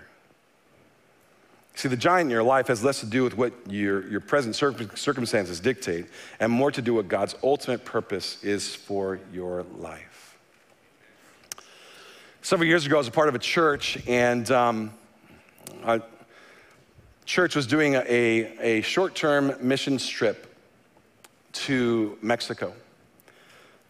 See, 1.74 1.88
the 1.88 1.96
giant 1.96 2.28
in 2.28 2.30
your 2.30 2.42
life 2.42 2.68
has 2.68 2.82
less 2.82 3.00
to 3.00 3.06
do 3.06 3.22
with 3.22 3.36
what 3.36 3.52
your, 3.68 4.08
your 4.08 4.20
present 4.20 4.56
circumstances 4.56 5.60
dictate 5.60 6.06
and 6.40 6.50
more 6.50 6.70
to 6.70 6.80
do 6.80 6.94
what 6.94 7.08
God's 7.08 7.34
ultimate 7.42 7.84
purpose 7.84 8.42
is 8.42 8.74
for 8.74 9.20
your 9.30 9.64
life. 9.76 10.38
Several 12.40 12.66
years 12.66 12.86
ago, 12.86 12.94
I 12.94 12.98
was 12.98 13.08
a 13.08 13.10
part 13.10 13.28
of 13.28 13.34
a 13.34 13.40
church, 13.40 13.98
and 14.06 14.50
um, 14.50 14.92
I, 15.84 16.00
church 17.26 17.56
was 17.56 17.66
doing 17.66 17.94
a, 17.94 18.56
a 18.60 18.80
short 18.82 19.14
term 19.14 19.54
mission 19.60 19.98
trip 19.98 20.54
to 21.52 22.16
Mexico. 22.22 22.72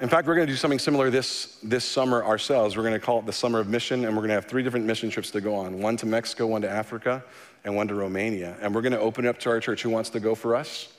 In 0.00 0.08
fact, 0.08 0.26
we're 0.26 0.34
going 0.34 0.46
to 0.46 0.52
do 0.52 0.56
something 0.56 0.78
similar 0.78 1.10
this, 1.10 1.58
this 1.62 1.84
summer 1.84 2.24
ourselves. 2.24 2.76
We're 2.76 2.82
going 2.82 2.94
to 2.94 3.00
call 3.00 3.20
it 3.20 3.26
the 3.26 3.32
Summer 3.32 3.60
of 3.60 3.68
Mission, 3.68 4.04
and 4.04 4.14
we're 4.14 4.20
going 4.20 4.28
to 4.28 4.34
have 4.34 4.44
three 4.44 4.62
different 4.62 4.84
mission 4.84 5.08
trips 5.08 5.30
to 5.30 5.40
go 5.40 5.54
on 5.54 5.80
one 5.80 5.96
to 5.98 6.06
Mexico, 6.06 6.46
one 6.46 6.62
to 6.62 6.70
Africa, 6.70 7.24
and 7.64 7.74
one 7.74 7.88
to 7.88 7.94
Romania. 7.94 8.56
And 8.60 8.74
we're 8.74 8.82
going 8.82 8.92
to 8.92 9.00
open 9.00 9.24
it 9.24 9.28
up 9.28 9.38
to 9.40 9.50
our 9.50 9.60
church 9.60 9.82
who 9.82 9.88
wants 9.88 10.10
to 10.10 10.20
go 10.20 10.34
for 10.34 10.54
us, 10.54 10.92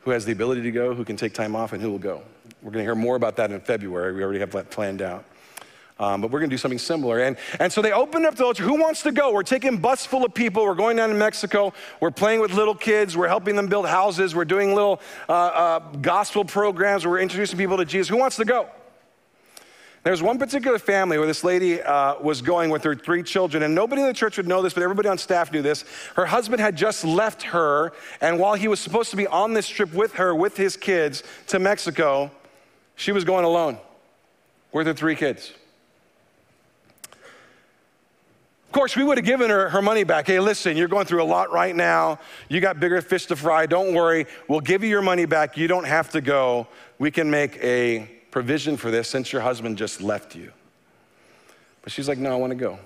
who 0.00 0.10
has 0.10 0.24
the 0.24 0.32
ability 0.32 0.62
to 0.62 0.70
go, 0.70 0.94
who 0.94 1.04
can 1.04 1.16
take 1.16 1.34
time 1.34 1.56
off, 1.56 1.72
and 1.72 1.82
who 1.82 1.90
will 1.90 1.98
go. 1.98 2.22
We're 2.62 2.70
going 2.70 2.84
to 2.84 2.88
hear 2.88 2.94
more 2.94 3.16
about 3.16 3.36
that 3.36 3.50
in 3.50 3.60
February. 3.60 4.12
We 4.14 4.22
already 4.22 4.40
have 4.40 4.52
that 4.52 4.70
planned 4.70 5.02
out. 5.02 5.24
Um, 5.98 6.20
but 6.20 6.32
we're 6.32 6.40
going 6.40 6.50
to 6.50 6.54
do 6.54 6.58
something 6.58 6.78
similar. 6.78 7.20
And, 7.20 7.36
and 7.60 7.72
so 7.72 7.80
they 7.80 7.92
opened 7.92 8.26
up 8.26 8.34
the 8.34 8.44
altar. 8.44 8.64
Who 8.64 8.80
wants 8.80 9.02
to 9.02 9.12
go? 9.12 9.32
We're 9.32 9.44
taking 9.44 9.78
bus 9.78 10.04
full 10.04 10.24
of 10.24 10.34
people. 10.34 10.64
We're 10.64 10.74
going 10.74 10.96
down 10.96 11.10
to 11.10 11.14
Mexico. 11.14 11.72
We're 12.00 12.10
playing 12.10 12.40
with 12.40 12.52
little 12.52 12.74
kids. 12.74 13.16
We're 13.16 13.28
helping 13.28 13.54
them 13.54 13.68
build 13.68 13.86
houses. 13.86 14.34
We're 14.34 14.44
doing 14.44 14.74
little 14.74 15.00
uh, 15.28 15.32
uh, 15.32 15.78
gospel 16.00 16.44
programs. 16.44 17.06
We're 17.06 17.20
introducing 17.20 17.58
people 17.58 17.76
to 17.76 17.84
Jesus. 17.84 18.08
Who 18.08 18.16
wants 18.16 18.36
to 18.36 18.44
go? 18.44 18.68
There 20.02 20.10
was 20.10 20.20
one 20.20 20.36
particular 20.36 20.78
family 20.78 21.16
where 21.16 21.28
this 21.28 21.44
lady 21.44 21.80
uh, 21.80 22.20
was 22.20 22.42
going 22.42 22.68
with 22.70 22.84
her 22.84 22.94
three 22.94 23.22
children, 23.22 23.62
and 23.62 23.74
nobody 23.74 24.02
in 24.02 24.08
the 24.08 24.12
church 24.12 24.36
would 24.36 24.46
know 24.46 24.60
this, 24.60 24.74
but 24.74 24.82
everybody 24.82 25.08
on 25.08 25.16
staff 25.16 25.50
knew 25.50 25.62
this. 25.62 25.84
Her 26.14 26.26
husband 26.26 26.60
had 26.60 26.76
just 26.76 27.06
left 27.06 27.42
her, 27.44 27.92
and 28.20 28.38
while 28.38 28.52
he 28.52 28.68
was 28.68 28.80
supposed 28.80 29.10
to 29.12 29.16
be 29.16 29.26
on 29.28 29.54
this 29.54 29.66
trip 29.66 29.94
with 29.94 30.14
her, 30.14 30.34
with 30.34 30.58
his 30.58 30.76
kids 30.76 31.22
to 31.46 31.58
Mexico, 31.58 32.30
she 32.96 33.12
was 33.12 33.24
going 33.24 33.46
alone 33.46 33.78
with 34.72 34.86
her 34.86 34.92
three 34.92 35.14
kids 35.14 35.54
course, 38.74 38.96
we 38.96 39.04
would 39.04 39.16
have 39.16 39.24
given 39.24 39.48
her 39.48 39.70
her 39.70 39.80
money 39.80 40.04
back. 40.04 40.26
Hey, 40.26 40.40
listen, 40.40 40.76
you're 40.76 40.88
going 40.88 41.06
through 41.06 41.22
a 41.22 41.24
lot 41.24 41.50
right 41.50 41.74
now. 41.74 42.18
You 42.48 42.60
got 42.60 42.80
bigger 42.80 43.00
fish 43.00 43.26
to 43.26 43.36
fry. 43.36 43.66
Don't 43.66 43.94
worry. 43.94 44.26
We'll 44.48 44.60
give 44.60 44.82
you 44.82 44.90
your 44.90 45.00
money 45.00 45.24
back. 45.24 45.56
You 45.56 45.68
don't 45.68 45.86
have 45.86 46.10
to 46.10 46.20
go. 46.20 46.66
We 46.98 47.10
can 47.10 47.30
make 47.30 47.56
a 47.62 48.10
provision 48.30 48.76
for 48.76 48.90
this 48.90 49.08
since 49.08 49.32
your 49.32 49.42
husband 49.42 49.78
just 49.78 50.02
left 50.02 50.34
you. 50.34 50.52
But 51.82 51.92
she's 51.92 52.08
like, 52.08 52.18
No, 52.18 52.32
I 52.32 52.36
want 52.36 52.50
to 52.50 52.56
go. 52.56 52.78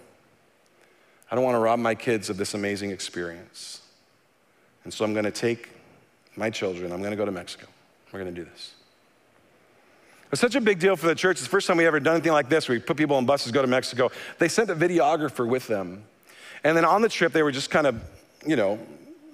I 1.31 1.35
don't 1.35 1.45
want 1.45 1.57
to 1.57 1.61
rob 1.61 1.79
my 1.79 1.95
kids 1.95 2.31
of 2.31 2.37
this 2.37 2.55
amazing 2.55 2.91
experience. 2.91 3.83
And 4.85 4.93
so 4.95 5.05
I'm 5.05 5.13
going 5.13 5.25
to 5.25 5.31
take 5.31 5.71
my 6.37 6.51
children, 6.51 6.93
I'm 6.93 7.01
going 7.01 7.11
to 7.11 7.17
go 7.17 7.25
to 7.25 7.33
Mexico. 7.33 7.67
We're 8.13 8.21
going 8.21 8.35
to 8.35 8.41
do 8.45 8.49
this. 8.49 8.75
It 10.29 10.33
was 10.33 10.41
such 10.41 10.57
a 10.57 10.61
big 10.61 10.79
deal 10.79 10.95
for 10.95 11.07
the 11.07 11.15
church. 11.15 11.39
It's 11.39 11.45
the 11.45 11.49
first 11.49 11.67
time 11.67 11.79
we 11.79 11.87
ever 11.87 11.99
done 12.01 12.17
anything 12.17 12.33
like 12.33 12.51
this 12.51 12.69
we 12.69 12.79
put 12.79 12.99
people 12.99 13.17
on 13.17 13.25
buses, 13.25 13.51
go 13.51 13.63
to 13.63 13.67
Mexico. 13.67 14.11
They 14.39 14.49
sent 14.49 14.69
a 14.69 14.77
videographer 14.77 15.49
with 15.49 15.67
them. 15.69 16.05
And 16.63 16.77
then 16.77 16.85
on 16.85 17.01
the 17.01 17.09
trip, 17.09 17.33
they 17.33 17.43
were 17.43 17.51
just 17.51 17.71
kind 17.71 17.87
of, 17.87 17.99
you 18.47 18.55
know, 18.55 18.79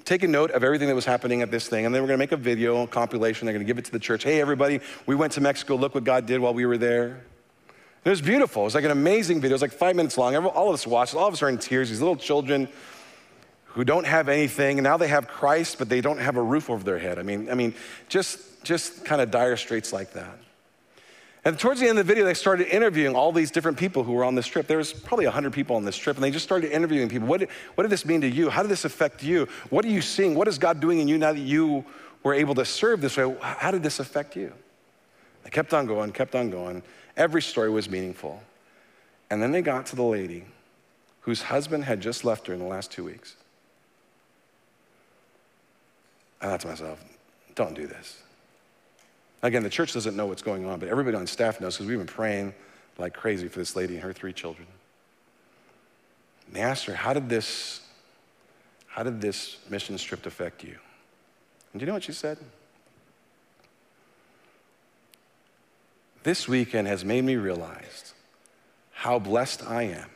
taking 0.05 0.31
note 0.31 0.53
of 0.53 0.63
everything 0.63 0.87
that 0.87 0.95
was 0.95 1.05
happening 1.05 1.43
at 1.43 1.51
this 1.51 1.67
thing. 1.67 1.85
And 1.85 1.93
they 1.93 2.01
were 2.01 2.07
going 2.07 2.17
to 2.17 2.23
make 2.23 2.31
a 2.31 2.37
video, 2.37 2.81
a 2.85 2.87
compilation. 2.87 3.45
They're 3.45 3.55
going 3.55 3.67
to 3.67 3.69
give 3.69 3.77
it 3.77 3.87
to 3.87 3.91
the 3.91 3.99
church. 3.99 4.23
Hey, 4.23 4.41
everybody, 4.41 4.79
we 5.05 5.17
went 5.17 5.33
to 5.33 5.41
Mexico. 5.41 5.75
Look 5.75 5.97
what 5.97 6.05
God 6.05 6.27
did 6.27 6.39
while 6.39 6.55
we 6.55 6.65
were 6.65 6.79
there. 6.79 7.25
It 8.05 8.11
was 8.11 8.23
beautiful. 8.23 8.63
It 8.63 8.67
was 8.67 8.75
like 8.77 8.85
an 8.85 8.93
amazing 8.93 9.41
video. 9.41 9.55
It 9.55 9.57
was 9.57 9.63
like 9.63 9.73
five 9.73 9.97
minutes 9.97 10.17
long. 10.17 10.37
All 10.37 10.69
of 10.69 10.75
us 10.75 10.87
watched. 10.87 11.17
All 11.17 11.27
of 11.27 11.35
us 11.35 11.43
are 11.43 11.49
in 11.49 11.59
tears. 11.59 11.91
These 11.91 12.03
little 12.03 12.15
children 12.15 12.69
who 13.65 13.83
don't 13.83 14.07
have 14.07 14.29
anything, 14.29 14.79
and 14.79 14.85
now 14.85 14.97
they 14.97 15.09
have 15.09 15.27
Christ, 15.27 15.81
but 15.81 15.89
they 15.89 16.01
don't 16.01 16.19
have 16.19 16.37
a 16.37 16.43
roof 16.43 16.71
over 16.71 16.85
their 16.85 17.01
head. 17.01 17.19
I 17.19 17.25
mean, 17.25 17.51
I 17.51 17.55
mean, 17.55 17.75
just 18.09 18.63
just 18.63 19.05
kind 19.05 19.21
of 19.21 19.33
dire 19.33 19.57
straits 19.57 19.93
like 19.93 20.13
that. 20.13 20.39
And 21.47 21.59
towards 21.59 21.79
the 21.79 21.89
end 21.89 21.99
of 21.99 22.07
the 22.07 22.11
video, 22.11 22.25
they 22.25 22.35
started 22.35 22.75
interviewing 22.75 23.15
all 23.15 23.31
these 23.31 23.51
different 23.51 23.77
people 23.77 24.03
who 24.03 24.13
were 24.13 24.25
on 24.25 24.35
this 24.35 24.47
trip. 24.47 24.67
There 24.67 24.79
was 24.79 24.95
probably 24.95 25.27
100 25.27 25.53
people 25.53 25.77
on 25.77 25.85
this 25.85 25.97
trip, 25.97 26.17
and 26.17 26.25
they 26.25 26.31
just 26.31 26.45
started 26.45 26.73
interviewing 26.73 27.11
people. 27.11 27.29
What 27.29 27.41
did, 27.41 27.51
what 27.75 27.83
did 27.85 27.91
this 27.91 28.07
mean 28.07 28.23
to 28.23 28.29
you? 28.29 28.49
How 28.49 28.63
did 28.63 28.71
this 28.71 28.87
affect 28.87 29.23
you? 29.23 29.47
What 29.69 29.85
are 29.85 29.91
you 29.91 30.01
seeing? 30.01 30.35
What 30.35 30.49
is 30.49 30.59
God 30.59 30.81
doing 30.81 31.01
in 31.01 31.09
you 31.09 31.19
now 31.19 31.35
that 31.35 31.41
you 31.41 31.85
were 32.23 32.33
able 32.33 32.55
to 32.55 32.65
serve 32.65 33.03
this 33.03 33.19
way? 33.19 33.37
How 33.41 33.71
did 33.71 33.83
this 33.83 34.01
affect 34.01 34.37
you? 34.37 34.55
They 35.43 35.51
kept 35.51 35.75
on 35.75 35.85
going, 35.85 36.13
kept 36.13 36.35
on 36.35 36.49
going. 36.49 36.83
Every 37.15 37.43
story 37.43 37.69
was 37.69 37.91
meaningful. 37.91 38.43
And 39.29 39.43
then 39.43 39.53
they 39.53 39.61
got 39.61 39.85
to 39.87 39.97
the 39.97 40.03
lady 40.03 40.47
whose 41.21 41.43
husband 41.43 41.85
had 41.85 42.01
just 42.01 42.25
left 42.25 42.47
her 42.47 42.55
in 42.55 42.59
the 42.59 42.67
last 42.67 42.91
two 42.91 43.05
weeks. 43.05 43.37
I 46.41 46.47
thought 46.47 46.61
to 46.61 46.69
myself, 46.69 47.05
don't 47.55 47.75
do 47.75 47.87
this. 47.87 48.24
Again, 49.45 49.63
the 49.63 49.69
church 49.69 49.93
doesn't 49.93 50.17
know 50.17 50.25
what's 50.25 50.41
going 50.41 50.65
on, 50.65 50.79
but 50.81 50.89
everybody 50.89 51.19
on 51.19 51.27
staff 51.27 51.61
knows 51.61 51.77
because 51.77 51.87
we've 51.87 51.99
been 51.99 52.07
praying 52.07 52.55
like 52.97 53.13
crazy 53.13 53.47
for 53.47 53.59
this 53.59 53.77
lady 53.77 53.93
and 53.93 54.03
her 54.03 54.15
three 54.15 54.33
children. 54.33 54.67
And 56.47 56.57
they 56.57 56.63
asked 56.63 56.87
her, 56.87 56.95
How 56.95 57.13
did 57.13 57.29
this, 57.29 57.83
how 58.87 59.03
did 59.03 59.21
this 59.21 59.59
mission 59.69 59.99
trip 59.99 60.25
affect 60.25 60.65
you? 60.65 60.79
And 61.73 61.79
do 61.79 61.81
you 61.81 61.87
know 61.87 61.93
what 61.93 62.05
she 62.05 62.13
said? 62.13 62.39
This 66.23 66.49
weekend 66.49 66.89
has 66.89 67.05
made 67.05 67.23
me 67.23 67.37
realize 67.37 68.15
how 68.93 69.19
blessed 69.19 69.63
I 69.69 69.83
am 69.83 70.09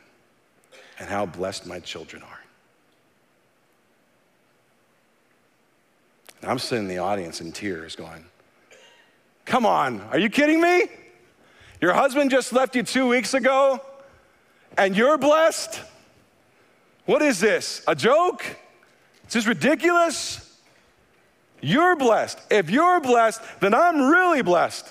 and 0.97 1.07
how 1.07 1.27
blessed 1.27 1.67
my 1.67 1.79
children 1.79 2.23
are. 2.23 2.39
And 6.41 6.49
I'm 6.49 6.57
sitting 6.57 6.85
in 6.85 6.89
the 6.89 6.97
audience 6.97 7.41
in 7.41 7.51
tears 7.51 7.95
going, 7.95 8.25
Come 9.49 9.65
on, 9.65 10.01
are 10.11 10.19
you 10.19 10.29
kidding 10.29 10.61
me? 10.61 10.85
Your 11.81 11.91
husband 11.93 12.29
just 12.29 12.53
left 12.53 12.75
you 12.75 12.83
two 12.83 13.07
weeks 13.07 13.33
ago 13.33 13.81
and 14.77 14.95
you're 14.95 15.17
blessed? 15.17 15.81
What 17.07 17.23
is 17.23 17.39
this? 17.39 17.81
A 17.87 17.95
joke? 17.95 18.45
Is 19.27 19.33
this 19.33 19.47
ridiculous? 19.47 20.55
You're 21.61 21.95
blessed. 21.95 22.39
If 22.51 22.69
you're 22.69 22.99
blessed, 22.99 23.41
then 23.59 23.73
I'm 23.73 24.11
really 24.11 24.43
blessed. 24.43 24.87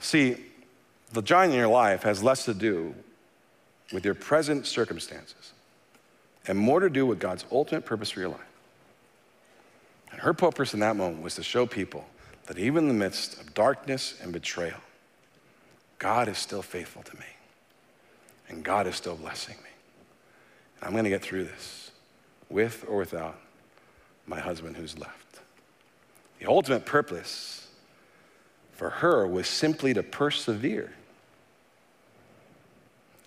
See, 0.00 0.36
the 1.14 1.22
giant 1.22 1.54
in 1.54 1.58
your 1.58 1.68
life 1.68 2.02
has 2.02 2.22
less 2.22 2.44
to 2.44 2.52
do 2.52 2.94
with 3.90 4.04
your 4.04 4.14
present 4.14 4.66
circumstances 4.66 5.54
and 6.46 6.58
more 6.58 6.80
to 6.80 6.90
do 6.90 7.06
with 7.06 7.18
God's 7.18 7.46
ultimate 7.50 7.86
purpose 7.86 8.10
for 8.10 8.20
your 8.20 8.28
life. 8.28 8.53
And 10.14 10.22
her 10.22 10.32
purpose 10.32 10.74
in 10.74 10.80
that 10.80 10.94
moment 10.94 11.24
was 11.24 11.34
to 11.34 11.42
show 11.42 11.66
people 11.66 12.04
that 12.46 12.56
even 12.56 12.84
in 12.84 12.88
the 12.88 12.94
midst 12.94 13.40
of 13.40 13.52
darkness 13.52 14.14
and 14.22 14.32
betrayal, 14.32 14.78
God 15.98 16.28
is 16.28 16.38
still 16.38 16.62
faithful 16.62 17.02
to 17.02 17.16
me. 17.16 17.26
And 18.48 18.62
God 18.62 18.86
is 18.86 18.94
still 18.94 19.16
blessing 19.16 19.56
me. 19.56 19.70
And 20.76 20.86
I'm 20.86 20.92
going 20.92 21.02
to 21.02 21.10
get 21.10 21.20
through 21.20 21.46
this 21.46 21.90
with 22.48 22.84
or 22.86 22.98
without 22.98 23.40
my 24.24 24.38
husband 24.38 24.76
who's 24.76 24.96
left. 24.96 25.40
The 26.38 26.46
ultimate 26.46 26.86
purpose 26.86 27.66
for 28.70 28.90
her 28.90 29.26
was 29.26 29.48
simply 29.48 29.94
to 29.94 30.04
persevere, 30.04 30.92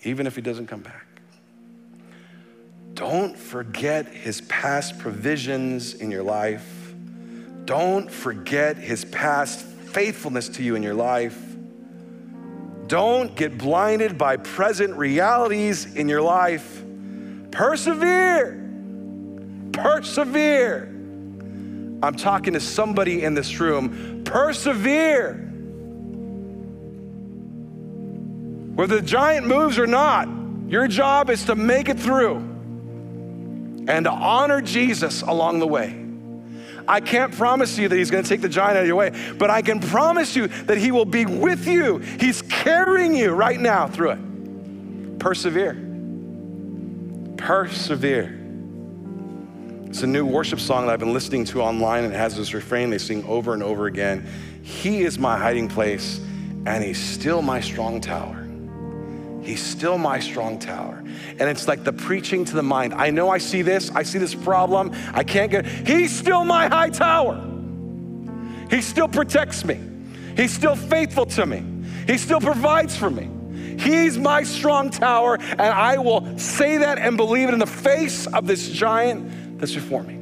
even 0.04 0.26
if 0.26 0.38
he 0.38 0.42
doesn't 0.42 0.68
come 0.68 0.84
back. 0.84 1.06
Don't 2.94 3.38
forget 3.38 4.08
his 4.08 4.40
past 4.40 4.98
provisions 5.00 5.94
in 5.94 6.12
your 6.12 6.24
life 6.24 6.77
don't 7.68 8.10
forget 8.10 8.78
his 8.78 9.04
past 9.04 9.60
faithfulness 9.60 10.48
to 10.48 10.64
you 10.64 10.76
in 10.76 10.84
your 10.84 10.94
life. 10.94 11.38
Don't 12.88 13.36
get 13.36 13.58
blinded 13.58 14.18
by 14.18 14.38
present 14.38 14.96
realities 14.96 15.94
in 15.94 16.08
your 16.08 16.22
life. 16.22 16.82
Persevere. 17.52 18.54
Persevere. 19.74 20.84
I'm 22.02 22.16
talking 22.16 22.54
to 22.54 22.62
somebody 22.62 23.24
in 23.24 23.34
this 23.34 23.60
room. 23.60 24.24
Persevere. 24.24 25.34
Whether 28.76 29.02
the 29.02 29.06
giant 29.06 29.46
moves 29.46 29.78
or 29.78 29.88
not, 29.88 30.30
your 30.70 30.88
job 30.88 31.30
is 31.30 31.44
to 31.46 31.56
make 31.56 31.90
it 31.90 32.00
through 32.00 32.38
and 33.90 34.06
to 34.06 34.12
honor 34.12 34.62
Jesus 34.62 35.22
along 35.22 35.60
the 35.60 35.68
way. 35.68 36.07
I 36.88 37.02
can't 37.02 37.34
promise 37.34 37.78
you 37.78 37.90
that 37.90 37.96
He's 37.96 38.10
going 38.10 38.24
to 38.24 38.30
take 38.30 38.42
the 38.42 38.50
giant 38.50 38.78
out 38.78 38.82
of 38.82 38.88
your 38.88 38.96
way, 38.96 39.12
but 39.38 39.50
I 39.50 39.62
can 39.62 39.80
promise 39.80 40.36
you 40.36 40.48
that 40.48 40.78
He 40.78 40.92
will 40.92 41.06
be 41.06 41.26
with 41.26 41.68
you. 41.68 41.98
He's 41.98 42.42
carrying 42.42 43.16
you 43.16 43.32
right 43.32 43.60
now 43.60 43.88
through 43.88 44.12
it. 44.12 45.20
Persevere. 45.20 45.76
Persevere. 47.38 48.34
It's 49.88 50.04
a 50.04 50.08
new 50.08 50.26
worship 50.26 50.60
song 50.60 50.86
that 50.86 50.94
I've 50.94 51.00
been 51.00 51.14
listening 51.14 51.46
to 51.46 51.62
online, 51.62 52.04
and 52.04 52.14
it 52.14 52.18
has 52.18 52.36
this 52.36 52.54
refrain 52.54 52.90
they 52.90 52.98
sing 52.98 53.24
over 53.26 53.54
and 53.54 53.64
over 53.64 53.88
again 53.88 54.28
He 54.62 55.04
is 55.04 55.18
my 55.18 55.38
hiding 55.38 55.68
place, 55.68 56.20
and 56.66 56.84
He's 56.84 57.00
still 57.00 57.42
my 57.42 57.60
strong 57.60 58.00
tower. 58.00 58.47
He's 59.48 59.64
still 59.64 59.98
my 59.98 60.20
strong 60.20 60.60
tower. 60.60 61.02
And 61.40 61.44
it's 61.44 61.70
like 61.70 61.86
the 61.86 61.94
preaching 61.94 62.44
to 62.44 62.54
the 62.54 62.62
mind. 62.62 62.94
I 62.94 63.12
know 63.12 63.30
I 63.30 63.38
see 63.38 63.62
this, 63.62 63.90
I 63.96 64.04
see 64.04 64.18
this 64.18 64.36
problem, 64.36 64.92
I 65.14 65.24
can't 65.24 65.50
get. 65.50 65.66
He's 65.66 66.14
still 66.14 66.44
my 66.44 66.68
high 66.68 66.90
tower. 66.90 67.42
He 68.70 68.82
still 68.82 69.08
protects 69.08 69.64
me. 69.64 69.80
He's 70.36 70.52
still 70.52 70.76
faithful 70.76 71.26
to 71.28 71.46
me. 71.46 71.64
He 72.08 72.18
still 72.18 72.42
provides 72.42 72.98
for 72.98 73.10
me. 73.10 73.30
He's 73.80 74.18
my 74.18 74.44
strong 74.44 74.90
tower, 74.90 75.38
and 75.40 75.62
I 75.62 75.98
will 75.98 76.38
say 76.38 76.80
that 76.80 76.98
and 76.98 77.16
believe 77.16 77.48
it 77.48 77.54
in 77.54 77.60
the 77.60 77.66
face 77.66 78.28
of 78.28 78.48
this 78.48 78.68
giant 78.68 79.60
that's 79.60 79.74
before 79.74 80.04
me. 80.04 80.16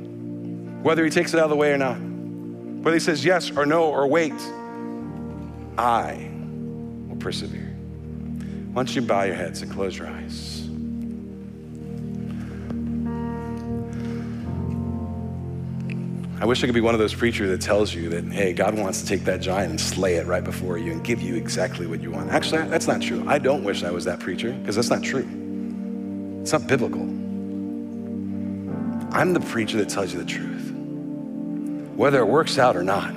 Whether 0.84 1.03
he 1.03 1.10
takes 1.10 1.34
it 1.34 1.39
out 1.39 1.45
of 1.45 1.49
the 1.49 1.56
way 1.56 1.72
or 1.72 1.80
not, 1.80 1.95
whether 1.95 2.95
he 2.95 2.99
says 2.99 3.26
yes 3.26 3.49
or 3.49 3.65
no 3.65 3.85
or 3.85 4.06
wait, 4.06 4.39
I 5.80 6.30
will 7.07 7.15
persevere. 7.15 7.65
Why 8.76 8.84
don't 8.84 8.93
you 8.93 9.03
bow 9.03 9.23
your 9.23 9.35
heads 9.35 9.61
and 9.61 9.72
close 9.72 9.97
your 9.97 10.07
eyes? 10.07 10.68
I 16.41 16.45
wish 16.45 16.61
I 16.61 16.68
could 16.68 16.76
be 16.76 16.81
one 16.81 16.93
of 16.93 16.99
those 16.99 17.14
preachers 17.14 17.47
that 17.52 17.61
tells 17.61 17.93
you 17.93 18.10
that, 18.10 18.26
hey, 18.26 18.52
God 18.52 18.77
wants 18.77 18.99
to 18.99 19.07
take 19.07 19.23
that 19.23 19.39
giant 19.39 19.69
and 19.69 19.80
slay 19.80 20.15
it 20.15 20.26
right 20.26 20.43
before 20.43 20.77
you 20.77 20.91
and 20.91 21.02
give 21.02 21.22
you 21.22 21.35
exactly 21.35 21.88
what 21.88 22.02
you 22.02 22.11
want. 22.11 22.31
Actually, 22.31 22.68
that's 22.68 22.85
not 22.85 23.02
true. 23.02 23.23
I 23.26 23.38
don't 23.38 23.64
wish 23.64 23.85
I 23.85 23.91
was 23.91 24.03
that 24.03 24.19
preacher 24.19 24.52
because 24.52 24.76
that's 24.76 24.89
not 24.89 25.02
true. 25.02 25.26
It's 26.41 26.52
not 26.52 26.68
biblical. 26.68 27.03
I'm 29.14 29.31
the 29.31 29.39
preacher 29.39 29.77
that 29.77 29.88
tells 29.88 30.11
you 30.11 30.19
the 30.19 30.26
truth. 30.26 30.73
Whether 31.95 32.19
it 32.19 32.27
works 32.27 32.57
out 32.57 32.76
or 32.76 32.84
not, 32.84 33.14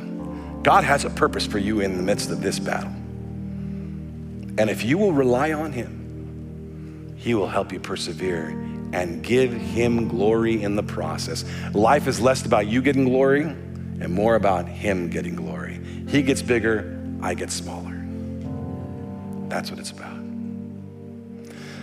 God 0.63 0.85
has 0.85 1.05
a 1.05 1.11
purpose 1.11 1.49
for 1.49 1.59
you 1.59 1.81
in 1.81 1.97
the 1.97 2.03
midst 2.05 2.31
of 2.31 2.43
this 2.43 2.61
battle. 2.61 2.93
And 4.59 4.69
if 4.69 4.83
you 4.83 4.99
will 4.99 5.13
rely 5.13 5.53
on 5.53 5.73
Him, 5.73 7.15
He 7.17 7.35
will 7.35 7.49
help 7.49 7.73
you 7.73 7.79
persevere 7.79 8.49
and 8.93 9.23
give 9.23 9.53
Him 9.53 10.09
glory 10.09 10.63
in 10.63 10.75
the 10.75 10.83
process. 10.83 11.45
Life 11.75 12.09
is 12.09 12.21
less 12.21 12.45
about 12.45 12.67
you 12.67 12.83
getting 12.83 13.05
glory 13.05 13.43
and 13.43 14.09
more 14.09 14.35
about 14.35 14.67
Him 14.67 15.09
getting 15.11 15.37
glory. 15.37 15.81
He 16.09 16.23
gets 16.23 16.43
bigger, 16.43 16.99
I 17.23 17.35
get 17.35 17.53
smaller. 17.53 18.05
That's 19.49 19.71
what 19.71 19.79
it's 19.79 19.93
about. 19.93 20.19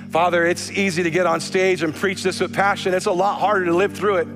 Father, 0.09 0.45
it's 0.45 0.69
easy 0.71 1.03
to 1.03 1.11
get 1.11 1.25
on 1.25 1.39
stage 1.39 1.81
and 1.81 1.95
preach 1.95 2.23
this 2.23 2.39
with 2.39 2.53
passion. 2.53 2.93
It's 2.93 3.05
a 3.05 3.11
lot 3.11 3.39
harder 3.39 3.65
to 3.65 3.73
live 3.73 3.93
through 3.93 4.17
it. 4.17 4.27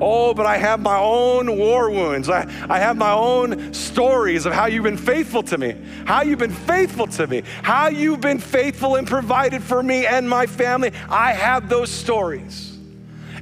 Oh, 0.00 0.34
but 0.34 0.46
I 0.46 0.56
have 0.56 0.80
my 0.80 0.98
own 0.98 1.56
war 1.56 1.90
wounds. 1.90 2.28
I, 2.28 2.42
I 2.68 2.78
have 2.78 2.96
my 2.96 3.12
own 3.12 3.72
stories 3.72 4.46
of 4.46 4.52
how 4.52 4.66
you've 4.66 4.84
been 4.84 4.96
faithful 4.96 5.42
to 5.44 5.58
me, 5.58 5.76
how 6.04 6.22
you've 6.22 6.38
been 6.38 6.50
faithful 6.50 7.06
to 7.08 7.26
me, 7.26 7.42
how 7.62 7.88
you've 7.88 8.20
been 8.20 8.38
faithful 8.38 8.96
and 8.96 9.06
provided 9.06 9.62
for 9.62 9.82
me 9.82 10.06
and 10.06 10.28
my 10.28 10.46
family. 10.46 10.92
I 11.08 11.32
have 11.32 11.68
those 11.68 11.90
stories. 11.90 12.72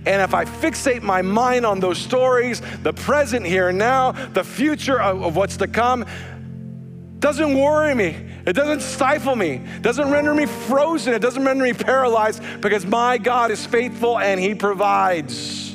And 0.06 0.22
if 0.22 0.32
I 0.32 0.44
fixate 0.44 1.02
my 1.02 1.22
mind 1.22 1.66
on 1.66 1.78
those 1.78 1.98
stories, 1.98 2.62
the 2.82 2.93
present 2.93 3.44
here 3.44 3.68
and 3.68 3.78
now, 3.78 4.12
the 4.12 4.44
future 4.44 5.01
of, 5.01 5.22
of 5.22 5.36
what's 5.36 5.59
to 5.59 5.68
come, 5.68 6.06
doesn't 7.18 7.59
worry 7.59 7.94
me. 7.94 8.16
It 8.47 8.55
doesn't 8.55 8.81
stifle 8.81 9.36
me. 9.36 9.60
It 9.77 9.82
doesn't 9.82 10.10
render 10.10 10.32
me 10.32 10.47
frozen. 10.47 11.12
It 11.12 11.20
doesn't 11.20 11.44
render 11.44 11.64
me 11.64 11.74
paralyzed 11.74 12.43
because 12.62 12.86
my 12.86 13.18
God 13.18 13.51
is 13.51 13.64
faithful 13.66 14.18
and 14.18 14.40
He 14.40 14.55
provides 14.55 15.70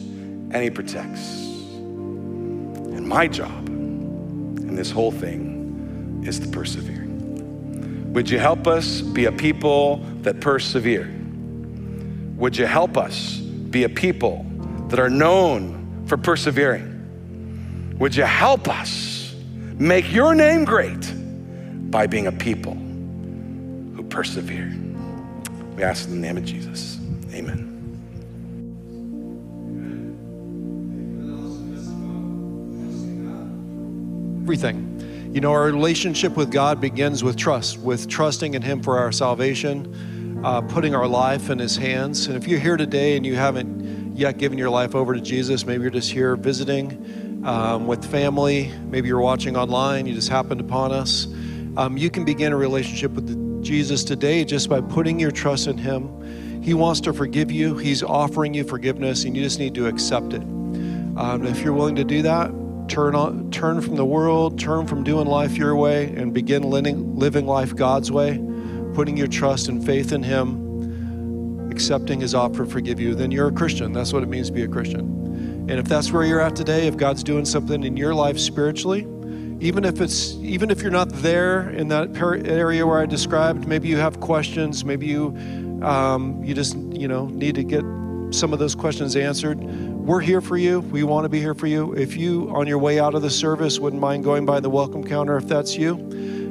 and 0.52 0.64
He 0.64 0.70
protects. 0.70 1.44
And 2.96 3.08
my 3.08 3.28
job 3.28 3.68
in 3.68 4.76
this 4.76 4.92
whole 4.92 5.12
thing 5.12 6.24
is 6.26 6.40
to 6.40 6.48
persevere. 6.48 7.06
Would 8.14 8.30
you 8.30 8.40
help 8.40 8.66
us 8.68 9.02
be 9.02 9.26
a 9.26 9.32
people 9.32 9.98
that 10.22 10.40
persevere? 10.40 11.12
Would 12.38 12.58
you 12.58 12.66
help 12.66 12.98
us 12.98 13.38
be 13.38 13.84
a 13.84 13.90
people 13.90 14.46
that 14.90 15.00
are 15.00 15.10
known 15.10 16.06
for 16.08 16.18
persevering? 16.18 17.96
Would 18.00 18.16
you 18.16 18.24
help 18.24 18.68
us 18.68 19.34
make 19.74 20.12
your 20.12 20.36
name 20.36 20.66
great 20.66 21.12
by 21.92 22.08
being 22.08 22.28
a 22.28 22.32
people 22.32 22.74
who 22.74 24.04
persevere? 24.10 24.74
We 25.76 25.84
ask 25.84 26.08
in 26.08 26.16
the 26.16 26.28
name 26.28 26.38
of 26.38 26.46
Jesus. 26.46 26.95
Everything. 34.46 35.32
You 35.34 35.42
know, 35.42 35.54
our 35.54 35.64
relationship 35.64 36.38
with 36.38 36.52
God 36.52 36.80
begins 36.80 37.24
with 37.24 37.36
trust, 37.36 37.80
with 37.80 38.08
trusting 38.08 38.54
in 38.54 38.62
Him 38.62 38.84
for 38.84 39.00
our 39.00 39.12
salvation, 39.12 40.40
uh, 40.46 40.62
putting 40.62 40.94
our 40.94 41.08
life 41.08 41.50
in 41.50 41.58
His 41.58 41.76
hands. 41.76 42.28
And 42.28 42.38
if 42.38 42.48
you're 42.48 42.60
here 42.60 42.78
today 42.78 43.18
and 43.18 43.26
you 43.26 43.34
haven't 43.34 44.16
yet 44.16 44.38
given 44.38 44.60
your 44.60 44.70
life 44.70 44.94
over 44.94 45.16
to 45.16 45.20
Jesus, 45.20 45.66
maybe 45.66 45.82
you're 45.82 45.90
just 45.90 46.12
here 46.12 46.36
visiting 46.36 47.42
um, 47.44 47.88
with 47.88 48.06
family, 48.06 48.72
maybe 48.84 49.08
you're 49.08 49.20
watching 49.20 49.58
online, 49.58 50.06
you 50.06 50.14
just 50.14 50.30
happened 50.30 50.62
upon 50.62 50.92
us, 50.92 51.26
um, 51.76 51.98
you 51.98 52.12
can 52.12 52.24
begin 52.24 52.54
a 52.54 52.56
relationship 52.56 53.14
with 53.14 53.64
Jesus 53.64 54.04
today 54.04 54.46
just 54.46 54.70
by 54.70 54.80
putting 54.80 55.20
your 55.20 55.32
trust 55.32 55.66
in 55.66 55.80
Him. 55.80 56.62
He 56.62 56.76
wants 56.76 57.02
to 57.02 57.14
forgive 57.14 57.50
you, 57.50 57.78
He's 57.78 58.04
offering 58.04 58.54
you 58.54 58.64
forgiveness, 58.64 59.24
and 59.24 59.36
you 59.36 59.42
just 59.42 59.58
need 59.58 59.74
to 59.74 59.88
accept 59.88 60.34
it. 60.34 60.44
Um, 60.44 61.48
if 61.48 61.64
you're 61.64 61.74
willing 61.74 61.96
to 61.96 62.04
do 62.04 62.22
that, 62.22 62.52
turn 62.88 63.16
on, 63.16 63.52
turn 63.52 63.82
from 63.82 63.96
the 63.96 64.06
world, 64.06 64.60
turn 64.60 64.88
from 64.88 65.04
doing 65.04 65.28
life 65.28 65.58
your 65.58 65.76
way, 65.76 66.06
and 66.16 66.34
begin 66.34 66.64
living, 66.64 67.18
living 67.18 67.46
life 67.46 67.76
God's 67.76 68.12
way, 68.12 68.38
putting 68.94 69.18
your 69.18 69.28
trust 69.28 69.68
and 69.68 69.86
faith 69.86 70.12
in 70.12 70.24
Him, 70.24 71.70
accepting 71.72 72.20
His 72.22 72.36
offer 72.36 72.66
to 72.66 72.72
forgive 72.72 73.00
you, 73.00 73.16
then 73.16 73.32
you're 73.32 73.48
a 73.48 73.52
Christian. 73.52 73.94
That's 73.94 74.14
what 74.14 74.24
it 74.24 74.30
means 74.30 74.48
to 74.48 74.54
be 74.54 74.64
a 74.64 74.68
Christian. 74.68 75.00
And 75.68 75.80
if 75.80 75.86
that's 75.86 76.12
where 76.12 76.24
you're 76.24 76.42
at 76.42 76.56
today, 76.56 76.88
if 76.88 76.96
God's 76.96 77.24
doing 77.24 77.46
something 77.46 77.84
in 77.84 77.98
your 77.98 78.14
life 78.14 78.38
spiritually, 78.38 79.08
even 79.60 79.84
if 79.86 80.02
it's 80.02 80.34
even 80.36 80.70
if 80.70 80.82
you're 80.82 80.92
not 80.92 81.10
there 81.10 81.70
in 81.70 81.88
that 81.88 82.16
area 82.18 82.86
where 82.86 83.00
I 83.00 83.06
described, 83.06 83.68
maybe 83.68 83.88
you 83.88 83.98
have 83.98 84.20
questions, 84.20 84.86
maybe 84.86 85.08
you 85.08 85.28
um, 85.82 86.44
you 86.44 86.54
just 86.54 86.76
you 86.76 87.08
know 87.08 87.28
need 87.28 87.56
to 87.56 87.64
get 87.64 87.84
some 88.32 88.54
of 88.54 88.60
those 88.60 88.76
questions 88.76 89.16
answered 89.16 89.60
we're 90.06 90.22
here 90.22 90.40
for 90.40 90.56
you. 90.56 90.82
We 90.82 91.02
want 91.02 91.26
to 91.26 91.30
be 91.30 91.40
here 91.40 91.56
for 91.56 91.66
you. 91.66 91.94
If 91.94 92.16
you, 92.16 92.48
on 92.56 92.68
your 92.68 92.78
way 92.78 93.00
out 93.00 93.16
of 93.16 93.24
the 93.24 93.30
service, 93.32 93.80
wouldn't 93.80 94.00
mind 94.00 94.24
going 94.24 94.46
by 94.46 94.60
the 94.60 94.70
welcome 94.70 95.04
counter, 95.04 95.36
if 95.36 95.48
that's 95.48 95.76
you, 95.76 95.96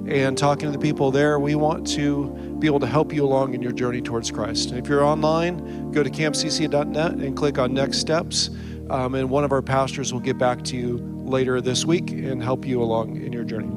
and 0.09 0.37
talking 0.37 0.67
to 0.67 0.77
the 0.77 0.83
people 0.83 1.13
there, 1.13 1.39
we 1.39 1.55
want 1.55 1.87
to 1.93 2.57
be 2.59 2.67
able 2.67 2.81
to 2.81 2.87
help 2.87 3.13
you 3.13 3.25
along 3.25 3.55
in 3.55 3.63
your 3.63 3.71
journey 3.71 4.03
towards 4.03 4.33
Christ. 4.33 4.71
And 4.71 4.79
if 4.81 4.89
you're 4.89 5.05
online, 5.05 5.93
go 5.93 6.03
to 6.03 6.11
camcc.net 6.11 7.13
and 7.13 7.37
click 7.37 7.59
on 7.59 7.73
Next 7.73 7.99
Steps, 7.99 8.51
um, 8.91 9.15
and 9.15 9.31
one 9.31 9.45
of 9.45 9.53
our 9.53 9.63
pastors 9.63 10.13
will 10.13 10.21
get 10.21 10.37
back 10.37 10.65
to 10.65 10.77
you 10.77 10.97
later 11.25 11.61
this 11.61 11.85
week 11.85 12.11
and 12.11 12.43
help 12.43 12.67
you 12.67 12.83
along 12.83 13.23
in 13.23 13.33
your 13.33 13.45
journey. 13.45 13.71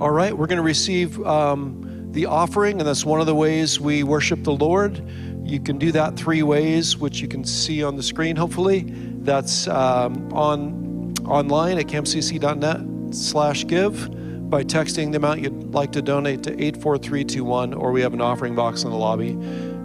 All 0.00 0.10
right, 0.10 0.36
we're 0.36 0.48
going 0.48 0.56
to 0.56 0.64
receive 0.64 1.24
um, 1.24 2.08
the 2.10 2.26
offering, 2.26 2.80
and 2.80 2.88
that's 2.88 3.04
one 3.04 3.20
of 3.20 3.26
the 3.26 3.34
ways 3.34 3.78
we 3.78 4.02
worship 4.02 4.42
the 4.42 4.56
Lord. 4.56 5.00
You 5.46 5.60
can 5.60 5.78
do 5.78 5.92
that 5.92 6.16
three 6.16 6.42
ways, 6.42 6.96
which 6.96 7.20
you 7.20 7.28
can 7.28 7.44
see 7.44 7.84
on 7.84 7.96
the 7.96 8.02
screen, 8.02 8.34
hopefully. 8.34 8.84
That's 9.20 9.68
um, 9.68 10.32
on 10.32 11.14
online 11.24 11.78
at 11.78 11.86
camcc.net 11.86 13.14
slash 13.14 13.64
give 13.66 14.10
by 14.50 14.64
texting 14.64 15.12
the 15.12 15.18
amount 15.18 15.40
you'd 15.40 15.72
like 15.72 15.92
to 15.92 16.02
donate 16.02 16.42
to 16.44 16.50
84321, 16.50 17.74
or 17.74 17.92
we 17.92 18.00
have 18.00 18.12
an 18.12 18.20
offering 18.20 18.56
box 18.56 18.82
in 18.82 18.90
the 18.90 18.96
lobby. 18.96 19.32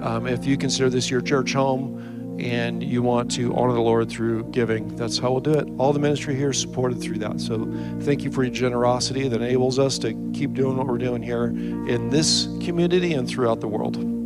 Um, 0.01 0.25
if 0.27 0.45
you 0.45 0.57
consider 0.57 0.89
this 0.89 1.11
your 1.11 1.21
church 1.21 1.53
home 1.53 2.37
and 2.39 2.81
you 2.81 3.03
want 3.03 3.31
to 3.33 3.53
honor 3.55 3.73
the 3.73 3.81
Lord 3.81 4.09
through 4.09 4.45
giving, 4.45 4.95
that's 4.95 5.19
how 5.19 5.31
we'll 5.31 5.41
do 5.41 5.53
it. 5.53 5.67
All 5.77 5.93
the 5.93 5.99
ministry 5.99 6.35
here 6.35 6.49
is 6.49 6.59
supported 6.59 6.99
through 6.99 7.19
that. 7.19 7.39
So 7.39 7.71
thank 8.01 8.23
you 8.23 8.31
for 8.31 8.43
your 8.43 8.53
generosity 8.53 9.27
that 9.27 9.41
enables 9.41 9.77
us 9.77 9.99
to 9.99 10.13
keep 10.33 10.53
doing 10.53 10.77
what 10.77 10.87
we're 10.87 10.97
doing 10.97 11.21
here 11.21 11.45
in 11.45 12.09
this 12.09 12.45
community 12.61 13.13
and 13.13 13.27
throughout 13.27 13.61
the 13.61 13.67
world. 13.67 14.20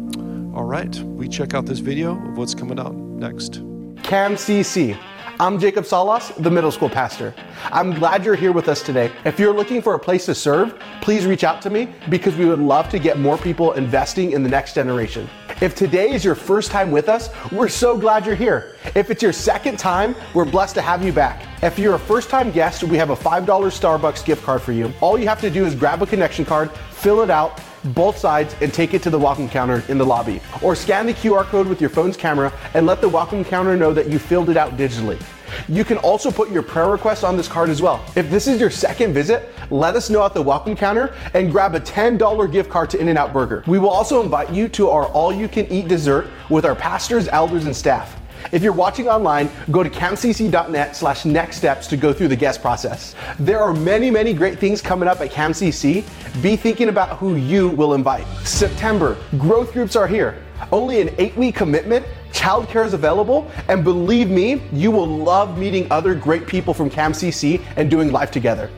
All 0.56 0.64
right, 0.64 0.98
we 1.02 1.28
check 1.28 1.54
out 1.54 1.66
this 1.66 1.80
video 1.80 2.12
of 2.12 2.38
what's 2.38 2.56
coming 2.56 2.80
out 2.80 2.96
next. 2.96 3.56
Cam 4.04 4.36
CC. 4.36 4.98
I'm 5.38 5.60
Jacob 5.60 5.86
Salas, 5.86 6.30
the 6.38 6.50
middle 6.50 6.72
school 6.72 6.88
pastor. 6.88 7.36
I'm 7.74 7.94
glad 7.94 8.24
you're 8.24 8.36
here 8.36 8.54
with 8.54 8.70
us 8.70 8.82
today. 8.82 9.12
If 9.26 9.38
you're 9.38 9.54
looking 9.54 9.82
for 9.82 9.96
a 9.96 10.00
place 10.00 10.26
to 10.28 10.34
serve, 10.34 10.80
please 11.02 11.26
reach 11.26 11.44
out 11.44 11.62
to 11.64 11.70
me 11.70 11.94
because 12.10 12.38
we 12.38 12.46
would 12.46 12.60
love 12.60 12.88
to 12.92 13.00
get 13.00 13.20
more 13.20 13.38
people 13.38 13.74
investing 13.74 14.32
in 14.32 14.44
the 14.44 14.50
next 14.50 14.76
generation. 14.76 15.28
If 15.62 15.76
today 15.76 16.12
is 16.12 16.24
your 16.24 16.36
first 16.36 16.72
time 16.72 16.90
with 16.90 17.10
us, 17.10 17.30
we're 17.52 17.68
so 17.68 17.98
glad 17.98 18.26
you're 18.26 18.36
here. 18.36 18.78
If 18.96 19.12
it's 19.12 19.22
your 19.22 19.34
second 19.34 19.78
time, 19.78 20.16
we're 20.34 20.46
blessed 20.46 20.76
to 20.76 20.82
have 20.82 21.04
you 21.04 21.12
back. 21.12 21.46
If 21.64 21.78
you're 21.78 21.96
a 21.96 22.00
first 22.00 22.30
time 22.30 22.50
guest, 22.50 22.82
we 22.82 22.96
have 22.96 23.10
a 23.10 23.16
$5 23.16 23.46
Starbucks 23.46 24.24
gift 24.24 24.44
card 24.44 24.62
for 24.62 24.72
you. 24.72 24.94
All 25.02 25.20
you 25.20 25.28
have 25.28 25.42
to 25.42 25.50
do 25.50 25.66
is 25.66 25.76
grab 25.76 26.02
a 26.02 26.08
connection 26.08 26.46
card, 26.46 26.72
fill 26.92 27.24
it 27.24 27.30
out, 27.30 27.60
both 27.94 28.18
sides 28.18 28.56
and 28.62 28.74
take 28.74 28.94
it 28.94 29.04
to 29.04 29.10
the 29.10 29.20
welcome 29.20 29.48
counter 29.48 29.84
in 29.90 29.98
the 29.98 30.06
lobby. 30.06 30.42
Or 30.62 30.76
scan 30.76 31.06
the 31.06 31.14
QR 31.14 31.44
code 31.44 31.68
with 31.68 31.80
your 31.80 31.90
phone's 31.90 32.18
camera 32.18 32.52
and 32.74 32.86
let 32.86 33.02
the 33.02 33.10
welcome 33.10 33.44
counter 33.44 33.76
know 33.78 33.94
that 33.94 34.10
you 34.10 34.20
filled 34.20 34.50
it 34.50 34.58
out 34.58 34.78
digitally. 34.78 35.22
You 35.68 35.86
can 35.86 35.98
also 36.00 36.32
put 36.32 36.50
your 36.50 36.64
prayer 36.64 36.90
request 36.90 37.24
on 37.24 37.38
this 37.38 37.48
card 37.48 37.70
as 37.70 37.82
well. 37.82 38.04
If 38.16 38.30
this 38.30 38.48
is 38.48 38.60
your 38.60 38.70
second 38.70 39.14
visit, 39.14 39.50
let 39.70 39.96
us 39.96 40.10
know 40.10 40.24
at 40.26 40.34
the 40.34 40.42
welcome 40.42 40.76
counter 40.76 41.16
and 41.34 41.52
grab 41.52 41.76
a 41.76 41.80
$10 41.80 42.52
gift 42.52 42.70
card 42.70 42.90
to 42.92 43.00
In-N-Out 43.00 43.32
Burger. 43.32 43.64
We 43.68 43.80
will 43.80 43.90
also 43.90 44.22
invite 44.22 44.52
you 44.52 44.68
to 44.70 44.90
our 44.90 45.06
all-you-can-eat 45.08 45.88
dessert 45.88 46.28
with 46.50 46.66
our 46.66 46.76
pastors, 46.76 47.28
elders, 47.28 47.66
and 47.66 47.76
staff. 47.76 48.20
If 48.52 48.62
you're 48.62 48.74
watching 48.74 49.08
online, 49.08 49.50
go 49.72 49.82
to 49.82 49.90
camcc.net 49.90 50.96
slash 50.96 51.26
next 51.26 51.58
steps 51.58 51.88
to 51.88 51.98
go 51.98 52.14
through 52.14 52.28
the 52.28 52.36
guest 52.36 52.62
process. 52.62 53.16
There 53.40 53.60
are 53.60 53.74
many, 53.74 54.12
many 54.12 54.34
great 54.34 54.60
things 54.60 54.82
coming 54.82 55.10
up 55.10 55.20
at 55.22 55.32
CamCC. 55.32 56.04
Be 56.44 56.56
thinking 56.56 56.90
about 56.90 57.18
who 57.18 57.36
you 57.36 57.70
will 57.70 57.96
invite. 57.96 58.28
September, 58.46 59.18
growth 59.38 59.74
groups 59.74 59.96
are 59.96 60.08
here. 60.08 60.44
Only 60.72 61.02
an 61.02 61.14
eight 61.18 61.36
week 61.36 61.56
commitment, 61.56 62.06
childcare 62.32 62.86
is 62.86 62.94
available, 62.94 63.50
and 63.68 63.84
believe 63.84 64.30
me, 64.30 64.62
you 64.72 64.92
will 64.92 65.08
love 65.08 65.58
meeting 65.58 65.88
other 65.92 66.14
great 66.14 66.48
people 66.48 66.74
from 66.74 66.90
CamCC 66.90 67.62
and 67.76 67.90
doing 67.90 68.12
life 68.12 68.32
together. 68.32 68.70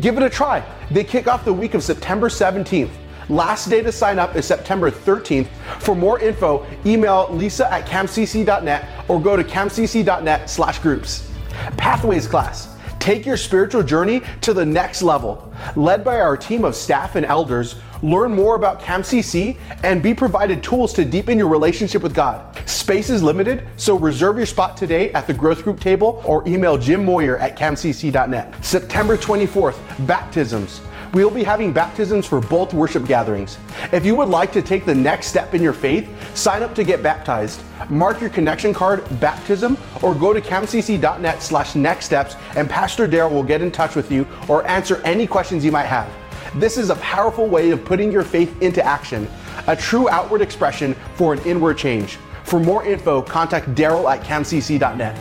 Give 0.00 0.16
it 0.16 0.22
a 0.22 0.30
try. 0.30 0.64
They 0.90 1.04
kick 1.04 1.26
off 1.26 1.44
the 1.44 1.52
week 1.52 1.74
of 1.74 1.82
September 1.82 2.28
17th. 2.28 2.90
Last 3.28 3.70
day 3.70 3.82
to 3.82 3.92
sign 3.92 4.18
up 4.18 4.36
is 4.36 4.46
September 4.46 4.90
13th. 4.90 5.48
For 5.80 5.94
more 5.94 6.18
info, 6.18 6.66
email 6.84 7.28
lisa 7.32 7.72
at 7.72 7.86
camcc.net 7.86 8.88
or 9.08 9.20
go 9.20 9.36
to 9.36 9.44
camcc.net 9.44 10.50
slash 10.50 10.78
groups. 10.80 11.30
Pathways 11.76 12.26
class. 12.26 12.68
Take 12.98 13.26
your 13.26 13.36
spiritual 13.36 13.82
journey 13.82 14.22
to 14.42 14.54
the 14.54 14.64
next 14.64 15.02
level. 15.02 15.52
Led 15.74 16.04
by 16.04 16.20
our 16.20 16.36
team 16.36 16.64
of 16.64 16.76
staff 16.76 17.16
and 17.16 17.26
elders, 17.26 17.76
learn 18.00 18.32
more 18.32 18.54
about 18.54 18.80
CamCC 18.80 19.56
and 19.82 20.02
be 20.02 20.14
provided 20.14 20.62
tools 20.62 20.92
to 20.94 21.04
deepen 21.04 21.36
your 21.36 21.48
relationship 21.48 22.02
with 22.02 22.14
God. 22.14 22.56
Space 22.68 23.10
is 23.10 23.22
limited, 23.22 23.66
so 23.76 23.96
reserve 23.96 24.36
your 24.36 24.46
spot 24.46 24.76
today 24.76 25.12
at 25.12 25.26
the 25.26 25.34
growth 25.34 25.64
group 25.64 25.80
table 25.80 26.22
or 26.24 26.46
email 26.46 26.78
Jim 26.78 27.04
Moyer 27.04 27.38
at 27.38 27.56
camcc.net. 27.56 28.64
September 28.64 29.16
24th, 29.16 30.06
baptisms 30.06 30.80
we 31.12 31.24
will 31.24 31.30
be 31.30 31.42
having 31.42 31.72
baptisms 31.72 32.26
for 32.26 32.40
both 32.40 32.72
worship 32.72 33.06
gatherings. 33.06 33.58
If 33.92 34.06
you 34.06 34.14
would 34.16 34.28
like 34.28 34.52
to 34.52 34.62
take 34.62 34.86
the 34.86 34.94
next 34.94 35.26
step 35.26 35.54
in 35.54 35.62
your 35.62 35.74
faith, 35.74 36.08
sign 36.36 36.62
up 36.62 36.74
to 36.76 36.84
get 36.84 37.02
baptized. 37.02 37.62
Mark 37.90 38.20
your 38.20 38.30
connection 38.30 38.72
card 38.72 39.04
baptism 39.20 39.76
or 40.02 40.14
go 40.14 40.32
to 40.32 40.40
camcc.net 40.40 41.42
slash 41.42 41.74
next 41.74 42.06
steps 42.06 42.36
and 42.56 42.68
Pastor 42.68 43.06
Daryl 43.06 43.30
will 43.30 43.42
get 43.42 43.60
in 43.60 43.70
touch 43.70 43.94
with 43.94 44.10
you 44.10 44.26
or 44.48 44.66
answer 44.66 45.02
any 45.04 45.26
questions 45.26 45.64
you 45.64 45.72
might 45.72 45.86
have. 45.86 46.10
This 46.54 46.76
is 46.78 46.90
a 46.90 46.96
powerful 46.96 47.46
way 47.46 47.70
of 47.70 47.84
putting 47.84 48.10
your 48.10 48.24
faith 48.24 48.60
into 48.62 48.84
action, 48.84 49.28
a 49.66 49.76
true 49.76 50.08
outward 50.08 50.40
expression 50.40 50.94
for 51.14 51.34
an 51.34 51.40
inward 51.40 51.78
change. 51.78 52.18
For 52.44 52.58
more 52.58 52.84
info, 52.84 53.22
contact 53.22 53.74
Daryl 53.74 54.10
at 54.10 54.22
camcc.net. 54.22 55.16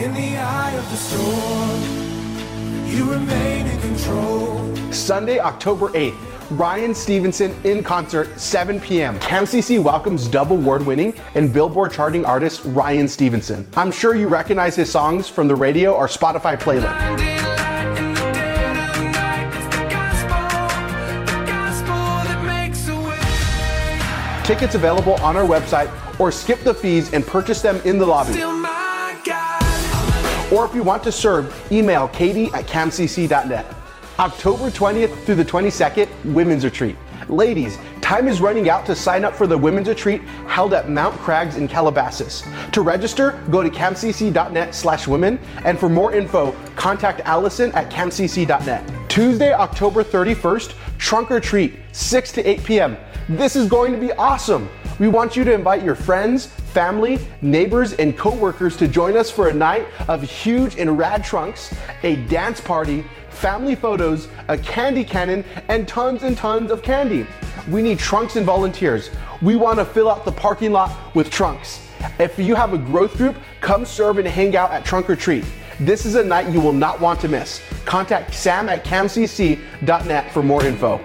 In 0.00 0.12
the 0.14 0.36
eye 0.36 0.72
of 0.72 0.90
the 0.90 0.96
storm, 0.96 2.86
you 2.86 3.10
remain 3.10 3.66
in 3.66 3.85
control. 3.96 4.92
Sunday, 4.92 5.38
October 5.38 5.88
8th, 5.88 6.16
Ryan 6.50 6.94
Stevenson 6.94 7.54
in 7.64 7.82
concert, 7.82 8.38
7 8.38 8.80
p.m. 8.80 9.18
CamCC 9.18 9.82
welcomes 9.82 10.28
double 10.28 10.56
award 10.56 10.86
winning 10.86 11.12
and 11.34 11.52
Billboard 11.52 11.92
charting 11.92 12.24
artist 12.24 12.62
Ryan 12.66 13.08
Stevenson. 13.08 13.66
I'm 13.76 13.90
sure 13.90 14.14
you 14.14 14.28
recognize 14.28 14.76
his 14.76 14.90
songs 14.90 15.28
from 15.28 15.48
the 15.48 15.56
radio 15.56 15.92
or 15.92 16.06
Spotify 16.06 16.56
playlist. 16.56 16.96
Blinding 17.16 17.36
light 17.42 17.98
in 17.98 18.14
the 18.14 18.32
dead 18.32 18.76
of 18.76 19.02
night. 19.12 19.56
It's 19.56 19.76
the 19.76 19.88
gospel, 19.90 21.24
the 21.24 21.46
gospel 21.46 21.94
that 22.24 22.44
makes 22.44 22.88
a 22.88 22.96
way. 22.96 24.44
Tickets 24.44 24.76
available 24.76 25.14
on 25.14 25.36
our 25.36 25.46
website 25.46 25.90
or 26.20 26.30
skip 26.30 26.60
the 26.60 26.72
fees 26.72 27.12
and 27.12 27.26
purchase 27.26 27.60
them 27.60 27.80
in 27.84 27.98
the 27.98 28.06
lobby. 28.06 28.34
Still 28.34 28.52
my 28.56 29.20
God. 29.24 30.52
Or 30.52 30.64
if 30.64 30.74
you 30.76 30.84
want 30.84 31.02
to 31.02 31.12
serve, 31.12 31.52
email 31.72 32.06
katie 32.08 32.46
at 32.54 32.66
camcc.net. 32.68 33.75
October 34.18 34.70
20th 34.70 35.14
through 35.24 35.34
the 35.34 35.44
22nd, 35.44 36.08
Women's 36.32 36.64
Retreat. 36.64 36.96
Ladies, 37.28 37.76
time 38.00 38.28
is 38.28 38.40
running 38.40 38.70
out 38.70 38.86
to 38.86 38.94
sign 38.94 39.26
up 39.26 39.34
for 39.34 39.46
the 39.46 39.58
Women's 39.58 39.88
Retreat 39.88 40.22
held 40.46 40.72
at 40.72 40.88
Mount 40.88 41.14
Crags 41.18 41.56
in 41.56 41.68
Calabasas. 41.68 42.42
To 42.72 42.80
register, 42.80 43.38
go 43.50 43.62
to 43.62 43.68
camcc.net 43.68 44.74
slash 44.74 45.06
women, 45.06 45.38
and 45.66 45.78
for 45.78 45.90
more 45.90 46.14
info, 46.14 46.52
contact 46.76 47.20
Allison 47.26 47.70
at 47.72 47.90
camcc.net. 47.90 48.90
Tuesday, 49.10 49.52
October 49.52 50.02
31st, 50.02 50.72
Trunk 50.96 51.30
or 51.30 51.40
Treat, 51.40 51.74
6 51.92 52.32
to 52.32 52.48
8 52.48 52.64
p.m. 52.64 52.96
This 53.28 53.54
is 53.54 53.68
going 53.68 53.92
to 53.92 53.98
be 53.98 54.12
awesome. 54.12 54.70
We 54.98 55.08
want 55.08 55.36
you 55.36 55.44
to 55.44 55.52
invite 55.52 55.82
your 55.82 55.94
friends, 55.94 56.46
family, 56.46 57.18
neighbors, 57.42 57.92
and 57.94 58.16
coworkers 58.16 58.78
to 58.78 58.88
join 58.88 59.14
us 59.16 59.30
for 59.30 59.48
a 59.48 59.52
night 59.52 59.86
of 60.08 60.22
huge 60.22 60.78
and 60.78 60.96
rad 60.96 61.22
trunks, 61.22 61.74
a 62.02 62.16
dance 62.26 62.62
party, 62.62 63.04
family 63.36 63.74
photos, 63.74 64.28
a 64.48 64.56
candy 64.56 65.04
cannon, 65.04 65.44
and 65.68 65.86
tons 65.86 66.22
and 66.22 66.36
tons 66.36 66.70
of 66.70 66.82
candy. 66.82 67.26
We 67.70 67.82
need 67.82 67.98
trunks 67.98 68.36
and 68.36 68.46
volunteers. 68.46 69.10
We 69.42 69.56
want 69.56 69.78
to 69.78 69.84
fill 69.84 70.10
out 70.10 70.24
the 70.24 70.32
parking 70.32 70.72
lot 70.72 71.14
with 71.14 71.30
trunks. 71.30 71.86
If 72.18 72.38
you 72.38 72.54
have 72.54 72.72
a 72.72 72.78
growth 72.78 73.16
group, 73.16 73.36
come 73.60 73.84
serve 73.84 74.18
and 74.18 74.26
hang 74.26 74.56
out 74.56 74.70
at 74.70 74.84
Trunk 74.84 75.10
or 75.10 75.16
Treat. 75.16 75.44
This 75.78 76.06
is 76.06 76.14
a 76.14 76.24
night 76.24 76.50
you 76.52 76.60
will 76.60 76.72
not 76.72 77.00
want 77.00 77.20
to 77.20 77.28
miss. 77.28 77.60
Contact 77.84 78.32
sam 78.34 78.68
at 78.68 78.84
camcc.net 78.84 80.32
for 80.32 80.42
more 80.42 80.64
info. 80.64 80.98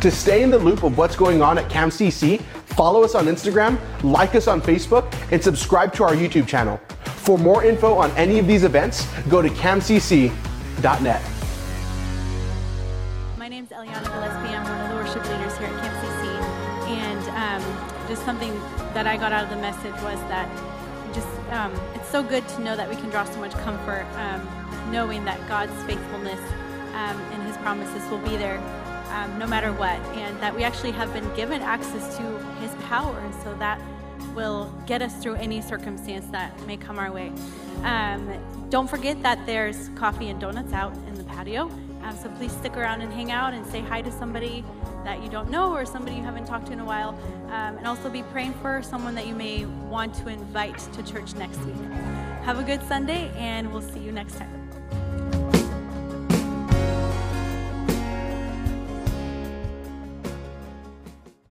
To 0.00 0.10
stay 0.12 0.42
in 0.42 0.50
the 0.50 0.58
loop 0.58 0.84
of 0.84 0.96
what's 0.96 1.16
going 1.16 1.42
on 1.42 1.58
at 1.58 1.68
CamCC, 1.68 2.40
follow 2.78 3.02
us 3.02 3.16
on 3.16 3.26
Instagram, 3.26 3.76
like 4.04 4.36
us 4.36 4.46
on 4.46 4.62
Facebook, 4.62 5.12
and 5.32 5.42
subscribe 5.42 5.92
to 5.92 6.04
our 6.04 6.14
YouTube 6.14 6.46
channel. 6.46 6.80
For 7.26 7.36
more 7.36 7.64
info 7.64 7.94
on 7.94 8.12
any 8.12 8.38
of 8.38 8.46
these 8.46 8.62
events, 8.62 9.04
go 9.28 9.42
to 9.42 9.48
camcc.net. 9.48 11.22
My 13.36 13.48
name 13.48 13.64
is 13.64 13.70
Eliana 13.70 14.04
Gillespie. 14.04 14.54
I'm 14.54 14.62
one 14.62 14.80
of 14.80 14.90
the 14.90 14.94
worship 14.94 15.24
leaders 15.28 15.58
here 15.58 15.66
at 15.66 15.82
CamCC. 15.82 16.22
And 16.86 17.64
um, 17.64 18.06
just 18.06 18.24
something 18.24 18.54
that 18.94 19.08
I 19.08 19.16
got 19.16 19.32
out 19.32 19.42
of 19.42 19.50
the 19.50 19.56
message 19.56 20.00
was 20.04 20.20
that 20.30 20.48
just 21.12 21.26
um, 21.50 21.74
it's 21.96 22.08
so 22.08 22.22
good 22.22 22.46
to 22.46 22.60
know 22.60 22.76
that 22.76 22.88
we 22.88 22.94
can 22.94 23.10
draw 23.10 23.24
so 23.24 23.40
much 23.40 23.54
comfort 23.54 24.06
um, 24.14 24.92
knowing 24.92 25.24
that 25.24 25.36
God's 25.48 25.74
faithfulness 25.82 26.38
um, 26.94 27.18
and 27.32 27.42
His 27.42 27.56
promises 27.56 28.08
will 28.08 28.18
be 28.18 28.36
there 28.36 28.60
um, 29.10 29.38
no 29.38 29.46
matter 29.46 29.72
what, 29.72 29.98
and 30.16 30.38
that 30.40 30.54
we 30.54 30.64
actually 30.64 30.92
have 30.92 31.12
been 31.12 31.32
given 31.34 31.62
access 31.62 32.16
to 32.16 32.22
His 32.60 32.74
power, 32.86 33.18
and 33.18 33.34
so 33.42 33.54
that 33.58 33.80
will 34.34 34.72
get 34.86 35.02
us 35.02 35.14
through 35.22 35.34
any 35.34 35.60
circumstance 35.60 36.26
that 36.26 36.58
may 36.66 36.76
come 36.76 36.98
our 36.98 37.10
way. 37.10 37.32
Um, 37.82 38.30
don't 38.70 38.88
forget 38.88 39.22
that 39.22 39.44
there's 39.46 39.88
coffee 39.90 40.28
and 40.28 40.40
donuts 40.40 40.72
out 40.72 40.94
in 41.06 41.14
the 41.14 41.24
patio. 41.24 41.70
Um, 42.02 42.16
so 42.16 42.28
please 42.30 42.52
stick 42.52 42.76
around 42.76 43.00
and 43.00 43.12
hang 43.12 43.32
out 43.32 43.52
and 43.54 43.66
say 43.66 43.80
hi 43.80 44.02
to 44.02 44.10
somebody 44.12 44.64
that 45.04 45.22
you 45.22 45.28
don't 45.28 45.50
know 45.50 45.72
or 45.72 45.84
somebody 45.84 46.16
you 46.16 46.22
haven't 46.22 46.46
talked 46.46 46.66
to 46.66 46.72
in 46.72 46.80
a 46.80 46.84
while. 46.84 47.10
Um, 47.46 47.78
and 47.78 47.86
also 47.86 48.08
be 48.08 48.22
praying 48.24 48.54
for 48.54 48.82
someone 48.82 49.14
that 49.14 49.26
you 49.26 49.34
may 49.34 49.64
want 49.64 50.14
to 50.16 50.28
invite 50.28 50.78
to 50.78 51.02
church 51.02 51.34
next 51.34 51.58
week. 51.60 51.76
Have 52.44 52.58
a 52.58 52.62
good 52.62 52.82
Sunday, 52.86 53.30
and 53.36 53.72
we'll 53.72 53.82
see 53.82 54.00
you 54.00 54.12
next 54.12 54.36
time. 54.36 54.57